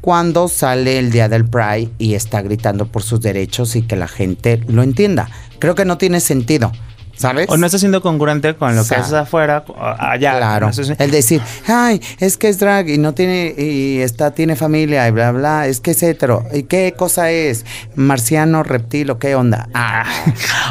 cuando 0.01 0.47
sale 0.47 1.01
el 1.01 1.11
día 1.11 1.29
del 1.29 1.45
Pride 1.45 1.91
y 1.99 2.15
está 2.15 2.41
gritando 2.41 2.87
por 2.87 3.03
sus 3.03 3.21
derechos 3.21 3.75
y 3.75 3.83
que 3.83 3.97
la 3.97 4.07
gente 4.07 4.63
lo 4.69 4.85
entienda. 4.85 5.29
Creo 5.59 5.75
que 5.75 5.85
no 5.85 5.99
tiene 5.99 6.21
sentido. 6.21 6.71
¿Sabes? 7.19 7.49
O 7.51 7.57
no 7.57 7.67
está 7.67 7.79
siendo 7.79 8.01
congruente 8.01 8.55
con 8.55 8.77
lo 8.77 8.87
que 8.87 8.95
haces 8.95 9.13
afuera, 9.13 9.65
allá. 9.99 10.39
Claro. 10.39 10.71
El 10.99 11.11
decir, 11.11 11.43
ay, 11.67 12.01
es 12.21 12.37
que 12.37 12.49
es 12.49 12.59
drag 12.59 12.89
y 12.89 12.99
no 12.99 13.13
tiene, 13.13 13.55
y 13.59 13.99
está, 13.99 14.31
tiene 14.31 14.55
familia 14.55 15.07
y 15.09 15.11
bla, 15.11 15.33
bla, 15.33 15.67
es 15.67 15.81
que 15.81 15.91
es 15.91 16.03
hetero. 16.03 16.45
¿Y 16.55 16.63
qué 16.63 16.95
cosa 16.97 17.31
es? 17.31 17.67
¿Marciano, 17.97 18.63
reptil 18.63 19.11
o 19.11 19.19
qué 19.19 19.35
onda? 19.35 19.69
Ah. 19.75 20.05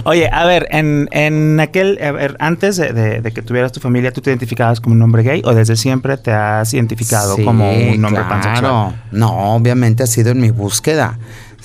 Oye, 0.06 0.30
a 0.32 0.46
ver, 0.46 0.68
en, 0.72 1.10
en 1.12 1.60
aquel, 1.60 2.00
a 2.02 2.12
ver, 2.12 2.38
antes 2.40 2.78
de, 2.78 3.22
que 3.34 3.42
tuvieras 3.42 3.74
tu 3.74 3.80
familia, 3.82 4.12
¿tú 4.12 4.22
te 4.22 4.30
identificabas 4.30 4.80
como 4.80 4.96
un 4.96 5.02
hombre 5.02 5.24
gay 5.24 5.42
o 5.44 5.54
desde 5.54 5.76
siempre 5.76 6.18
te 6.18 6.32
has 6.32 6.74
identificado 6.74 7.36
como 7.44 7.70
un 7.72 8.06
hombre 8.06 8.24
claro. 8.24 8.30
pansexual? 8.30 9.02
No, 9.12 9.56
obviamente 9.56 10.04
ha 10.04 10.08
sido 10.08 10.32
en 10.32 10.40
mi 10.40 10.52
búsqueda. 10.52 11.18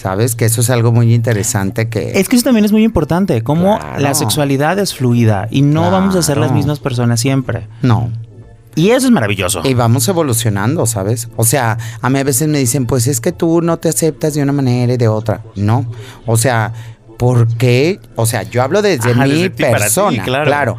¿Sabes? 0.02 0.34
Que 0.34 0.46
eso 0.46 0.62
es 0.62 0.70
algo 0.70 0.90
muy 0.90 1.14
interesante 1.14 1.88
que... 1.88 2.18
Es 2.18 2.28
que 2.28 2.34
eso 2.34 2.46
también 2.46 2.64
es 2.64 2.72
muy 2.72 2.82
importante, 2.82 3.42
como 3.42 3.78
la 4.00 4.14
sexualidad 4.14 4.76
es 4.80 4.96
fluida 4.96 5.46
y 5.48 5.62
no 5.62 5.92
vamos 5.92 6.16
a 6.16 6.22
ser 6.22 6.38
las 6.38 6.50
mismas 6.50 6.80
personas 6.80 7.20
siempre. 7.20 7.68
No. 7.82 8.10
Y 8.74 8.90
eso 8.90 9.06
es 9.06 9.12
maravilloso. 9.12 9.60
Y 9.62 9.74
vamos 9.74 10.08
evolucionando, 10.08 10.86
¿sabes? 10.86 11.28
O 11.36 11.44
sea, 11.44 11.78
a 12.00 12.10
mí 12.10 12.18
a 12.18 12.24
veces 12.24 12.48
me 12.48 12.58
dicen, 12.58 12.86
pues 12.86 13.06
es 13.06 13.20
que 13.20 13.30
tú 13.30 13.62
no 13.62 13.76
te 13.76 13.90
aceptas 13.90 14.34
de 14.34 14.42
una 14.42 14.50
manera 14.50 14.92
y 14.92 14.96
de 14.96 15.06
otra. 15.06 15.44
No. 15.54 15.86
O 16.26 16.36
sea, 16.36 16.72
¿por 17.16 17.46
qué? 17.56 18.00
O 18.16 18.26
sea, 18.26 18.42
yo 18.42 18.60
hablo 18.60 18.82
desde 18.82 19.14
mi 19.14 19.50
persona, 19.50 20.24
claro. 20.24 20.78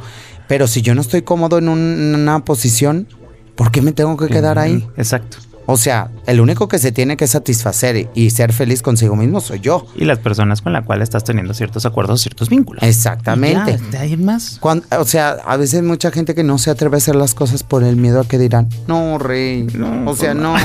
Pero 0.50 0.68
si 0.68 0.82
yo 0.82 0.96
no 0.96 1.00
estoy 1.02 1.22
cómodo 1.22 1.60
en 1.60 1.70
una 1.70 2.44
posición, 2.44 3.08
¿por 3.56 3.72
qué 3.72 3.82
me 3.82 3.94
tengo 3.94 4.18
que 4.18 4.28
quedar 4.28 4.60
ahí? 4.60 4.86
Exacto. 4.98 5.38
O 5.66 5.78
sea, 5.78 6.10
el 6.26 6.42
único 6.42 6.68
que 6.68 6.78
se 6.78 6.92
tiene 6.92 7.18
que 7.18 7.28
satisfacer 7.28 8.10
y 8.14 8.30
ser 8.32 8.54
feliz 8.54 8.82
consigo 8.82 9.16
mismo 9.16 9.42
soy 9.42 9.60
yo. 9.60 9.86
Y 9.96 10.06
las 10.06 10.20
personas 10.20 10.62
con 10.62 10.74
las 10.74 10.86
cuales 10.86 11.04
estás 11.04 11.24
teniendo 11.24 11.54
ciertos 11.54 11.86
acuerdos, 11.86 12.22
ciertos 12.22 12.50
vínculos. 12.50 12.84
Exactamente. 12.84 13.78
¿De 13.92 13.98
ahí 13.98 14.18
más? 14.18 14.60
o 14.62 15.06
sea, 15.06 15.38
a 15.46 15.58
veces 15.58 15.84
mucha 15.84 16.12
gente 16.12 16.36
que 16.36 16.44
no 16.44 16.58
se 16.58 16.72
atreve 16.72 16.96
a 16.96 16.98
hacer 16.98 17.16
las 17.16 17.34
cosas 17.34 17.64
por 17.64 17.84
el 17.84 17.96
miedo 17.96 18.22
a 18.22 18.28
que 18.28 18.38
dirán, 18.38 18.68
no, 18.88 19.18
rey. 19.18 19.64
No, 19.74 20.10
o 20.10 20.16
sea, 20.16 20.34
no, 20.34 20.56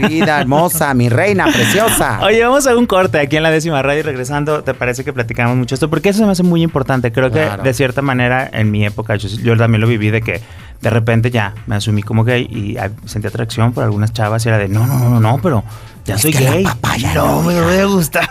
mi 0.00 0.08
vida 0.08 0.40
hermosa, 0.40 0.92
mi 0.94 1.08
reina 1.08 1.46
preciosa. 1.46 2.20
Oye, 2.22 2.42
vamos 2.42 2.66
a 2.66 2.76
un 2.76 2.86
corte 2.86 3.18
aquí 3.18 3.36
en 3.36 3.42
la 3.42 3.50
décima 3.50 3.82
radio 3.82 4.00
y 4.00 4.02
regresando, 4.02 4.62
¿te 4.64 4.74
parece 4.74 5.04
que 5.04 5.12
platicamos 5.12 5.56
mucho 5.56 5.74
esto? 5.74 5.90
Porque 5.90 6.08
eso 6.08 6.20
se 6.20 6.24
me 6.26 6.32
hace 6.32 6.42
muy 6.42 6.62
importante. 6.62 7.12
Creo 7.12 7.30
que 7.30 7.48
de 7.62 7.74
cierta 7.74 8.02
manera, 8.02 8.48
en 8.52 8.70
mi 8.70 8.84
época, 8.84 9.16
yo 9.16 9.56
también 9.56 9.80
lo 9.80 9.86
viví 9.86 10.10
de 10.10 10.22
que 10.22 10.40
de 10.80 10.90
repente 10.90 11.30
ya 11.30 11.54
me 11.66 11.76
asumí 11.76 12.02
como 12.02 12.24
gay 12.24 12.42
y 12.42 12.76
sentí 13.08 13.28
atracción 13.28 13.72
por 13.72 13.84
algunas 13.84 14.12
chavas 14.12 14.44
y 14.46 14.48
era 14.48 14.58
de, 14.58 14.68
no, 14.68 14.86
no, 14.86 14.98
no, 14.98 15.20
no, 15.20 15.38
pero 15.42 15.64
ya 16.04 16.18
soy 16.18 16.32
gay. 16.32 16.64
no, 17.14 17.42
me 17.42 17.60
voy 17.60 17.76
a 17.76 17.84
gustar. 17.84 18.28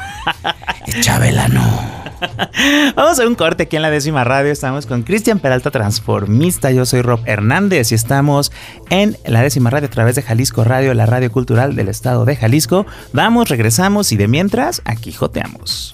Chabela, 1.01 1.47
no. 1.47 2.07
Vamos 2.95 3.19
a 3.19 3.27
un 3.27 3.35
corte 3.35 3.63
aquí 3.63 3.75
en 3.75 3.81
la 3.81 3.89
décima 3.89 4.23
radio. 4.23 4.51
Estamos 4.51 4.85
con 4.85 5.03
Cristian 5.03 5.39
Peralta, 5.39 5.71
transformista. 5.71 6.71
Yo 6.71 6.85
soy 6.85 7.01
Rob 7.01 7.21
Hernández 7.25 7.91
y 7.91 7.95
estamos 7.95 8.51
en 8.89 9.17
la 9.25 9.41
décima 9.41 9.69
radio 9.69 9.87
a 9.87 9.91
través 9.91 10.15
de 10.15 10.21
Jalisco 10.21 10.63
Radio, 10.63 10.93
la 10.93 11.05
radio 11.05 11.31
cultural 11.31 11.75
del 11.75 11.89
estado 11.89 12.25
de 12.25 12.35
Jalisco. 12.35 12.85
Vamos, 13.13 13.49
regresamos 13.49 14.11
y 14.11 14.17
de 14.17 14.27
mientras, 14.27 14.81
aquí 14.85 15.11
joteamos. 15.11 15.93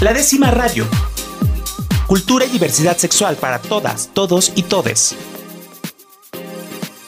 La 0.00 0.12
décima 0.12 0.50
radio. 0.50 0.86
Cultura 2.08 2.46
y 2.46 2.48
diversidad 2.48 2.96
sexual 2.96 3.36
para 3.36 3.58
todas, 3.58 4.08
todos 4.14 4.52
y 4.54 4.62
todes. 4.62 5.14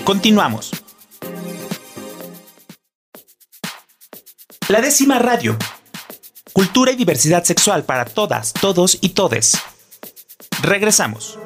Continuamos. 0.05 0.72
La 4.68 4.82
décima 4.82 5.18
radio 5.18 5.57
Cultura 6.53 6.92
y 6.92 6.96
diversidad 6.96 7.44
sexual 7.44 7.84
para 7.84 8.05
todas, 8.05 8.53
todos 8.53 8.98
y 9.01 9.11
todes. 9.11 9.59
Regresamos. 10.61 11.38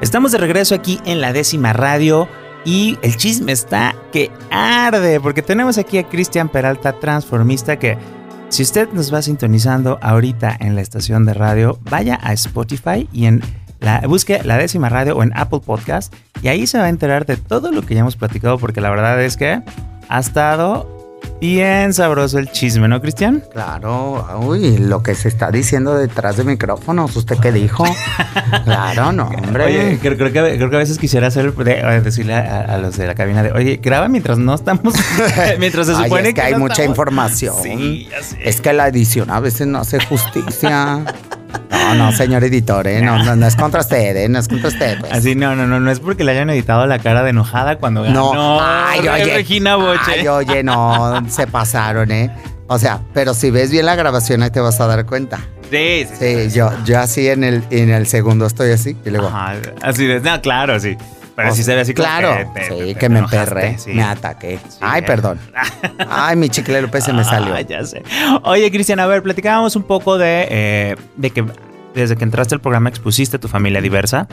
Estamos 0.00 0.32
de 0.32 0.38
regreso 0.38 0.74
aquí 0.74 0.98
en 1.04 1.20
la 1.20 1.32
décima 1.32 1.72
radio 1.72 2.28
y 2.64 2.98
el 3.02 3.16
chisme 3.16 3.52
está 3.52 3.94
que 4.10 4.32
arde 4.50 5.20
porque 5.20 5.42
tenemos 5.42 5.78
aquí 5.78 5.98
a 5.98 6.08
Cristian 6.08 6.48
Peralta, 6.48 6.98
transformista, 6.98 7.78
que 7.78 8.17
si 8.48 8.62
usted 8.62 8.88
nos 8.92 9.12
va 9.12 9.22
sintonizando 9.22 9.98
ahorita 10.00 10.56
en 10.58 10.74
la 10.74 10.80
estación 10.80 11.24
de 11.24 11.34
radio, 11.34 11.78
vaya 11.82 12.18
a 12.22 12.32
Spotify 12.32 13.08
y 13.12 13.26
en 13.26 13.42
la, 13.80 14.00
busque 14.08 14.42
la 14.42 14.56
décima 14.56 14.88
radio 14.88 15.16
o 15.16 15.22
en 15.22 15.32
Apple 15.36 15.60
Podcast 15.64 16.14
y 16.42 16.48
ahí 16.48 16.66
se 16.66 16.78
va 16.78 16.84
a 16.84 16.88
enterar 16.88 17.26
de 17.26 17.36
todo 17.36 17.70
lo 17.70 17.82
que 17.82 17.94
ya 17.94 18.00
hemos 18.00 18.16
platicado 18.16 18.58
porque 18.58 18.80
la 18.80 18.90
verdad 18.90 19.22
es 19.22 19.36
que 19.36 19.62
ha 20.08 20.18
estado 20.18 20.97
bien 21.40 21.92
sabroso 21.92 22.38
el 22.38 22.50
chisme, 22.50 22.88
¿no, 22.88 23.00
Cristian? 23.00 23.42
Claro, 23.52 24.26
uy, 24.40 24.78
lo 24.78 25.02
que 25.02 25.14
se 25.14 25.28
está 25.28 25.50
diciendo 25.50 25.94
detrás 25.94 26.36
de 26.36 26.44
micrófonos, 26.44 27.14
¿usted 27.16 27.36
qué 27.40 27.52
dijo? 27.52 27.84
claro, 28.64 29.12
no, 29.12 29.28
hombre. 29.28 29.64
Oye, 29.64 29.98
creo, 30.00 30.16
que, 30.16 30.32
creo 30.32 30.70
que 30.70 30.76
a 30.76 30.78
veces 30.78 30.98
quisiera 30.98 31.28
hacer, 31.28 31.54
decirle 31.54 32.34
a, 32.34 32.78
los 32.78 32.96
de 32.96 33.06
la 33.06 33.14
cabina 33.14 33.42
de, 33.42 33.52
oye, 33.52 33.78
graba 33.82 34.08
mientras 34.08 34.38
no 34.38 34.54
estamos, 34.54 34.94
mientras 35.58 35.86
se 35.86 35.94
supone 35.94 36.30
es 36.30 36.34
que, 36.34 36.42
hay 36.42 36.54
mucha 36.54 36.84
información. 36.84 37.54
Sí, 37.62 38.08
Es 38.42 38.60
que 38.60 38.72
la 38.72 38.88
edición 38.88 39.30
a 39.30 39.40
veces 39.40 39.66
no 39.66 39.78
hace 39.78 40.00
justicia. 40.04 41.04
No, 41.70 41.94
no, 41.94 42.12
señor 42.12 42.44
editor, 42.44 42.86
¿eh? 42.86 43.00
no, 43.00 43.36
no, 43.36 43.46
es 43.46 43.56
contra 43.56 43.80
usted, 43.80 44.16
¿eh? 44.16 44.28
no 44.28 44.38
es 44.38 44.48
contra 44.48 44.68
usted. 44.68 44.98
Pues. 45.00 45.12
Así, 45.12 45.34
no, 45.34 45.56
no, 45.56 45.66
no, 45.66 45.80
no 45.80 45.90
es 45.90 46.00
porque 46.00 46.24
le 46.24 46.32
hayan 46.32 46.50
editado 46.50 46.86
la 46.86 46.98
cara 46.98 47.22
de 47.22 47.30
enojada 47.30 47.76
cuando 47.76 48.02
ganó. 48.02 48.34
No, 48.34 48.58
ay, 48.60 49.08
oye, 49.08 49.34
Regina 49.34 49.76
Boche. 49.76 50.20
Ay, 50.20 50.28
oye, 50.28 50.62
no, 50.62 51.22
se 51.28 51.46
pasaron, 51.46 52.10
¿eh? 52.10 52.30
O 52.66 52.78
sea, 52.78 53.00
pero 53.14 53.32
si 53.32 53.50
ves 53.50 53.70
bien 53.70 53.86
la 53.86 53.96
grabación 53.96 54.42
ahí 54.42 54.50
te 54.50 54.60
vas 54.60 54.78
a 54.80 54.86
dar 54.86 55.06
cuenta. 55.06 55.38
Sí, 55.70 56.06
sí. 56.18 56.48
Sí, 56.48 56.50
yo, 56.54 56.70
yo 56.84 56.98
así 57.00 57.28
en 57.28 57.44
el, 57.44 57.64
en 57.70 57.90
el 57.90 58.06
segundo 58.06 58.46
estoy 58.46 58.72
así 58.72 58.96
y 59.04 59.10
luego. 59.10 59.28
Ajá, 59.28 59.54
así 59.82 60.06
de, 60.06 60.20
no, 60.20 60.40
claro, 60.42 60.78
sí. 60.78 60.96
Pero 61.38 61.54
sí 61.54 61.62
se 61.62 61.72
ve 61.72 61.82
así 61.82 61.94
Claro, 61.94 62.52
sí, 62.68 62.96
que 62.96 63.08
me 63.08 63.20
emperré, 63.20 63.76
me 63.86 64.02
ataqué. 64.02 64.58
Ay, 64.80 65.02
perdón. 65.02 65.38
Ay, 66.10 66.34
mi 66.34 66.48
chicle 66.48 66.82
López 66.82 67.04
se 67.04 67.12
me 67.12 67.22
salió. 67.22 67.56
Ya 67.60 67.84
sé. 67.84 68.02
Oye, 68.42 68.68
Cristian, 68.72 68.98
a 68.98 69.06
ver, 69.06 69.22
platicábamos 69.22 69.76
un 69.76 69.84
poco 69.84 70.18
de, 70.18 70.48
eh, 70.50 70.96
de 71.14 71.30
que 71.30 71.46
desde 71.94 72.16
que 72.16 72.24
entraste 72.24 72.56
al 72.56 72.60
programa 72.60 72.88
expusiste 72.88 73.38
tu 73.38 73.46
familia 73.46 73.80
diversa 73.80 74.26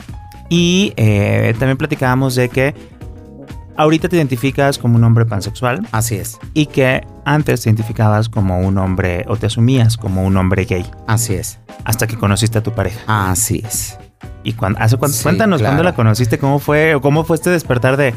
y 0.48 0.94
eh, 0.96 1.54
también 1.60 1.76
platicábamos 1.76 2.34
de 2.34 2.48
que 2.48 2.74
ahorita 3.76 4.08
te 4.08 4.16
identificas 4.16 4.76
como 4.76 4.96
un 4.96 5.04
hombre 5.04 5.26
pansexual. 5.26 5.86
Así 5.92 6.16
es. 6.16 6.40
Y 6.54 6.66
que 6.66 7.06
antes 7.24 7.62
te 7.62 7.70
identificabas 7.70 8.28
como 8.28 8.58
un 8.58 8.78
hombre 8.78 9.24
o 9.28 9.36
te 9.36 9.46
asumías 9.46 9.96
como 9.96 10.24
un 10.24 10.36
hombre 10.36 10.64
gay. 10.64 10.84
Así 11.06 11.34
es. 11.34 11.60
Hasta 11.84 12.08
que 12.08 12.16
conociste 12.16 12.58
a 12.58 12.64
tu 12.64 12.72
pareja. 12.72 13.30
Así 13.30 13.62
es. 13.64 13.96
¿Y 14.46 14.52
cuando, 14.52 14.78
hace 14.78 14.96
cuéntanos 14.96 15.60
cuándo 15.60 15.82
la 15.82 15.92
conociste? 15.92 16.38
¿Cómo 16.38 16.60
fue? 16.60 16.94
¿O 16.94 17.00
cómo 17.00 17.24
fue 17.24 17.34
este 17.34 17.50
despertar 17.50 17.96
de... 17.96 18.14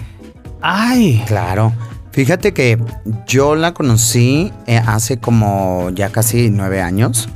¡Ay! 0.62 1.24
Claro. 1.26 1.74
Fíjate 2.12 2.54
que 2.54 2.78
yo 3.26 3.56
la 3.56 3.74
conocí 3.74 4.54
eh, 4.68 4.78
hace 4.78 5.18
como 5.18 5.90
ya 5.90 6.12
casi 6.12 6.52
nueve 6.52 6.84
años. 6.84 7.30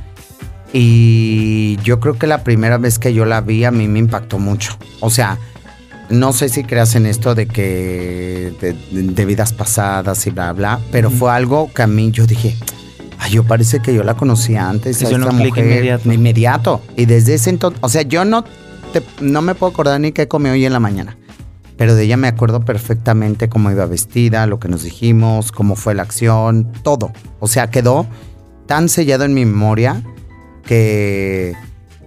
Y 0.72 1.76
yo 1.82 1.98
creo 1.98 2.14
que 2.14 2.28
la 2.28 2.44
primera 2.44 2.78
vez 2.78 3.00
que 3.00 3.12
yo 3.12 3.24
la 3.24 3.40
vi 3.40 3.64
a 3.64 3.72
mí 3.72 3.88
me 3.88 3.98
impactó 3.98 4.38
mucho. 4.38 4.78
O 5.00 5.10
sea, 5.10 5.38
no 6.08 6.32
sé 6.32 6.48
si 6.48 6.62
creas 6.62 6.94
en 6.94 7.06
esto 7.06 7.34
de 7.34 7.48
que 7.48 8.52
de, 8.90 9.24
vidas 9.24 9.52
pasadas 9.52 10.24
y 10.28 10.30
bla, 10.30 10.52
bla, 10.52 10.78
pero 10.92 11.10
fue 11.10 11.32
algo 11.32 11.68
que 11.74 11.82
a 11.82 11.88
mí 11.88 12.12
yo 12.12 12.26
dije, 12.26 12.56
ay, 13.18 13.32
yo 13.32 13.42
parece 13.42 13.80
que 13.80 13.92
yo 13.92 14.04
la 14.04 14.14
conocía 14.14 14.68
antes. 14.68 15.02
A 15.02 15.08
esta 15.10 15.32
mujer, 15.32 15.64
inmediato. 15.64 16.12
inmediato. 16.12 16.80
Y 16.96 17.06
desde 17.06 17.34
ese 17.34 17.50
entonces, 17.50 17.80
o 17.82 17.88
sea, 17.88 18.02
yo 18.02 18.24
no 18.24 18.44
no 19.20 19.42
me 19.42 19.54
puedo 19.54 19.72
acordar 19.72 20.00
ni 20.00 20.12
qué 20.12 20.28
comí 20.28 20.48
hoy 20.50 20.64
en 20.64 20.72
la 20.72 20.80
mañana. 20.80 21.16
Pero 21.76 21.94
de 21.94 22.04
ella 22.04 22.16
me 22.16 22.28
acuerdo 22.28 22.64
perfectamente 22.64 23.48
cómo 23.48 23.70
iba 23.70 23.86
vestida, 23.86 24.46
lo 24.46 24.60
que 24.60 24.68
nos 24.68 24.84
dijimos, 24.84 25.50
cómo 25.50 25.74
fue 25.74 25.94
la 25.94 26.02
acción, 26.02 26.72
todo. 26.82 27.12
O 27.40 27.48
sea, 27.48 27.70
quedó 27.70 28.06
tan 28.66 28.88
sellado 28.88 29.24
en 29.24 29.34
mi 29.34 29.44
memoria 29.44 30.02
que 30.64 31.54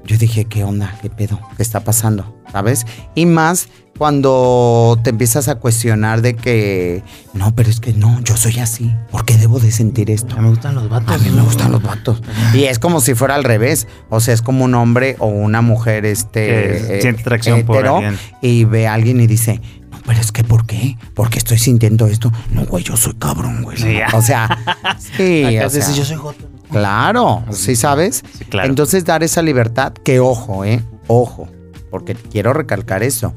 yo 0.07 0.17
dije, 0.17 0.45
¿qué 0.45 0.63
onda? 0.63 0.97
¿Qué 1.01 1.09
pedo? 1.09 1.39
¿Qué 1.57 1.63
está 1.63 1.81
pasando? 1.81 2.33
¿Sabes? 2.51 2.85
Y 3.13 3.25
más 3.25 3.67
cuando 3.97 4.97
te 5.03 5.09
empiezas 5.09 5.47
a 5.47 5.55
cuestionar 5.55 6.21
de 6.21 6.35
que, 6.35 7.03
no, 7.33 7.53
pero 7.55 7.69
es 7.69 7.79
que 7.79 7.93
no, 7.93 8.21
yo 8.21 8.37
soy 8.37 8.59
así. 8.59 8.95
¿Por 9.11 9.25
qué 9.25 9.37
debo 9.37 9.59
de 9.59 9.71
sentir 9.71 10.09
esto? 10.09 10.33
A 10.33 10.37
mí 10.37 10.43
me 10.43 10.49
gustan 10.49 10.75
los 10.75 10.87
vatos. 10.87 11.13
A 11.13 11.17
mí 11.17 11.29
me 11.29 11.41
gustan 11.41 11.71
los 11.71 11.81
vatos. 11.81 12.21
Y 12.53 12.65
es 12.65 12.79
como 12.79 13.01
si 13.01 13.15
fuera 13.15 13.35
al 13.35 13.43
revés. 13.43 13.87
O 14.09 14.19
sea, 14.19 14.33
es 14.33 14.41
como 14.41 14.63
un 14.65 14.75
hombre 14.75 15.17
o 15.19 15.27
una 15.27 15.61
mujer, 15.61 16.05
este... 16.05 16.97
Eh, 16.97 17.01
siente 17.01 17.21
atracción 17.21 17.63
por 17.63 17.85
alguien. 17.85 18.17
Y 18.41 18.63
ve 18.63 18.87
a 18.87 18.93
alguien 18.93 19.19
y 19.19 19.27
dice, 19.27 19.59
no, 19.91 19.97
pero 20.05 20.21
es 20.21 20.31
que 20.31 20.43
¿por 20.43 20.65
qué? 20.65 20.97
¿Por 21.13 21.29
qué 21.29 21.39
estoy 21.39 21.57
sintiendo 21.57 22.07
esto? 22.07 22.31
No, 22.51 22.65
güey, 22.65 22.83
yo 22.83 22.95
soy 22.95 23.15
cabrón, 23.15 23.63
güey. 23.63 23.77
o 24.13 24.21
sea, 24.21 24.47
sí. 25.17 25.43
o 25.57 25.69
sea, 25.69 25.93
yo 25.93 26.05
soy 26.05 26.15
joto. 26.15 26.56
Claro, 26.71 27.43
sí 27.51 27.75
sabes. 27.75 28.23
Sí, 28.37 28.45
claro. 28.45 28.69
Entonces 28.69 29.05
dar 29.05 29.23
esa 29.23 29.41
libertad, 29.41 29.93
que 29.93 30.19
ojo, 30.19 30.65
eh, 30.65 30.83
ojo, 31.07 31.47
porque 31.89 32.15
quiero 32.15 32.53
recalcar 32.53 33.03
eso 33.03 33.33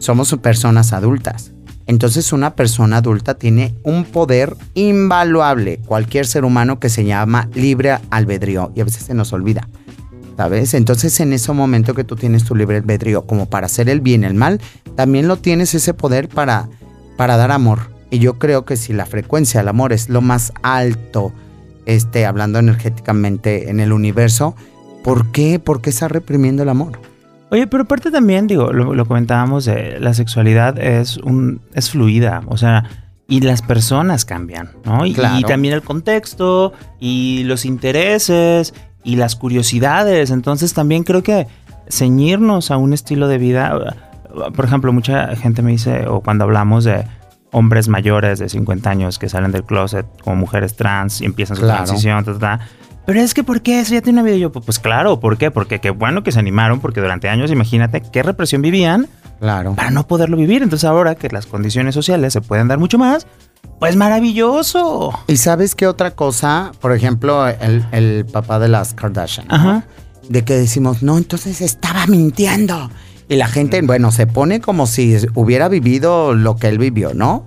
somos 0.00 0.34
personas 0.42 0.92
adultas. 0.92 1.52
Entonces 1.86 2.32
una 2.32 2.54
persona 2.54 2.98
adulta 2.98 3.34
tiene 3.34 3.74
un 3.84 4.04
poder 4.04 4.56
invaluable, 4.74 5.80
cualquier 5.86 6.26
ser 6.26 6.44
humano 6.44 6.80
que 6.80 6.88
se 6.88 7.04
llama 7.04 7.48
libre 7.54 7.98
albedrío 8.10 8.72
y 8.74 8.80
a 8.80 8.84
veces 8.84 9.04
se 9.04 9.14
nos 9.14 9.32
olvida. 9.32 9.68
¿Sabes? 10.36 10.72
Entonces 10.72 11.20
en 11.20 11.34
ese 11.34 11.52
momento 11.52 11.94
que 11.94 12.04
tú 12.04 12.16
tienes 12.16 12.44
tu 12.44 12.56
libre 12.56 12.78
albedrío 12.78 13.26
como 13.26 13.46
para 13.50 13.66
hacer 13.66 13.90
el 13.90 14.00
bien, 14.00 14.24
el 14.24 14.34
mal, 14.34 14.60
también 14.96 15.28
lo 15.28 15.36
tienes 15.36 15.74
ese 15.74 15.92
poder 15.92 16.28
para, 16.28 16.68
para 17.16 17.36
dar 17.36 17.50
amor. 17.50 17.90
Y 18.10 18.20
yo 18.20 18.38
creo 18.38 18.64
que 18.64 18.76
si 18.76 18.94
la 18.94 19.04
frecuencia 19.04 19.60
del 19.60 19.68
amor 19.68 19.92
es 19.92 20.08
lo 20.08 20.22
más 20.22 20.52
alto, 20.62 21.32
este, 21.86 22.26
hablando 22.26 22.58
energéticamente 22.58 23.70
en 23.70 23.80
el 23.80 23.92
universo, 23.92 24.54
¿por 25.02 25.30
qué? 25.32 25.58
¿Por 25.58 25.80
qué 25.80 25.90
está 25.90 26.08
reprimiendo 26.08 26.62
el 26.62 26.68
amor? 26.68 27.00
Oye, 27.50 27.66
pero 27.66 27.82
aparte 27.82 28.10
también, 28.10 28.46
digo, 28.46 28.72
lo, 28.72 29.04
comentábamos, 29.06 29.68
la 29.98 30.14
sexualidad 30.14 30.78
es, 30.78 31.16
un, 31.16 31.60
es 31.74 31.90
fluida, 31.90 32.42
o 32.46 32.56
sea, 32.56 32.84
y 33.26 33.40
las 33.40 33.62
personas 33.62 34.24
cambian, 34.24 34.70
¿no? 34.84 35.04
Y, 35.04 35.10
y, 35.10 35.42
también 35.42 35.74
el 35.74 35.82
contexto, 35.82 36.72
y 37.00 37.42
los 37.44 37.64
intereses, 37.64 38.72
y 39.04 39.16
las 39.16 39.36
curiosidades. 39.36 40.30
Entonces 40.30 40.74
también 40.74 41.04
creo 41.04 41.22
que 41.22 41.46
ceñirnos 41.88 42.70
a 42.70 42.76
un 42.76 42.92
estilo 42.92 43.28
de 43.28 43.38
vida, 43.38 43.96
por 44.54 44.64
ejemplo, 44.64 44.92
mucha 44.92 45.34
gente 45.36 45.62
me 45.62 45.72
dice, 45.72 46.06
o 46.06 46.20
cuando 46.20 46.44
hablamos 46.44 46.84
de 46.84 47.04
hombres 47.52 47.88
mayores 47.88 48.38
de 48.38 48.48
50 48.48 48.90
años 48.90 49.18
que 49.18 49.28
salen 49.28 49.52
del 49.52 49.64
closet 49.64 50.06
como 50.22 50.36
mujeres 50.36 50.76
trans 50.76 51.20
y 51.20 51.24
empiezan 51.24 51.56
su 51.56 51.66
transición, 51.66 52.24
ta, 52.24 52.38
ta, 52.38 52.60
pero 53.10 53.20
es 53.20 53.34
que, 53.34 53.42
¿por 53.42 53.60
qué? 53.62 53.80
Eso 53.80 53.94
ya 53.94 54.02
tiene 54.02 54.20
una 54.20 54.30
vida. 54.30 54.36
yo, 54.36 54.52
pues 54.52 54.78
claro, 54.78 55.18
¿por 55.18 55.36
qué? 55.36 55.50
Porque 55.50 55.80
qué 55.80 55.90
bueno 55.90 56.22
que 56.22 56.32
se 56.32 56.38
animaron, 56.38 56.78
porque 56.78 57.00
durante 57.00 57.28
años, 57.28 57.50
imagínate 57.50 58.02
qué 58.02 58.22
represión 58.22 58.62
vivían. 58.62 59.08
Claro. 59.40 59.74
Para 59.74 59.90
no 59.90 60.06
poderlo 60.06 60.36
vivir. 60.36 60.62
Entonces, 60.62 60.88
ahora 60.88 61.16
que 61.16 61.28
las 61.28 61.46
condiciones 61.46 61.94
sociales 61.94 62.32
se 62.32 62.40
pueden 62.40 62.68
dar 62.68 62.78
mucho 62.78 62.98
más, 62.98 63.26
pues 63.80 63.96
maravilloso. 63.96 65.18
¿Y 65.26 65.38
sabes 65.38 65.74
qué 65.74 65.86
otra 65.86 66.12
cosa? 66.12 66.72
Por 66.80 66.92
ejemplo, 66.92 67.48
el, 67.48 68.26
papá 68.30 68.58
de 68.58 68.68
las 68.68 68.94
Kardashian. 68.94 69.46
Ajá. 69.48 69.84
De 70.28 70.44
que 70.44 70.54
decimos, 70.54 71.02
no, 71.02 71.18
entonces 71.18 71.62
estaba 71.62 72.06
mintiendo. 72.06 72.90
Y 73.30 73.36
la 73.36 73.46
gente, 73.46 73.80
bueno, 73.82 74.10
se 74.10 74.26
pone 74.26 74.60
como 74.60 74.88
si 74.88 75.16
hubiera 75.36 75.68
vivido 75.68 76.34
lo 76.34 76.56
que 76.56 76.66
él 76.66 76.78
vivió, 76.78 77.14
¿no? 77.14 77.46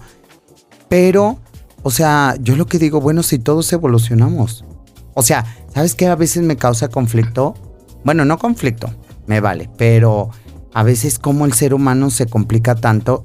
Pero, 0.88 1.40
o 1.84 1.92
sea, 1.92 2.38
yo 2.40 2.56
lo 2.56 2.68
que 2.68 2.80
digo, 2.80 3.02
bueno, 3.02 3.22
si 3.22 3.38
todos 3.38 3.74
evolucionamos. 3.74 4.64
O 5.14 5.24
sea, 5.24 5.44
¿sabes 5.74 5.94
qué 5.94 6.08
a 6.08 6.16
veces 6.16 6.42
me 6.42 6.56
causa 6.56 6.88
conflicto? 6.88 7.56
Bueno, 8.06 8.24
no 8.24 8.40
conflicto, 8.40 8.96
me 9.28 9.42
vale, 9.42 9.70
pero 9.78 10.30
a 10.74 10.84
veces 10.84 11.20
como 11.20 11.46
el 11.46 11.52
ser 11.52 11.74
humano 11.74 12.12
se 12.12 12.28
complica 12.28 12.76
tanto 12.76 13.22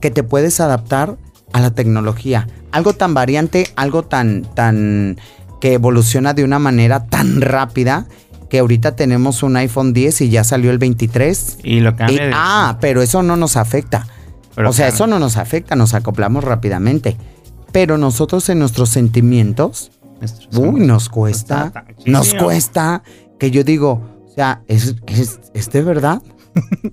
que 0.00 0.12
te 0.12 0.22
puedes 0.22 0.60
adaptar 0.60 1.18
a 1.52 1.60
la 1.60 1.72
tecnología. 1.72 2.46
Algo 2.70 2.92
tan 2.92 3.12
variante, 3.12 3.72
algo 3.74 4.04
tan, 4.04 4.42
tan 4.54 5.18
que 5.60 5.72
evoluciona 5.72 6.32
de 6.32 6.44
una 6.44 6.60
manera 6.60 7.06
tan 7.06 7.40
rápida 7.40 8.06
que 8.48 8.58
ahorita 8.58 8.96
tenemos 8.96 9.42
un 9.42 9.56
iPhone 9.56 9.92
10 9.92 10.22
y 10.22 10.30
ya 10.30 10.44
salió 10.44 10.70
el 10.70 10.78
23. 10.78 11.58
Y 11.62 11.80
lo 11.80 11.94
cambia. 11.96 12.30
ah, 12.34 12.78
pero 12.80 13.02
eso 13.02 13.22
no 13.22 13.36
nos 13.36 13.56
afecta. 13.56 14.06
o 14.56 14.72
sea, 14.72 14.88
eso 14.88 15.06
no 15.06 15.18
nos 15.18 15.36
afecta, 15.36 15.76
nos 15.76 15.94
acoplamos 15.94 16.44
rápidamente. 16.44 17.16
Pero 17.72 17.98
nosotros 17.98 18.48
en 18.48 18.58
nuestros 18.58 18.88
sentimientos, 18.88 19.90
uy, 20.54 20.80
nos 20.80 21.08
cuesta, 21.08 21.72
nos 22.06 22.34
cuesta 22.34 23.02
que 23.38 23.50
yo 23.50 23.62
digo, 23.62 24.02
o 24.26 24.34
sea, 24.34 24.62
¿es, 24.66 24.96
es, 25.52 25.70
de 25.70 25.82
verdad? 25.82 26.22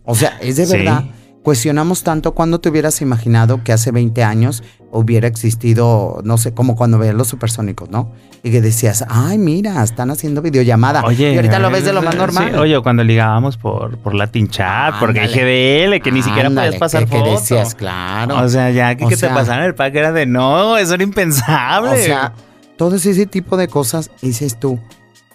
o 0.03 0.15
sea, 0.15 0.37
¿es 0.41 0.57
de 0.57 0.65
verdad? 0.65 1.05
Cuestionamos 1.45 2.01
tanto 2.01 2.33
cuando 2.33 2.59
te 2.59 2.69
hubieras 2.69 3.03
imaginado 3.03 3.63
que 3.63 3.71
hace 3.71 3.91
20 3.91 4.23
años 4.23 4.63
hubiera 4.89 5.27
existido, 5.27 6.19
no 6.23 6.39
sé, 6.39 6.55
como 6.55 6.75
cuando 6.75 6.97
veías 6.97 7.13
los 7.13 7.27
supersónicos, 7.27 7.87
¿no? 7.91 8.11
Y 8.41 8.49
que 8.49 8.61
decías, 8.61 9.05
ay, 9.09 9.37
mira, 9.37 9.83
están 9.83 10.09
haciendo 10.09 10.41
videollamada. 10.41 11.03
Oye, 11.03 11.33
y 11.33 11.35
ahorita 11.35 11.59
lo 11.59 11.69
ves 11.69 11.85
de 11.85 11.93
lo 11.93 12.01
más 12.01 12.15
normal. 12.15 12.55
oye, 12.55 12.81
cuando 12.81 13.03
ligábamos 13.03 13.57
por, 13.57 13.95
por 13.99 14.15
Latin 14.15 14.47
Chat, 14.47 14.95
porque 14.99 15.19
hay 15.19 15.27
GDL, 15.27 16.01
que 16.01 16.11
ni 16.11 16.23
siquiera 16.23 16.49
podías 16.49 16.77
pasar 16.77 17.05
que, 17.05 17.21
que 17.21 17.29
decías, 17.29 17.75
claro. 17.75 18.43
O 18.43 18.49
sea, 18.49 18.71
ya 18.71 18.95
que, 18.95 19.05
te 19.05 19.27
pasaran 19.29 19.65
el 19.65 19.75
pack 19.75 19.93
era 19.93 20.11
de 20.11 20.25
no, 20.25 20.77
eso 20.77 20.95
era 20.95 21.03
impensable. 21.03 21.91
O 21.91 21.95
sea, 21.95 22.33
todo 22.75 22.95
ese 22.95 23.27
tipo 23.27 23.55
de 23.55 23.67
cosas, 23.67 24.09
dices 24.19 24.59
tú, 24.59 24.79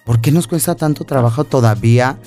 ¿por 0.04 0.20
qué 0.20 0.32
nos 0.32 0.48
cuesta 0.48 0.74
tanto 0.74 1.04
trabajo 1.04 1.44
todavía 1.44 2.18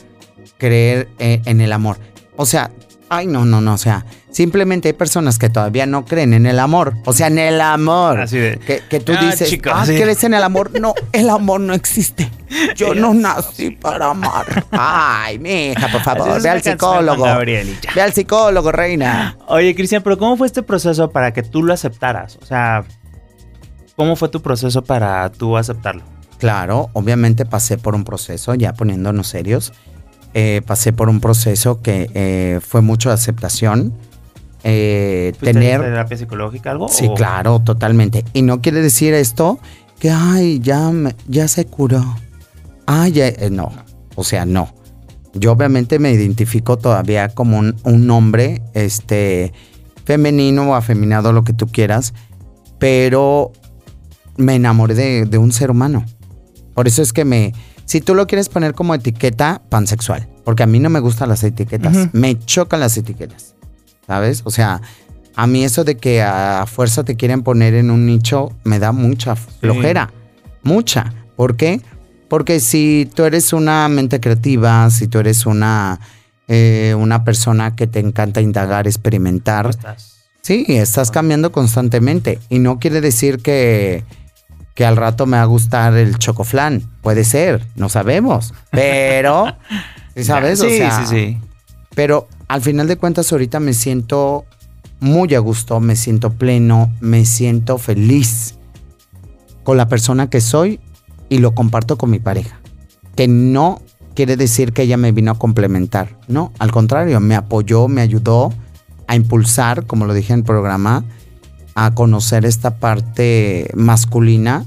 creer 0.58 1.10
eh, 1.20 1.42
en 1.44 1.60
el 1.60 1.74
amor? 1.74 1.98
O 2.38 2.46
sea, 2.46 2.72
Ay, 3.10 3.28
no, 3.28 3.46
no, 3.46 3.62
no, 3.62 3.74
o 3.74 3.78
sea, 3.78 4.06
simplemente 4.32 4.90
hay 4.90 4.94
personas 4.94 5.38
que 5.38 5.50
todavía 5.50 5.86
no 5.86 6.06
creen 6.06 6.34
en 6.34 6.46
el 6.46 6.60
amor. 6.60 6.96
O 7.06 7.14
sea, 7.14 7.28
en 7.28 7.38
el 7.38 7.62
amor. 7.62 8.22
Así 8.22 8.38
de. 8.38 8.58
Que, 8.58 9.00
tú 9.00 9.14
ah, 9.16 9.26
dices, 9.26 9.60
ah, 9.72 9.84
¿crees 9.86 10.24
en 10.24 10.34
el 10.34 10.44
amor? 10.44 10.80
No, 10.80 10.96
el 11.12 11.30
amor 11.30 11.62
no 11.62 11.74
existe. 11.74 12.32
Yo 12.76 12.96
no 12.96 13.14
nací 13.14 13.72
para 13.72 14.12
amar. 14.12 14.66
Ay, 14.72 15.40
mija, 15.40 15.88
por 15.90 16.02
favor, 16.02 16.42
ve 16.42 16.50
al 16.50 16.62
psicólogo. 16.64 17.26
Ve 17.46 18.02
al 18.02 18.14
psicólogo, 18.14 18.72
reina. 18.72 19.38
Oye, 19.48 19.76
Cristian, 19.76 20.02
pero 20.02 20.18
¿cómo 20.18 20.38
fue 20.38 20.48
este 20.48 20.64
proceso 20.64 21.12
para 21.12 21.34
que 21.34 21.44
tú 21.44 21.64
lo 21.64 21.74
aceptaras? 21.74 22.38
O 22.42 22.46
sea, 22.46 22.84
¿cómo 23.96 24.16
fue 24.16 24.30
tu 24.30 24.42
proceso 24.42 24.84
para 24.84 25.32
tú 25.32 25.58
aceptarlo? 25.58 26.04
Claro, 26.40 26.90
obviamente 26.94 27.46
pasé 27.46 27.78
por 27.78 27.96
un 27.96 28.04
proceso, 28.04 28.54
ya 28.56 28.74
poniéndonos 28.74 29.28
serios 29.28 29.72
eh, 30.34 30.62
pasé 30.66 30.94
por 30.94 31.10
un 31.10 31.20
proceso 31.20 31.82
que 31.82 32.10
eh, 32.14 32.60
fue 32.66 32.82
mucho 32.82 33.10
de 33.10 33.16
aceptación. 33.16 33.94
Eh, 34.66 35.34
tener 35.42 35.82
terapia 35.82 36.16
psicológica 36.16 36.72
algo 36.72 36.88
sí 36.88 37.10
claro 37.16 37.60
totalmente. 37.60 38.24
Y 38.34 38.44
no 38.44 38.62
quiere 38.62 38.82
decir 38.82 39.14
esto 39.14 39.60
que 40.00 40.10
ay 40.10 40.62
ya 40.62 40.90
ya 41.28 41.50
se 41.50 41.66
curó 41.66 42.16
ay 42.86 43.12
ya, 43.12 43.28
eh, 43.28 43.50
no 43.52 43.74
o 44.16 44.24
sea 44.24 44.46
no. 44.46 44.74
Yo 45.34 45.52
obviamente 45.52 46.00
me 46.00 46.12
identifico 46.12 46.78
todavía 46.78 47.28
como 47.30 47.58
un, 47.58 47.76
un 47.84 48.10
hombre 48.10 48.62
este 48.74 49.52
femenino 50.06 50.72
o 50.72 50.76
afeminado 50.76 51.34
lo 51.34 51.44
que 51.44 51.52
tú 51.52 51.68
quieras 51.68 52.14
pero 52.80 53.52
me 54.38 54.56
enamoré 54.56 54.96
de, 54.96 55.26
de 55.26 55.38
un 55.38 55.52
ser 55.52 55.72
humano. 55.72 56.06
Por 56.74 56.88
eso 56.88 57.02
es 57.02 57.12
que 57.12 57.26
me 57.26 57.54
si 57.86 58.02
tú 58.02 58.16
lo 58.16 58.28
quieres 58.28 58.50
poner 58.50 58.74
como 58.74 58.96
etiqueta, 58.96 59.62
pansexual. 59.70 60.28
Porque 60.44 60.64
a 60.64 60.68
mí 60.68 60.80
no 60.80 60.90
me 60.90 61.00
gustan 61.00 61.30
las 61.30 61.44
etiquetas. 61.44 62.14
Me 62.14 62.38
chocan 62.40 62.80
las 62.80 62.98
etiquetas. 62.98 63.56
¿Sabes? 64.06 64.42
O 64.46 64.52
sea, 64.52 64.82
a 65.36 65.48
mí 65.48 65.64
eso 65.64 65.84
de 65.84 65.98
que 65.98 66.22
a 66.22 66.66
fuerza 66.68 67.04
te 67.04 67.16
quieren 67.16 67.44
poner 67.44 67.74
en 67.74 67.90
un 67.90 68.06
nicho 68.06 68.52
me 68.64 68.80
da 68.80 68.92
mucha 68.92 69.36
flojera. 69.36 70.12
Mucha. 70.64 71.14
¿Por 71.36 71.56
qué? 71.56 71.82
Porque 72.28 72.60
si 72.60 73.10
tú 73.14 73.24
eres 73.24 73.54
una 73.54 73.88
mente 73.90 74.20
creativa, 74.20 74.90
si 74.90 75.08
tú 75.08 75.20
eres 75.20 75.46
una, 75.46 76.00
eh, 76.48 76.96
una 76.98 77.24
persona 77.24 77.76
que 77.76 77.88
te 77.88 78.00
encanta 78.00 78.42
indagar, 78.42 78.88
experimentar. 78.88 79.70
Estás? 79.70 80.14
Sí, 80.42 80.66
estás 80.68 81.10
cambiando 81.10 81.52
constantemente. 81.52 82.40
Y 82.50 82.60
no 82.60 82.80
quiere 82.80 83.02
decir 83.02 83.40
que 83.40 84.04
que 84.74 84.86
al 84.86 84.98
rato 84.98 85.26
me 85.26 85.38
va 85.38 85.44
a 85.44 85.48
gustar 85.48 85.96
el 85.96 86.18
chocoflán. 86.18 86.82
Puede 87.02 87.24
ser, 87.24 87.68
no 87.76 87.90
sabemos. 87.90 88.54
Pero, 88.72 89.46
¿sabes? 90.22 90.60
Sí, 90.60 90.80
sí, 90.80 91.06
sí. 91.08 91.38
Pero 91.96 92.28
al 92.48 92.62
final 92.62 92.88
de 92.88 92.98
cuentas, 92.98 93.32
ahorita 93.32 93.60
me 93.60 93.74
siento 93.74 94.46
muy 95.00 95.36
a 95.36 95.40
gusto, 95.40 95.80
me 95.80 95.96
siento 95.96 96.32
pleno, 96.32 96.92
me 97.02 97.26
siento 97.26 97.78
feliz 97.78 98.56
con 99.64 99.78
la 99.78 99.88
persona 99.88 100.30
que 100.30 100.42
soy 100.42 100.80
y 101.30 101.40
lo 101.40 101.54
comparto 101.54 101.98
con 101.98 102.10
mi 102.10 102.20
pareja. 102.20 102.60
Que 103.16 103.28
no 103.28 103.82
quiere 104.16 104.38
decir 104.38 104.74
que 104.74 104.84
ella 104.84 104.98
me 104.98 105.12
vino 105.12 105.32
a 105.32 105.38
complementar. 105.38 106.18
No, 106.28 106.52
al 106.60 106.72
contrario, 106.72 107.20
me 107.20 107.36
apoyó, 107.36 107.88
me 107.88 108.02
ayudó 108.02 108.54
a 109.08 109.16
impulsar, 109.16 109.86
como 109.86 110.06
lo 110.06 110.14
dije 110.14 110.34
en 110.34 110.40
el 110.40 110.46
programa, 110.46 111.04
a 111.76 111.94
conocer 111.94 112.46
esta 112.46 112.78
parte 112.78 113.70
masculina 113.76 114.66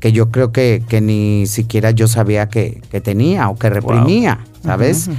que 0.00 0.12
yo 0.12 0.30
creo 0.30 0.50
que, 0.50 0.82
ni 1.02 1.46
siquiera 1.46 1.90
yo 1.90 2.08
sabía 2.08 2.48
que, 2.48 2.80
tenía 3.02 3.48
o 3.50 3.56
que 3.56 3.70
reprimía, 3.70 4.40
¿sabes? 4.64 5.10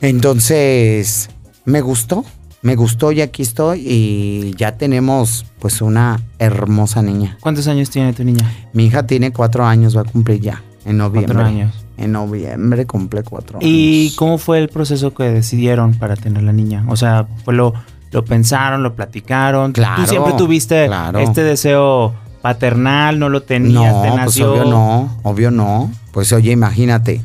Entonces, 0.00 1.28
me 1.64 1.80
gustó, 1.80 2.24
me 2.62 2.76
gustó 2.76 3.12
y 3.12 3.20
aquí 3.20 3.42
estoy 3.42 3.82
y 3.84 4.54
ya 4.56 4.76
tenemos 4.76 5.44
pues 5.58 5.82
una 5.82 6.20
hermosa 6.38 7.02
niña. 7.02 7.36
¿Cuántos 7.40 7.66
años 7.66 7.90
tiene 7.90 8.12
tu 8.12 8.22
niña? 8.24 8.50
Mi 8.72 8.86
hija 8.86 9.06
tiene 9.06 9.32
cuatro 9.32 9.66
años, 9.66 9.96
va 9.96 10.02
a 10.02 10.04
cumplir 10.04 10.40
ya, 10.40 10.62
en 10.84 10.98
noviembre. 10.98 11.34
Cuatro 11.34 11.48
años. 11.48 11.84
En 11.96 12.12
noviembre 12.12 12.86
cumple 12.86 13.24
cuatro 13.24 13.58
años. 13.58 13.68
¿Y 13.68 14.14
cómo 14.16 14.38
fue 14.38 14.58
el 14.60 14.68
proceso 14.68 15.12
que 15.14 15.24
decidieron 15.24 15.94
para 15.94 16.14
tener 16.14 16.44
la 16.44 16.52
niña? 16.52 16.84
O 16.88 16.96
sea, 16.96 17.26
fue 17.44 17.54
lo 17.54 17.74
lo 18.10 18.24
pensaron, 18.24 18.82
lo 18.82 18.94
platicaron. 18.94 19.72
Claro. 19.72 20.02
Tú 20.02 20.08
siempre 20.08 20.32
tuviste 20.34 20.88
este 21.20 21.42
deseo 21.42 22.14
paternal, 22.40 23.18
no 23.18 23.28
lo 23.28 23.42
tenías, 23.42 23.92
no, 23.92 24.24
Pues 24.24 24.40
obvio 24.40 24.64
no, 24.64 25.20
obvio 25.22 25.50
no. 25.50 25.90
Pues 26.12 26.32
oye, 26.32 26.52
imagínate. 26.52 27.22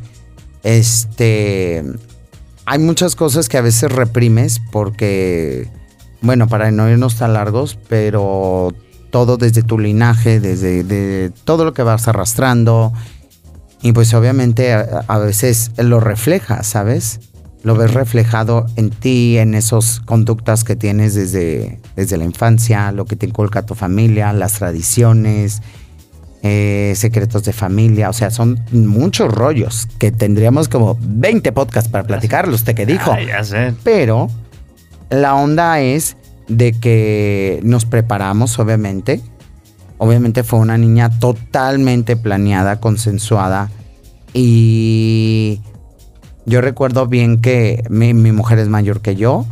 Este. 0.64 1.84
Hay 2.66 2.80
muchas 2.80 3.16
cosas 3.16 3.50
que 3.50 3.58
a 3.58 3.62
veces 3.62 3.92
reprimes 3.92 4.62
porque. 4.72 5.70
Bueno, 6.22 6.48
para 6.48 6.72
no 6.72 6.90
irnos 6.90 7.18
tan 7.18 7.34
largos, 7.34 7.78
pero 7.90 8.74
todo 9.12 9.36
desde 9.36 9.62
tu 9.62 9.78
linaje, 9.78 10.40
desde 10.40 10.84
de 10.84 11.32
todo 11.44 11.66
lo 11.66 11.74
que 11.74 11.84
vas 11.84 12.08
arrastrando. 12.08 12.94
Y 13.82 13.92
pues 13.92 14.14
obviamente 14.14 14.74
a, 14.74 15.04
a 15.08 15.18
veces 15.18 15.72
lo 15.78 16.00
refleja, 16.00 16.64
¿sabes? 16.64 17.20
Lo 17.64 17.76
ves 17.76 17.94
reflejado 17.94 18.66
en 18.76 18.90
ti, 18.90 19.38
en 19.38 19.56
esas 19.56 20.02
conductas 20.02 20.64
que 20.64 20.76
tienes 20.76 21.16
desde, 21.16 21.80
desde 21.96 22.18
la 22.18 22.26
infancia, 22.26 22.92
lo 22.92 23.06
que 23.06 23.16
te 23.16 23.26
inculca 23.26 23.66
tu 23.66 23.74
familia, 23.74 24.34
las 24.34 24.54
tradiciones, 24.54 25.62
eh, 26.42 26.92
secretos 26.98 27.46
de 27.46 27.54
familia, 27.54 28.10
o 28.10 28.14
sea, 28.14 28.30
son 28.30 28.60
muchos 28.74 29.34
rollos 29.34 29.88
que 29.98 30.12
tendríamos 30.12 30.68
como 30.68 30.98
20 31.00 31.54
podcasts 31.54 31.90
para 31.90 32.04
platicarlos, 32.04 32.56
usted 32.56 32.76
que 32.76 32.86
dijo. 32.86 33.16
ya 33.26 33.44
sé. 33.46 33.74
Pero 33.84 34.30
la 35.10 35.36
onda 35.36 35.80
es 35.80 36.18
de 36.50 36.74
que 36.74 37.62
nos 37.64 37.86
preparamos, 37.86 38.60
obviamente. 38.60 39.22
Obviamente 40.00 40.44
fue 40.44 40.60
una 40.60 40.78
niña 40.78 41.18
totalmente 41.18 42.18
planeada, 42.18 42.82
consensuada 42.82 43.70
y 44.34 45.62
yo 46.46 46.62
recuerdo 46.62 47.08
bien 47.08 47.40
que 47.40 47.84
mi, 47.90 48.14
mujer 48.14 48.60
es 48.60 48.68
mayor 48.68 49.02
que 49.02 49.16
yo 49.16 49.46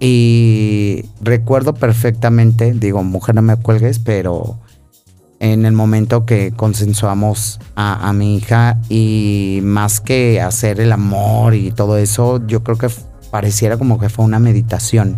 y 0.00 1.04
recuerdo 1.20 1.74
perfectamente, 1.74 2.72
digo, 2.72 3.02
mujer 3.02 3.34
no 3.34 3.42
me 3.42 3.56
cuelgues, 3.56 3.98
pero 3.98 4.58
en 5.38 5.66
el 5.66 5.72
momento 5.72 6.26
que 6.26 6.52
consensuamos 6.52 7.60
a, 7.76 8.12
mi 8.12 8.36
hija 8.36 8.78
y 8.88 9.60
más 9.62 10.00
que 10.00 10.40
hacer 10.40 10.80
el 10.80 10.92
amor 10.92 11.54
y 11.54 11.70
todo 11.70 11.96
eso, 11.96 12.44
yo 12.46 12.62
creo 12.62 12.76
que 12.76 12.88
pareciera 13.30 13.76
como 13.76 13.98
que 13.98 14.08
fue 14.08 14.24
una 14.24 14.38
meditación. 14.38 15.16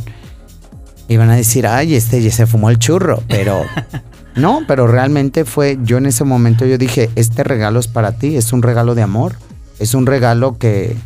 Iban 1.08 1.30
a 1.30 1.36
decir, 1.36 1.66
ay, 1.66 1.94
este 1.94 2.22
ya 2.22 2.30
se 2.30 2.46
fumó 2.46 2.70
el 2.70 2.78
churro, 2.78 3.22
pero 3.28 3.62
no, 4.36 4.60
pero 4.68 4.86
realmente 4.86 5.44
fue, 5.44 5.78
yo 5.82 5.98
en 5.98 6.06
ese 6.06 6.24
momento 6.24 6.66
yo 6.66 6.76
dije, 6.76 7.08
este 7.16 7.44
regalo 7.44 7.80
es 7.80 7.88
para 7.88 8.12
ti, 8.12 8.36
es 8.36 8.52
un 8.52 8.62
regalo 8.62 8.94
de 8.94 9.02
amor 9.02 9.36
es 9.82 9.94
un 9.94 10.06
regalo 10.06 10.58
que, 10.58 10.96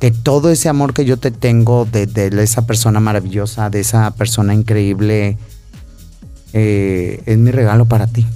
que 0.00 0.10
todo 0.10 0.50
ese 0.50 0.70
amor 0.70 0.94
que 0.94 1.04
yo 1.04 1.18
te 1.18 1.30
tengo 1.30 1.84
de, 1.84 2.08
esa 2.42 2.66
persona 2.66 3.00
maravillosa, 3.00 3.68
de 3.68 3.80
esa 3.80 4.10
persona 4.12 4.54
increíble, 4.54 5.36
eh, 6.54 7.22
es 7.26 7.36
mi 7.36 7.50
regalo 7.50 7.84
para 7.84 8.06
ti. 8.06 8.26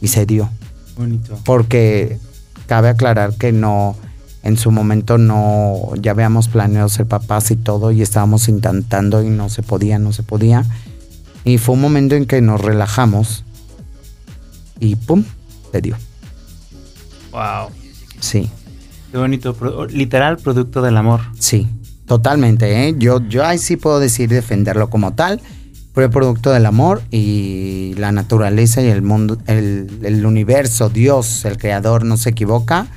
Y 0.00 0.08
se 0.08 0.26
dio. 0.26 0.50
Bonito. 0.96 1.38
Porque 1.44 2.18
cabe 2.66 2.88
aclarar 2.88 3.34
que 3.36 3.52
no, 3.52 3.94
en 4.42 4.56
su 4.56 4.72
momento 4.72 5.18
no, 5.18 5.90
ya 6.00 6.10
habíamos 6.10 6.48
planeado 6.48 6.88
ser 6.88 7.06
papás 7.06 7.52
y 7.52 7.56
todo 7.56 7.92
y 7.92 8.02
estábamos 8.02 8.48
intentando 8.48 9.22
y 9.22 9.28
no 9.28 9.50
se 9.50 9.62
podía, 9.62 10.00
no 10.00 10.12
se 10.12 10.24
podía. 10.24 10.64
Y 11.44 11.58
fue 11.58 11.76
un 11.76 11.80
momento 11.80 12.16
en 12.16 12.26
que 12.26 12.40
nos 12.40 12.60
relajamos 12.60 13.44
y 14.80 14.96
¡pum! 14.96 15.22
te 15.70 15.80
dio. 15.80 15.96
Wow. 17.30 17.68
Sí. 18.18 18.50
Qué 19.14 19.18
bonito. 19.18 19.56
Literal 19.90 20.38
producto 20.38 20.82
del 20.82 20.96
amor. 20.96 21.20
Sí, 21.38 21.68
totalmente. 22.04 22.88
¿eh? 22.88 22.96
Yo, 22.98 23.20
yo 23.28 23.46
ahí 23.46 23.58
sí 23.58 23.76
puedo 23.76 24.00
decir 24.00 24.28
defenderlo 24.28 24.90
como 24.90 25.14
tal. 25.14 25.40
Fue 25.92 26.08
producto 26.08 26.50
del 26.50 26.66
amor 26.66 27.00
y 27.12 27.94
la 27.96 28.10
naturaleza 28.10 28.82
y 28.82 28.88
el 28.88 29.02
mundo, 29.02 29.38
el, 29.46 30.00
el 30.02 30.26
universo, 30.26 30.88
Dios, 30.88 31.44
el 31.44 31.58
creador, 31.58 32.04
no 32.04 32.16
se 32.16 32.30
equivoca. 32.30 32.88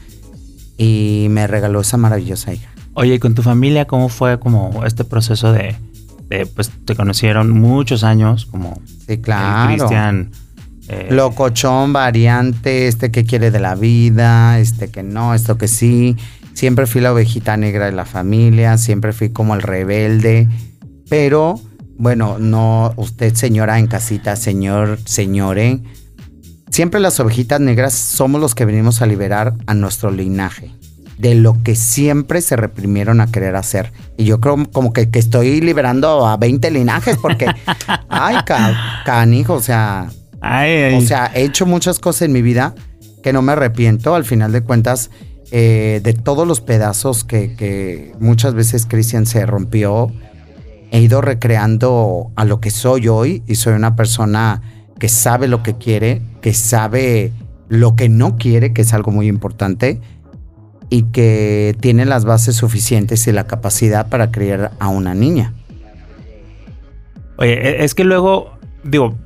Y 0.76 1.28
me 1.30 1.45
regaló 1.45 1.82
esa 1.82 1.97
maravillosa 1.97 2.51
hija. 2.51 2.72
Oye, 2.95 3.13
¿y 3.13 3.20
con 3.20 3.36
tu 3.36 3.43
familia 3.43 3.86
cómo 3.86 4.09
fue 4.09 4.39
como 4.39 4.86
este 4.88 5.03
proceso 5.03 5.53
de, 5.53 5.76
de 6.30 6.47
pues 6.47 6.72
te 6.86 6.95
conocieron 6.95 7.51
muchos 7.51 8.03
años 8.03 8.47
como 8.47 8.82
sí, 9.07 9.20
claro. 9.20 9.68
Cristian? 9.68 10.32
Eh, 10.90 11.08
Locochón, 11.12 11.92
variante, 11.94 12.88
este 12.88 13.12
que 13.12 13.26
quiere 13.26 13.52
de 13.52 13.60
la 13.60 13.76
vida, 13.76 14.60
este 14.60 14.90
que 14.90 15.04
no, 15.04 15.34
esto 15.34 15.58
que 15.58 15.68
sí. 15.68 16.16
Siempre 16.54 16.88
fui 16.88 17.02
la 17.02 17.14
ovejita 17.14 17.58
negra 17.58 17.86
de 17.86 17.92
la 17.92 18.06
familia, 18.06 18.78
siempre 18.78 19.14
fui 19.14 19.30
como 19.30 19.54
el 19.54 19.62
rebelde, 19.62 20.48
pero 21.10 21.60
bueno, 21.98 22.38
no, 22.40 22.94
usted 22.96 23.34
señora 23.36 23.80
en 23.80 23.88
casita, 23.88 24.36
señor, 24.36 25.00
señore, 25.06 25.82
siempre 26.72 27.00
las 27.00 27.20
ovejitas 27.20 27.60
negras 27.60 27.94
somos 27.94 28.42
los 28.42 28.56
que 28.56 28.66
venimos 28.66 29.02
a 29.02 29.06
liberar 29.06 29.54
a 29.68 29.74
nuestro 29.74 30.10
linaje 30.10 30.72
de 31.18 31.36
lo 31.36 31.62
que 31.64 31.76
siempre 31.76 32.42
se 32.42 32.56
reprimieron 32.56 33.22
a 33.22 33.28
querer 33.28 33.56
hacer. 33.56 33.92
Y 34.18 34.26
yo 34.26 34.40
creo 34.40 34.58
como 34.72 34.94
que, 34.94 35.10
que 35.10 35.20
estoy 35.20 35.62
liberando 35.62 36.28
a 36.28 36.38
20 36.38 36.70
linajes 36.72 37.18
porque, 37.18 37.48
ay, 38.10 38.38
canijo, 39.06 39.54
o 39.54 39.62
sea, 39.62 40.10
o 40.95 41.02
sea, 41.02 41.32
he 41.34 41.43
hecho 41.43 41.66
muchas 41.66 42.00
cosas 42.00 42.24
en 42.24 42.32
mi 42.32 42.41
vida 42.41 42.74
que 43.24 43.34
no 43.34 43.41
me 43.41 43.52
arrepiento. 43.54 44.16
Al 44.16 44.26
final 44.26 44.52
de 44.52 44.62
cuentas, 44.62 45.12
eh, 45.52 46.02
de 46.04 46.14
todos 46.14 46.48
los 46.48 46.62
pedazos 46.62 47.24
que, 47.24 47.56
que 47.56 48.14
muchas 48.20 48.54
veces 48.54 48.86
Cristian 48.86 49.26
se 49.26 49.45
rompió, 49.45 50.12
he 50.91 51.02
ido 51.02 51.22
recreando 51.22 52.32
a 52.36 52.45
lo 52.45 52.60
que 52.60 52.72
soy 52.72 53.08
hoy 53.08 53.43
y 53.48 53.56
soy 53.56 53.74
una 53.74 53.95
persona 53.95 54.62
que 55.00 55.10
sabe 55.10 55.48
lo 55.48 55.64
que 55.64 55.76
quiere, 55.76 56.22
que 56.41 56.54
sabe 56.54 57.32
lo 57.70 57.95
que 57.95 58.10
no 58.10 58.38
quiere, 58.38 58.74
que 58.74 58.82
es 58.82 58.93
algo 58.93 59.12
muy 59.12 59.28
importante, 59.28 60.00
y 60.89 61.04
que 61.04 61.76
tiene 61.80 62.06
las 62.06 62.26
bases 62.26 62.56
suficientes 62.56 63.28
y 63.28 63.32
la 63.32 63.45
capacidad 63.45 64.10
para 64.10 64.32
criar 64.32 64.72
a 64.80 64.88
una 64.88 65.14
niña. 65.14 65.54
Oye, 67.38 67.54
e, 67.54 67.84
es 67.84 67.93
que 67.93 68.04
luego, 68.04 68.58
digo, 68.84 69.18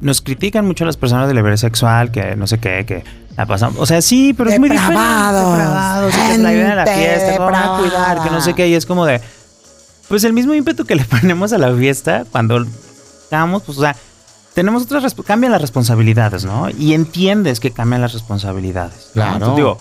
nos 0.00 0.20
critican 0.20 0.66
mucho 0.66 0.84
las 0.84 0.96
personas 0.96 1.26
del 1.28 1.36
deber 1.36 1.56
sexual, 1.58 2.10
que 2.10 2.36
no 2.36 2.46
sé 2.46 2.58
qué, 2.58 2.84
que 2.86 3.04
la 3.36 3.46
pasamos. 3.46 3.78
O 3.78 3.86
sea, 3.86 4.02
sí, 4.02 4.34
pero 4.36 4.50
es 4.50 4.58
muy 4.58 4.68
diferente. 4.68 5.02
Depravados, 5.02 6.14
que 6.14 6.38
la 6.38 6.50
vida 6.50 6.72
a 6.72 6.74
la 6.76 6.86
fiesta, 6.86 7.36
cómo 7.36 7.56
a 7.56 7.78
cuidar, 7.78 8.22
que 8.22 8.30
no 8.30 8.40
sé 8.40 8.54
qué. 8.54 8.68
Y 8.68 8.74
es 8.74 8.86
como 8.86 9.06
de. 9.06 9.20
Pues 10.08 10.24
el 10.24 10.32
mismo 10.32 10.54
ímpetu 10.54 10.84
que 10.84 10.94
le 10.96 11.04
ponemos 11.04 11.52
a 11.52 11.58
la 11.58 11.74
fiesta 11.74 12.24
cuando 12.30 12.64
estamos, 13.22 13.62
pues, 13.64 13.78
o 13.78 13.80
sea, 13.80 13.96
tenemos 14.54 14.84
otras. 14.84 15.14
Cambian 15.26 15.52
las 15.52 15.60
responsabilidades, 15.60 16.44
¿no? 16.44 16.68
Y 16.70 16.94
entiendes 16.94 17.60
que 17.60 17.70
cambian 17.70 18.00
las 18.00 18.12
responsabilidades. 18.12 19.10
Claro. 19.12 19.34
Entonces, 19.34 19.56
digo, 19.56 19.78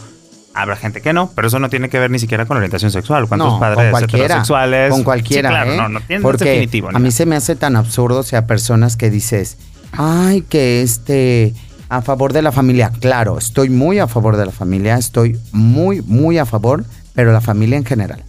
Habrá 0.57 0.77
gente 0.77 1.01
que 1.01 1.11
no, 1.11 1.29
pero 1.35 1.49
eso 1.49 1.59
no 1.59 1.69
tiene 1.69 1.89
que 1.89 1.99
ver 1.99 2.09
ni 2.09 2.17
siquiera 2.17 2.45
con 2.45 2.55
orientación 2.55 2.89
sexual. 2.89 3.27
¿Cuántos 3.27 3.59
padres 3.59 3.91
con 3.91 4.03
heterosexuales? 4.05 4.89
Con 4.89 5.03
cualquiera. 5.03 5.49
claro, 5.49 5.73
¿eh? 5.73 5.77
no, 5.77 5.89
no, 5.89 5.99
tiene, 5.99 6.21
Porque 6.21 6.45
definitivo. 6.45 6.89
A 6.93 6.97
mí 6.97 7.11
se 7.11 7.25
me 7.25 7.35
hace 7.35 7.57
tan 7.57 7.75
absurdo, 7.75 8.19
o 8.19 8.23
sea, 8.23 8.47
personas 8.47 8.95
que 8.95 9.09
dices, 9.09 9.57
ay, 9.91 10.41
que 10.41 10.81
este, 10.81 11.53
a 11.89 12.01
favor 12.01 12.33
de 12.33 12.41
la 12.41 12.51
familia. 12.51 12.91
Claro, 12.99 13.37
estoy 13.37 13.69
muy 13.69 13.99
a 13.99 14.07
favor 14.07 14.37
de 14.37 14.45
la 14.45 14.51
familia, 14.51 14.97
estoy 14.97 15.39
muy, 15.51 16.01
muy 16.01 16.37
a 16.37 16.45
favor, 16.45 16.85
pero 17.13 17.31
la 17.31 17.41
familia 17.41 17.77
en 17.77 17.85
general. 17.85 18.23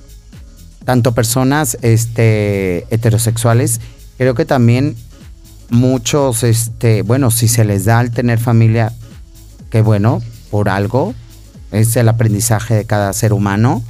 Tanto 0.84 1.12
personas 1.12 1.76
este, 1.82 2.86
heterosexuales, 2.94 3.80
creo 4.18 4.34
que 4.34 4.44
también 4.44 4.96
muchos, 5.70 6.44
este, 6.44 7.02
bueno, 7.02 7.30
si 7.30 7.48
se 7.48 7.64
les 7.64 7.84
da 7.84 7.98
al 7.98 8.10
tener 8.10 8.38
familia, 8.38 8.92
qué 9.70 9.82
bueno, 9.82 10.22
por 10.50 10.68
algo, 10.68 11.14
es 11.72 11.96
el 11.96 12.08
aprendizaje 12.08 12.74
de 12.74 12.84
cada 12.84 13.12
ser 13.12 13.32
humano, 13.32 13.82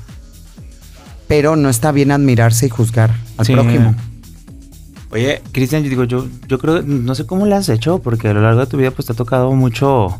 pero 1.29 1.57
no 1.57 1.69
está 1.69 1.93
bien 1.93 2.13
admirarse 2.13 2.67
y 2.67 2.69
juzgar 2.71 3.15
al 3.37 3.47
prójimo. 3.47 3.95
Oye, 5.11 5.41
Cristian, 5.53 5.83
yo 5.83 5.91
digo, 5.91 6.05
yo, 6.05 6.27
yo 6.49 6.59
creo, 6.59 6.83
no 6.83 7.15
sé 7.15 7.27
cómo 7.27 7.47
le 7.47 7.55
has 7.55 7.69
hecho, 7.69 8.01
porque 8.01 8.29
a 8.29 8.35
lo 8.35 8.43
largo 8.43 8.61
de 8.61 8.67
tu 8.67 8.77
vida 8.77 8.91
pues 8.91 9.07
te 9.07 9.13
ha 9.13 9.17
tocado 9.17 9.53
mucho, 9.53 10.19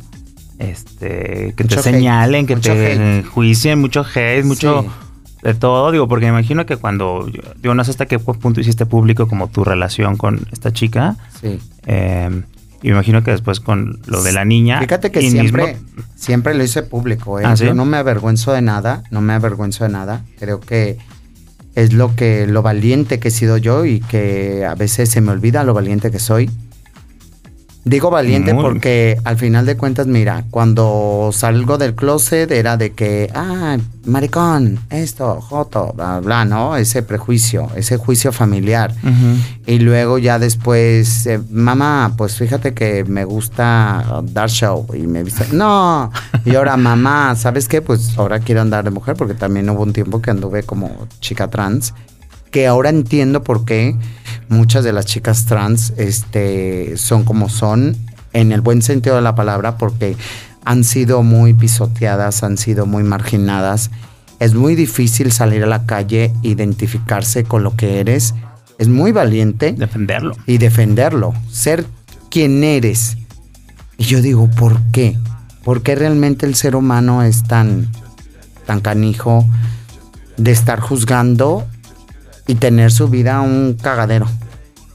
este, 0.59 1.55
que 1.57 1.65
te 1.65 1.83
señalen, 1.83 2.47
que 2.47 2.57
te 2.57 3.25
juicien, 3.25 3.81
mucho 3.81 4.05
hate, 4.15 4.45
mucho 4.45 4.87
de 5.43 5.55
todo, 5.55 5.91
digo, 5.93 6.09
porque 6.09 6.27
me 6.27 6.31
imagino 6.31 6.67
que 6.67 6.77
cuando, 6.77 7.29
yo 7.63 7.75
no 7.75 7.85
sé 7.85 7.91
hasta 7.91 8.07
qué 8.07 8.19
punto 8.19 8.61
hiciste 8.61 8.87
público 8.87 9.29
como 9.29 9.49
tu 9.49 9.65
relación 9.65 10.17
con 10.17 10.47
esta 10.53 10.73
chica. 10.73 11.17
Sí. 11.41 11.61
Eh, 11.87 12.43
y 12.83 12.89
me 12.89 12.93
imagino 12.95 13.25
que 13.25 13.31
después 13.31 13.61
con 13.61 14.01
lo 14.07 14.23
de 14.23 14.33
la 14.33 14.45
niña. 14.45 14.81
Fíjate 14.81 15.11
que 15.11 15.21
siempre, 15.29 15.77
siempre 16.15 16.55
lo 16.55 16.63
hice 16.63 16.83
público, 16.83 17.41
¿eh? 17.41 17.45
¿Ah, 17.45 17.55
Yo 17.55 17.75
no 17.75 17.85
me 17.85 17.97
avergüenzo 17.97 18.53
de 18.53 18.63
nada, 18.63 19.03
no 19.11 19.21
me 19.21 19.33
avergüenzo 19.33 19.85
de 19.85 19.91
nada. 19.91 20.25
Creo 20.39 20.61
que 20.61 20.99
es 21.77 21.93
lo 21.93 22.17
que 22.17 22.47
lo 22.47 22.63
valiente 22.63 23.21
que 23.21 23.29
he 23.29 23.31
sido 23.31 23.59
yo 23.59 23.85
y 23.85 24.01
que 24.01 24.65
a 24.65 24.75
veces 24.75 25.11
se 25.11 25.21
me 25.21 25.31
olvida 25.31 25.63
lo 25.63 25.75
valiente 25.75 26.11
que 26.11 26.19
soy. 26.19 26.51
Digo 27.87 28.11
valiente 28.11 28.53
porque 28.53 29.17
al 29.23 29.37
final 29.37 29.65
de 29.65 29.77
cuentas, 29.77 30.09
mira, 30.09 30.43
cuando 30.51 31.31
salgo 31.33 31.79
del 31.79 31.95
closet 31.95 32.51
era 32.51 32.77
de 32.77 32.95
que, 32.95 33.31
ah, 33.33 33.77
maricón, 34.07 34.81
esto, 34.91 35.41
joto, 35.41 35.93
bla, 35.95 36.19
bla, 36.19 36.45
¿no? 36.45 36.77
Ese 36.77 37.05
prejuicio, 37.05 37.71
ese 37.77 37.97
juicio 37.97 38.33
familiar. 38.33 38.93
Y 39.67 39.79
luego 39.79 40.19
ya 40.19 40.41
después, 40.41 41.29
eh, 41.29 41.41
mamá, 41.49 42.15
pues 42.19 42.37
fíjate 42.37 42.75
que 42.75 43.05
me 43.05 43.25
gusta 43.25 44.21
dar 44.33 44.51
show. 44.51 44.85
Y 44.93 45.07
me 45.07 45.23
dice, 45.23 45.47
no. 45.53 46.11
Y 46.45 46.57
ahora, 46.57 46.77
mamá, 46.77 47.37
¿sabes 47.37 47.69
qué? 47.69 47.83
Pues 47.83 48.19
ahora 48.19 48.41
quiero 48.41 48.63
andar 48.63 48.83
de 48.83 48.91
mujer 48.91 49.15
porque 49.15 49.35
también 49.35 49.71
hubo 49.71 49.85
un 49.85 49.93
tiempo 49.93 50.21
que 50.21 50.33
anduve 50.33 50.65
como 50.65 51.07
chica 51.21 51.49
trans 51.49 51.95
que 52.51 52.67
ahora 52.67 52.89
entiendo 52.89 53.43
por 53.43 53.67
qué 53.67 53.95
muchas 54.49 54.85
de 54.85 54.93
las 54.93 55.07
chicas 55.07 55.47
trans 55.47 55.93
este, 55.97 56.97
son 56.97 57.25
como 57.25 57.49
son, 57.49 57.97
en 58.33 58.53
el 58.53 58.61
buen 58.61 58.83
sentido 58.83 59.17
de 59.17 59.23
la 59.23 59.35
palabra, 59.35 59.79
porque 59.79 60.17
han 60.65 60.85
sido 60.85 61.23
muy 61.23 61.55
pisoteadas, 61.55 62.43
han 62.43 62.59
sido 62.59 62.87
muy 62.87 63.03
marginadas. 63.03 63.91
Es 64.41 64.55
muy 64.55 64.75
difícil 64.75 65.33
salir 65.33 65.63
a 65.63 65.67
la 65.67 65.87
calle, 65.87 66.33
identificarse 66.43 67.45
con 67.45 67.63
lo 67.63 67.77
que 67.77 68.01
eres. 68.01 68.35
Es 68.79 68.89
muy 68.89 69.13
valiente. 69.13 69.73
Defenderlo. 69.73 70.35
Y 70.47 70.59
defenderlo. 70.59 71.33
Ser 71.51 71.87
quien 72.31 72.63
eres. 72.65 73.17
Y 73.97 74.05
yo 74.05 74.21
digo, 74.21 74.51
¿por 74.51 74.83
qué? 74.93 75.17
¿Por 75.65 75.83
qué 75.83 75.95
realmente 75.95 76.47
el 76.47 76.55
ser 76.55 76.77
humano 76.77 77.23
es 77.23 77.45
tan, 77.45 77.91
tan 78.67 78.81
canijo 78.81 79.47
de 80.37 80.51
estar 80.51 80.81
juzgando 80.81 81.67
y 82.47 82.55
tener 82.57 82.93
su 82.93 83.09
vida 83.09 83.41
un 83.41 83.75
cagadero. 83.81 84.27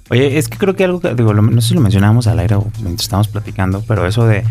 Oye, 0.09 0.37
es 0.37 0.49
que 0.49 0.57
creo 0.57 0.75
que 0.75 0.83
algo 0.83 0.99
que, 0.99 1.13
digo, 1.15 1.33
no 1.33 1.61
sé 1.61 1.69
si 1.69 1.73
lo 1.73 1.81
mencionábamos 1.81 2.27
al 2.27 2.39
aire 2.39 2.55
o 2.55 2.67
mientras 2.81 3.03
estábamos 3.03 3.29
platicando, 3.29 3.83
pero 3.87 4.05
eso 4.05 4.25
de, 4.25 4.43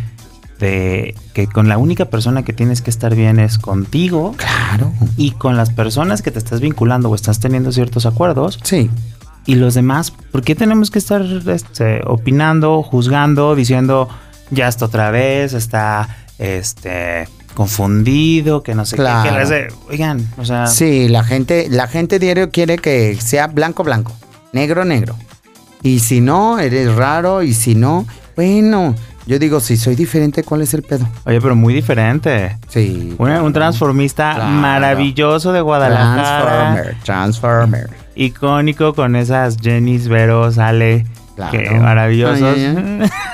de 0.59 1.15
que 1.35 1.47
con 1.47 1.69
la 1.69 1.79
única 1.79 2.07
persona 2.07 2.45
que 2.45 2.53
tienes 2.53 2.81
que 2.83 2.91
estar 2.91 3.15
bien 3.15 3.39
es 3.39 3.59
contigo. 3.59 4.35
Claro. 4.37 4.93
Y 5.17 5.33
con 5.33 5.57
las 5.57 5.71
personas 5.71 6.23
que 6.23 6.31
te 6.31 6.39
estás 6.39 6.61
vinculando 6.61 7.11
o 7.11 7.15
estás 7.15 7.41
teniendo 7.41 7.73
ciertos 7.73 8.07
acuerdos. 8.07 8.59
Sí. 8.63 8.91
Y 9.47 9.57
los 9.57 9.75
demás, 9.75 10.13
¿por 10.13 10.43
qué 10.43 10.55
tenemos 10.55 10.91
que 10.91 10.99
estar 10.99 11.23
este, 11.23 12.03
opinando, 12.07 12.83
juzgando, 12.83 13.55
diciendo, 13.55 14.09
ya 14.51 14.69
está 14.69 14.85
otra 14.85 15.11
vez, 15.11 15.55
está, 15.55 16.09
este, 16.39 17.29
confundido, 17.55 18.63
que 18.63 18.75
no 18.75 18.85
sé 18.85 18.97
qué. 18.97 19.69
oigan, 19.89 20.27
o 20.39 20.45
sea. 20.45 20.67
Sí, 20.67 21.09
la 21.09 21.25
gente, 21.25 21.69
la 21.71 21.87
gente 21.87 22.19
diario 22.19 22.51
quiere 22.51 22.79
que 22.79 23.17
sea 23.21 23.47
blanco, 23.47 23.85
blanco, 23.85 24.13
negro, 24.53 24.85
negro. 24.85 25.17
Y 25.83 26.01
si 26.01 26.21
no, 26.21 26.59
eres 26.59 26.95
raro, 26.95 27.43
y 27.43 27.55
si 27.55 27.75
no, 27.75 28.07
bueno, 28.37 28.95
yo 29.27 29.39
digo, 29.39 29.61
si 29.61 29.77
soy 29.77 29.95
diferente, 29.95 30.43
¿cuál 30.43 30.63
es 30.63 30.75
el 30.75 30.83
pedo? 30.83 31.07
Oye, 31.25 31.41
pero 31.41 31.55
muy 31.55 31.73
diferente. 31.73 32.59
Sí. 32.69 33.15
un 33.19 33.53
transformista 33.53 34.37
maravilloso 34.39 35.53
de 35.53 35.61
Guadalajara. 35.61 36.73
Transformer, 36.75 36.97
Transformer. 37.05 37.91
Icónico 38.15 38.95
con 38.95 39.17
esas 39.17 39.57
Jennys, 39.59 40.09
Veros, 40.09 40.59
Ale. 40.59 41.07
Claro. 41.37 41.53
Que 41.53 41.71
maravillosos. 41.71 42.59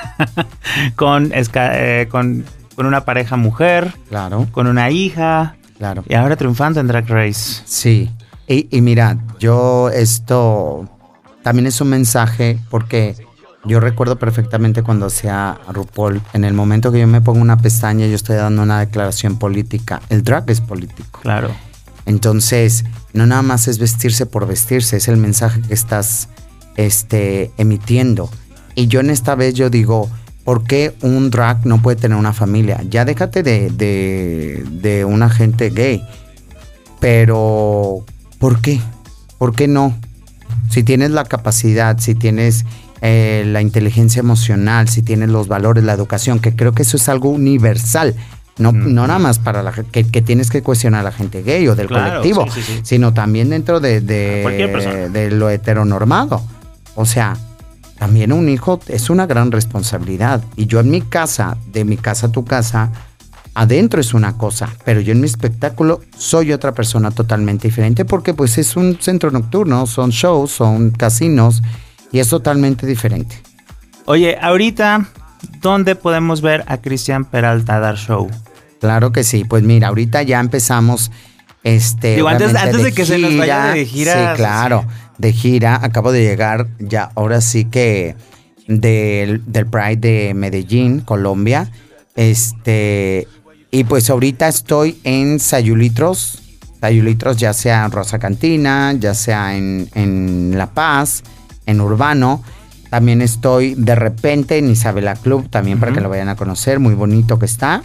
con, 0.95 1.31
eh, 1.33 2.07
con 2.09 2.45
con 2.77 2.85
una 2.85 3.05
pareja 3.05 3.37
mujer, 3.37 3.91
Claro, 4.07 4.45
con 4.51 4.67
una 4.67 4.91
hija, 4.91 5.55
claro. 5.79 6.03
y 6.07 6.13
ahora 6.13 6.35
triunfando 6.35 6.79
en 6.79 6.85
Drag 6.85 7.07
Race. 7.09 7.63
Sí, 7.65 8.11
y, 8.47 8.67
y 8.69 8.81
mira, 8.81 9.17
yo 9.39 9.89
esto 9.89 10.87
también 11.41 11.65
es 11.65 11.81
un 11.81 11.89
mensaje 11.89 12.59
porque 12.69 13.15
yo 13.65 13.79
recuerdo 13.79 14.17
perfectamente 14.19 14.83
cuando 14.83 15.07
hacía 15.07 15.57
RuPaul, 15.73 16.21
en 16.33 16.43
el 16.45 16.53
momento 16.53 16.91
que 16.91 16.99
yo 16.99 17.07
me 17.07 17.19
pongo 17.19 17.41
una 17.41 17.57
pestaña, 17.57 18.05
yo 18.05 18.13
estoy 18.13 18.35
dando 18.35 18.61
una 18.61 18.79
declaración 18.79 19.39
política. 19.39 19.99
El 20.09 20.23
drag 20.23 20.47
es 20.51 20.61
político. 20.61 21.19
Claro. 21.23 21.49
Entonces, 22.05 22.85
no 23.13 23.25
nada 23.25 23.41
más 23.41 23.67
es 23.67 23.79
vestirse 23.79 24.27
por 24.27 24.45
vestirse, 24.45 24.97
es 24.97 25.07
el 25.07 25.17
mensaje 25.17 25.61
que 25.63 25.73
estás 25.73 26.29
este, 26.75 27.51
emitiendo. 27.57 28.29
Y 28.75 28.85
yo 28.85 28.99
en 28.99 29.09
esta 29.09 29.33
vez 29.33 29.55
yo 29.55 29.71
digo, 29.71 30.09
¿por 30.47 30.63
qué 30.63 30.95
un 31.01 31.29
drag 31.29 31.65
no 31.65 31.81
puede 31.81 31.97
tener 31.97 32.17
una 32.17 32.31
familia? 32.31 32.81
Ya 32.89 33.03
déjate 33.03 33.43
de, 33.43 33.69
de, 33.69 34.63
de 34.71 35.03
una 35.03 35.29
gente 35.29 35.71
gay. 35.71 36.01
Pero, 37.01 38.05
¿por 38.39 38.61
qué? 38.61 38.79
¿Por 39.37 39.53
qué 39.53 39.67
no? 39.67 39.93
Si 40.69 40.83
tienes 40.83 41.11
la 41.11 41.25
capacidad, 41.25 41.99
si 41.99 42.15
tienes 42.15 42.63
eh, 43.01 43.43
la 43.45 43.61
inteligencia 43.61 44.21
emocional, 44.21 44.87
si 44.87 45.01
tienes 45.01 45.27
los 45.27 45.49
valores, 45.49 45.83
la 45.83 45.91
educación, 45.91 46.39
que 46.39 46.55
creo 46.55 46.71
que 46.71 46.83
eso 46.83 46.95
es 46.95 47.09
algo 47.09 47.29
universal. 47.29 48.15
No, 48.57 48.71
no 48.71 49.05
nada 49.05 49.19
más 49.19 49.39
para 49.39 49.61
la 49.63 49.73
gente, 49.73 49.91
que, 49.91 50.09
que 50.09 50.21
tienes 50.21 50.49
que 50.49 50.63
cuestionar 50.63 51.01
a 51.01 51.03
la 51.03 51.11
gente 51.11 51.43
gay 51.43 51.67
o 51.67 51.75
del 51.75 51.87
Claro, 51.87 52.21
colectivo, 52.21 52.45
sí, 52.51 52.61
sí, 52.61 52.73
sí. 52.77 52.79
sino 52.83 53.13
también 53.13 53.49
dentro 53.49 53.81
de, 53.81 53.99
de- 53.99 55.09
de 55.11 55.29
lo 55.31 55.49
heteronormado. 55.49 56.41
O 56.95 57.05
sea, 57.05 57.35
también 57.97 58.31
un 58.31 58.47
hijo 58.49 58.79
es 58.87 59.09
una 59.09 59.25
gran 59.25 59.51
responsabilidad. 59.51 60.43
Y 60.55 60.65
yo 60.67 60.79
en 60.79 60.89
mi 60.89 61.01
casa, 61.01 61.57
de 61.71 61.83
mi 61.85 61.97
casa 61.97 62.27
a 62.27 62.31
tu 62.31 62.45
casa, 62.45 62.91
adentro 63.53 63.99
es 63.99 64.13
una 64.13 64.37
cosa, 64.37 64.69
pero 64.85 65.01
yo 65.01 65.11
en 65.13 65.19
mi 65.21 65.25
espectáculo 65.25 66.01
soy 66.17 66.51
otra 66.53 66.73
persona 66.73 67.09
totalmente 67.11 67.67
diferente 67.67 68.05
porque 68.05 68.33
pues 68.35 68.57
es 68.59 68.75
un 68.75 68.97
centro 69.01 69.31
nocturno, 69.31 69.87
son 69.87 70.11
shows, 70.11 70.51
son 70.51 70.91
casinos 70.91 71.61
y 72.11 72.19
es 72.19 72.29
totalmente 72.29 72.85
diferente. 72.85 73.41
Oye, 74.05 74.37
ahorita, 74.39 75.07
¿dónde 75.61 75.95
podemos 75.95 76.41
ver 76.41 76.63
a 76.67 76.77
Cristian 76.77 77.25
Peralta 77.25 77.79
dar 77.79 77.97
show? 77.97 78.29
Claro 78.79 79.11
que 79.11 79.23
sí, 79.23 79.43
pues 79.43 79.63
mira, 79.63 79.87
ahorita 79.87 80.21
ya 80.21 80.39
empezamos 80.39 81.11
este 81.63 82.15
Digo, 82.15 82.27
antes- 82.27 82.53
antes 82.55 82.83
de 82.83 82.93
que 82.93 83.05
se 83.05 83.17
nos 83.17 83.35
vaya 83.35 83.73
de 83.73 83.85
gira, 83.85 84.35
Sí, 84.35 84.37
claro, 84.37 84.85
de 85.17 85.33
gira, 85.33 85.79
acabo 85.83 86.11
de 86.11 86.21
llegar 86.23 86.67
ya 86.79 87.11
ahora 87.15 87.41
sí 87.41 87.65
que 87.65 88.15
del, 88.67 89.41
del 89.45 89.65
Pride 89.65 89.97
de 89.97 90.33
Medellín, 90.33 91.01
Colombia. 91.01 91.71
Este 92.15 93.27
y 93.69 93.83
pues 93.83 94.09
ahorita 94.09 94.47
estoy 94.47 94.99
en 95.03 95.39
Sayulitros, 95.39 96.41
Sayulitros 96.79 97.37
ya 97.37 97.53
sea 97.53 97.85
en 97.85 97.91
Rosa 97.91 98.17
Cantina, 98.17 98.93
ya 98.93 99.13
sea 99.13 99.57
en, 99.57 99.89
en 99.93 100.57
La 100.57 100.67
Paz, 100.67 101.23
en 101.65 101.81
Urbano. 101.81 102.43
También 102.89 103.21
estoy 103.21 103.75
de 103.75 103.95
repente 103.95 104.57
en 104.57 104.69
Isabela 104.69 105.15
Club, 105.15 105.49
también 105.49 105.79
para 105.79 105.91
que 105.91 105.99
lo 105.99 106.09
vayan 106.09 106.29
a 106.29 106.37
conocer, 106.37 106.79
muy 106.79 106.93
bonito 106.93 107.37
que 107.37 107.45
está. 107.45 107.83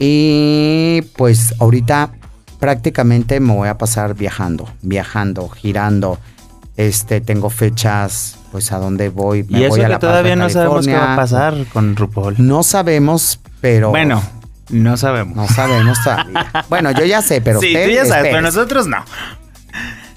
Y 0.00 1.02
pues 1.16 1.54
ahorita 1.60 2.10
prácticamente 2.58 3.38
me 3.38 3.54
voy 3.54 3.68
a 3.68 3.78
pasar 3.78 4.14
viajando, 4.14 4.68
viajando, 4.82 5.48
girando. 5.48 6.18
Este, 6.76 7.20
tengo 7.20 7.50
fechas, 7.50 8.36
pues 8.50 8.72
a 8.72 8.78
dónde 8.78 9.08
voy. 9.08 9.44
Me 9.44 9.60
y 9.60 9.64
eso 9.64 9.70
voy 9.70 9.80
a 9.80 9.84
que 9.84 9.88
La 9.90 9.98
todavía 9.98 10.36
no 10.36 10.50
sabemos 10.50 10.86
qué 10.86 10.94
va 10.94 11.14
a 11.14 11.16
pasar 11.16 11.54
con 11.72 11.94
RuPaul. 11.94 12.34
No 12.38 12.62
sabemos, 12.62 13.40
pero. 13.60 13.90
Bueno, 13.90 14.22
no 14.70 14.96
sabemos. 14.96 15.36
No 15.36 15.46
sabemos 15.48 16.02
todavía. 16.02 16.50
bueno, 16.68 16.90
yo 16.90 17.04
ya 17.04 17.22
sé, 17.22 17.40
pero 17.40 17.60
sí, 17.60 17.68
usted 17.68 17.86
tú 17.86 17.90
ya 17.92 18.06
sabes, 18.06 18.30
pero 18.30 18.42
nosotros 18.42 18.86
no. 18.86 19.04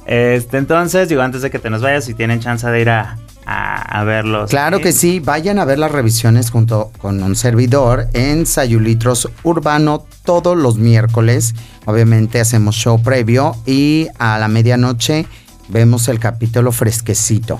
Este, 0.07 0.57
entonces, 0.57 1.09
digo, 1.09 1.21
antes 1.21 1.41
de 1.41 1.51
que 1.51 1.59
te 1.59 1.69
nos 1.69 1.81
vayas, 1.81 2.05
si 2.05 2.13
tienen 2.13 2.39
chance 2.39 2.65
de 2.67 2.81
ir 2.81 2.89
a, 2.89 3.17
a, 3.45 3.99
a 3.99 4.03
verlos. 4.03 4.49
Claro 4.49 4.79
que 4.79 4.93
sí, 4.93 5.19
vayan 5.19 5.59
a 5.59 5.65
ver 5.65 5.79
las 5.79 5.91
revisiones 5.91 6.49
junto 6.49 6.91
con 6.97 7.21
un 7.21 7.35
servidor 7.35 8.07
en 8.13 8.45
Sayulitros 8.45 9.29
Urbano 9.43 10.05
todos 10.23 10.57
los 10.57 10.77
miércoles. 10.77 11.55
Obviamente 11.85 12.39
hacemos 12.39 12.75
show 12.75 13.01
previo 13.01 13.55
y 13.65 14.07
a 14.17 14.39
la 14.39 14.47
medianoche 14.47 15.25
vemos 15.69 16.07
el 16.07 16.19
capítulo 16.19 16.71
fresquecito. 16.71 17.59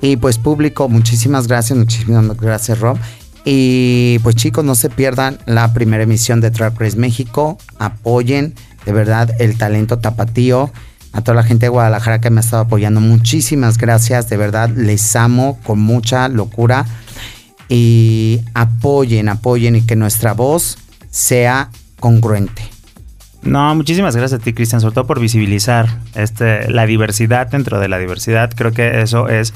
Y 0.00 0.16
pues 0.16 0.38
público, 0.38 0.88
muchísimas 0.88 1.48
gracias, 1.48 1.78
muchísimas 1.78 2.36
gracias 2.36 2.78
Rob. 2.80 2.98
Y 3.44 4.18
pues 4.22 4.36
chicos, 4.36 4.64
no 4.64 4.74
se 4.74 4.90
pierdan 4.90 5.38
la 5.46 5.72
primera 5.72 6.02
emisión 6.02 6.40
de 6.40 6.50
Drag 6.50 6.78
Race 6.78 6.96
México. 6.96 7.58
Apoyen 7.78 8.54
de 8.86 8.92
verdad 8.92 9.30
el 9.38 9.56
talento 9.56 9.98
tapatío. 9.98 10.70
A 11.12 11.20
toda 11.20 11.36
la 11.36 11.42
gente 11.44 11.66
de 11.66 11.70
Guadalajara 11.70 12.20
que 12.20 12.30
me 12.30 12.40
ha 12.40 12.40
estado 12.40 12.62
apoyando, 12.62 13.00
muchísimas 13.00 13.78
gracias. 13.78 14.28
De 14.28 14.36
verdad, 14.36 14.68
les 14.70 15.14
amo 15.14 15.60
con 15.62 15.78
mucha 15.78 16.28
locura. 16.28 16.86
Y 17.68 18.40
apoyen, 18.54 19.28
apoyen 19.28 19.76
y 19.76 19.82
que 19.82 19.94
nuestra 19.94 20.32
voz 20.32 20.76
sea 21.10 21.70
congruente. 22.00 22.73
No, 23.44 23.74
muchísimas 23.74 24.16
gracias 24.16 24.40
a 24.40 24.42
ti, 24.42 24.52
Cristian, 24.52 24.80
sobre 24.80 24.94
todo 24.94 25.06
por 25.06 25.20
visibilizar 25.20 25.86
este, 26.14 26.70
la 26.70 26.86
diversidad 26.86 27.46
dentro 27.46 27.78
de 27.78 27.88
la 27.88 27.98
diversidad. 27.98 28.50
Creo 28.54 28.72
que 28.72 29.02
eso 29.02 29.28
es 29.28 29.52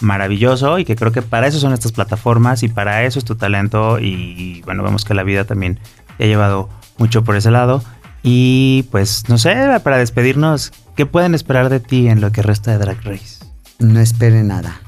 maravilloso 0.00 0.78
y 0.78 0.84
que 0.84 0.96
creo 0.96 1.12
que 1.12 1.22
para 1.22 1.46
eso 1.46 1.58
son 1.58 1.72
estas 1.72 1.92
plataformas 1.92 2.62
y 2.62 2.68
para 2.68 3.04
eso 3.04 3.18
es 3.18 3.24
tu 3.24 3.36
talento 3.36 3.98
y 3.98 4.62
bueno, 4.64 4.82
vemos 4.82 5.04
que 5.04 5.14
la 5.14 5.22
vida 5.22 5.44
también 5.44 5.78
te 6.16 6.24
ha 6.24 6.26
llevado 6.26 6.68
mucho 6.98 7.24
por 7.24 7.36
ese 7.36 7.50
lado. 7.50 7.82
Y 8.22 8.84
pues 8.90 9.28
no 9.28 9.38
sé, 9.38 9.80
para 9.82 9.96
despedirnos, 9.96 10.72
¿qué 10.94 11.06
pueden 11.06 11.34
esperar 11.34 11.70
de 11.70 11.80
ti 11.80 12.08
en 12.08 12.20
lo 12.20 12.32
que 12.32 12.42
resta 12.42 12.72
de 12.72 12.78
Drag 12.78 13.02
Race? 13.04 13.44
No 13.78 14.00
esperen 14.00 14.48
nada. 14.48 14.80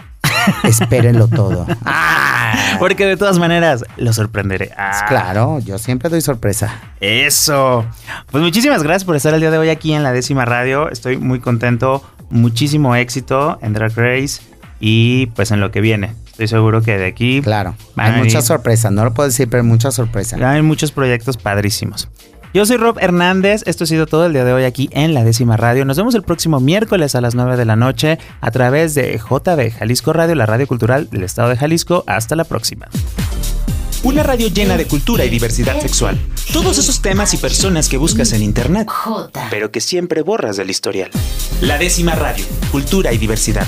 Espérenlo 0.64 1.28
todo. 1.28 1.66
Ah, 1.84 2.54
porque 2.78 3.06
de 3.06 3.16
todas 3.16 3.38
maneras 3.38 3.84
lo 3.96 4.12
sorprenderé. 4.12 4.70
Ah, 4.76 5.04
Claro, 5.08 5.58
yo 5.60 5.78
siempre 5.78 6.08
doy 6.08 6.20
sorpresa. 6.20 6.74
Eso. 7.00 7.84
Pues 8.30 8.42
muchísimas 8.42 8.82
gracias 8.82 9.04
por 9.04 9.16
estar 9.16 9.34
el 9.34 9.40
día 9.40 9.50
de 9.50 9.58
hoy 9.58 9.68
aquí 9.68 9.92
en 9.92 10.02
la 10.02 10.12
décima 10.12 10.44
radio. 10.44 10.90
Estoy 10.90 11.16
muy 11.16 11.40
contento. 11.40 12.02
Muchísimo 12.30 12.96
éxito 12.96 13.58
en 13.60 13.74
Drag 13.74 13.92
Race 13.94 14.40
y 14.80 15.26
pues 15.26 15.50
en 15.50 15.60
lo 15.60 15.70
que 15.70 15.80
viene. 15.80 16.14
Estoy 16.26 16.48
seguro 16.48 16.80
que 16.80 16.96
de 16.96 17.06
aquí 17.06 17.42
Claro. 17.42 17.74
Hay 17.96 18.12
muchas 18.12 18.46
sorpresas, 18.46 18.90
no 18.90 19.04
lo 19.04 19.12
puedo 19.12 19.28
decir, 19.28 19.48
pero 19.50 19.62
muchas 19.64 19.94
sorpresas. 19.94 20.40
hay 20.40 20.62
muchos 20.62 20.92
proyectos 20.92 21.36
padrísimos. 21.36 22.08
Yo 22.54 22.66
soy 22.66 22.76
Rob 22.76 22.98
Hernández, 23.00 23.62
esto 23.64 23.84
ha 23.84 23.86
sido 23.86 24.06
todo 24.06 24.26
el 24.26 24.34
día 24.34 24.44
de 24.44 24.52
hoy 24.52 24.64
aquí 24.64 24.90
en 24.92 25.14
la 25.14 25.24
décima 25.24 25.56
radio. 25.56 25.86
Nos 25.86 25.96
vemos 25.96 26.14
el 26.14 26.22
próximo 26.22 26.60
miércoles 26.60 27.14
a 27.14 27.22
las 27.22 27.34
9 27.34 27.56
de 27.56 27.64
la 27.64 27.76
noche 27.76 28.18
a 28.42 28.50
través 28.50 28.94
de 28.94 29.18
JB 29.18 29.72
Jalisco 29.72 30.12
Radio, 30.12 30.34
la 30.34 30.44
radio 30.44 30.66
cultural 30.66 31.08
del 31.08 31.22
estado 31.22 31.48
de 31.48 31.56
Jalisco. 31.56 32.04
Hasta 32.06 32.36
la 32.36 32.44
próxima. 32.44 32.88
Una 34.02 34.22
radio 34.22 34.48
llena 34.48 34.76
de 34.76 34.84
cultura 34.84 35.24
y 35.24 35.30
diversidad 35.30 35.80
sexual. 35.80 36.20
Todos 36.52 36.76
esos 36.76 37.00
temas 37.00 37.32
y 37.32 37.38
personas 37.38 37.88
que 37.88 37.96
buscas 37.96 38.34
en 38.34 38.42
internet, 38.42 38.86
pero 39.48 39.70
que 39.70 39.80
siempre 39.80 40.20
borras 40.20 40.58
del 40.58 40.68
historial. 40.68 41.10
La 41.62 41.78
décima 41.78 42.14
radio, 42.14 42.44
cultura 42.70 43.14
y 43.14 43.18
diversidad. 43.18 43.66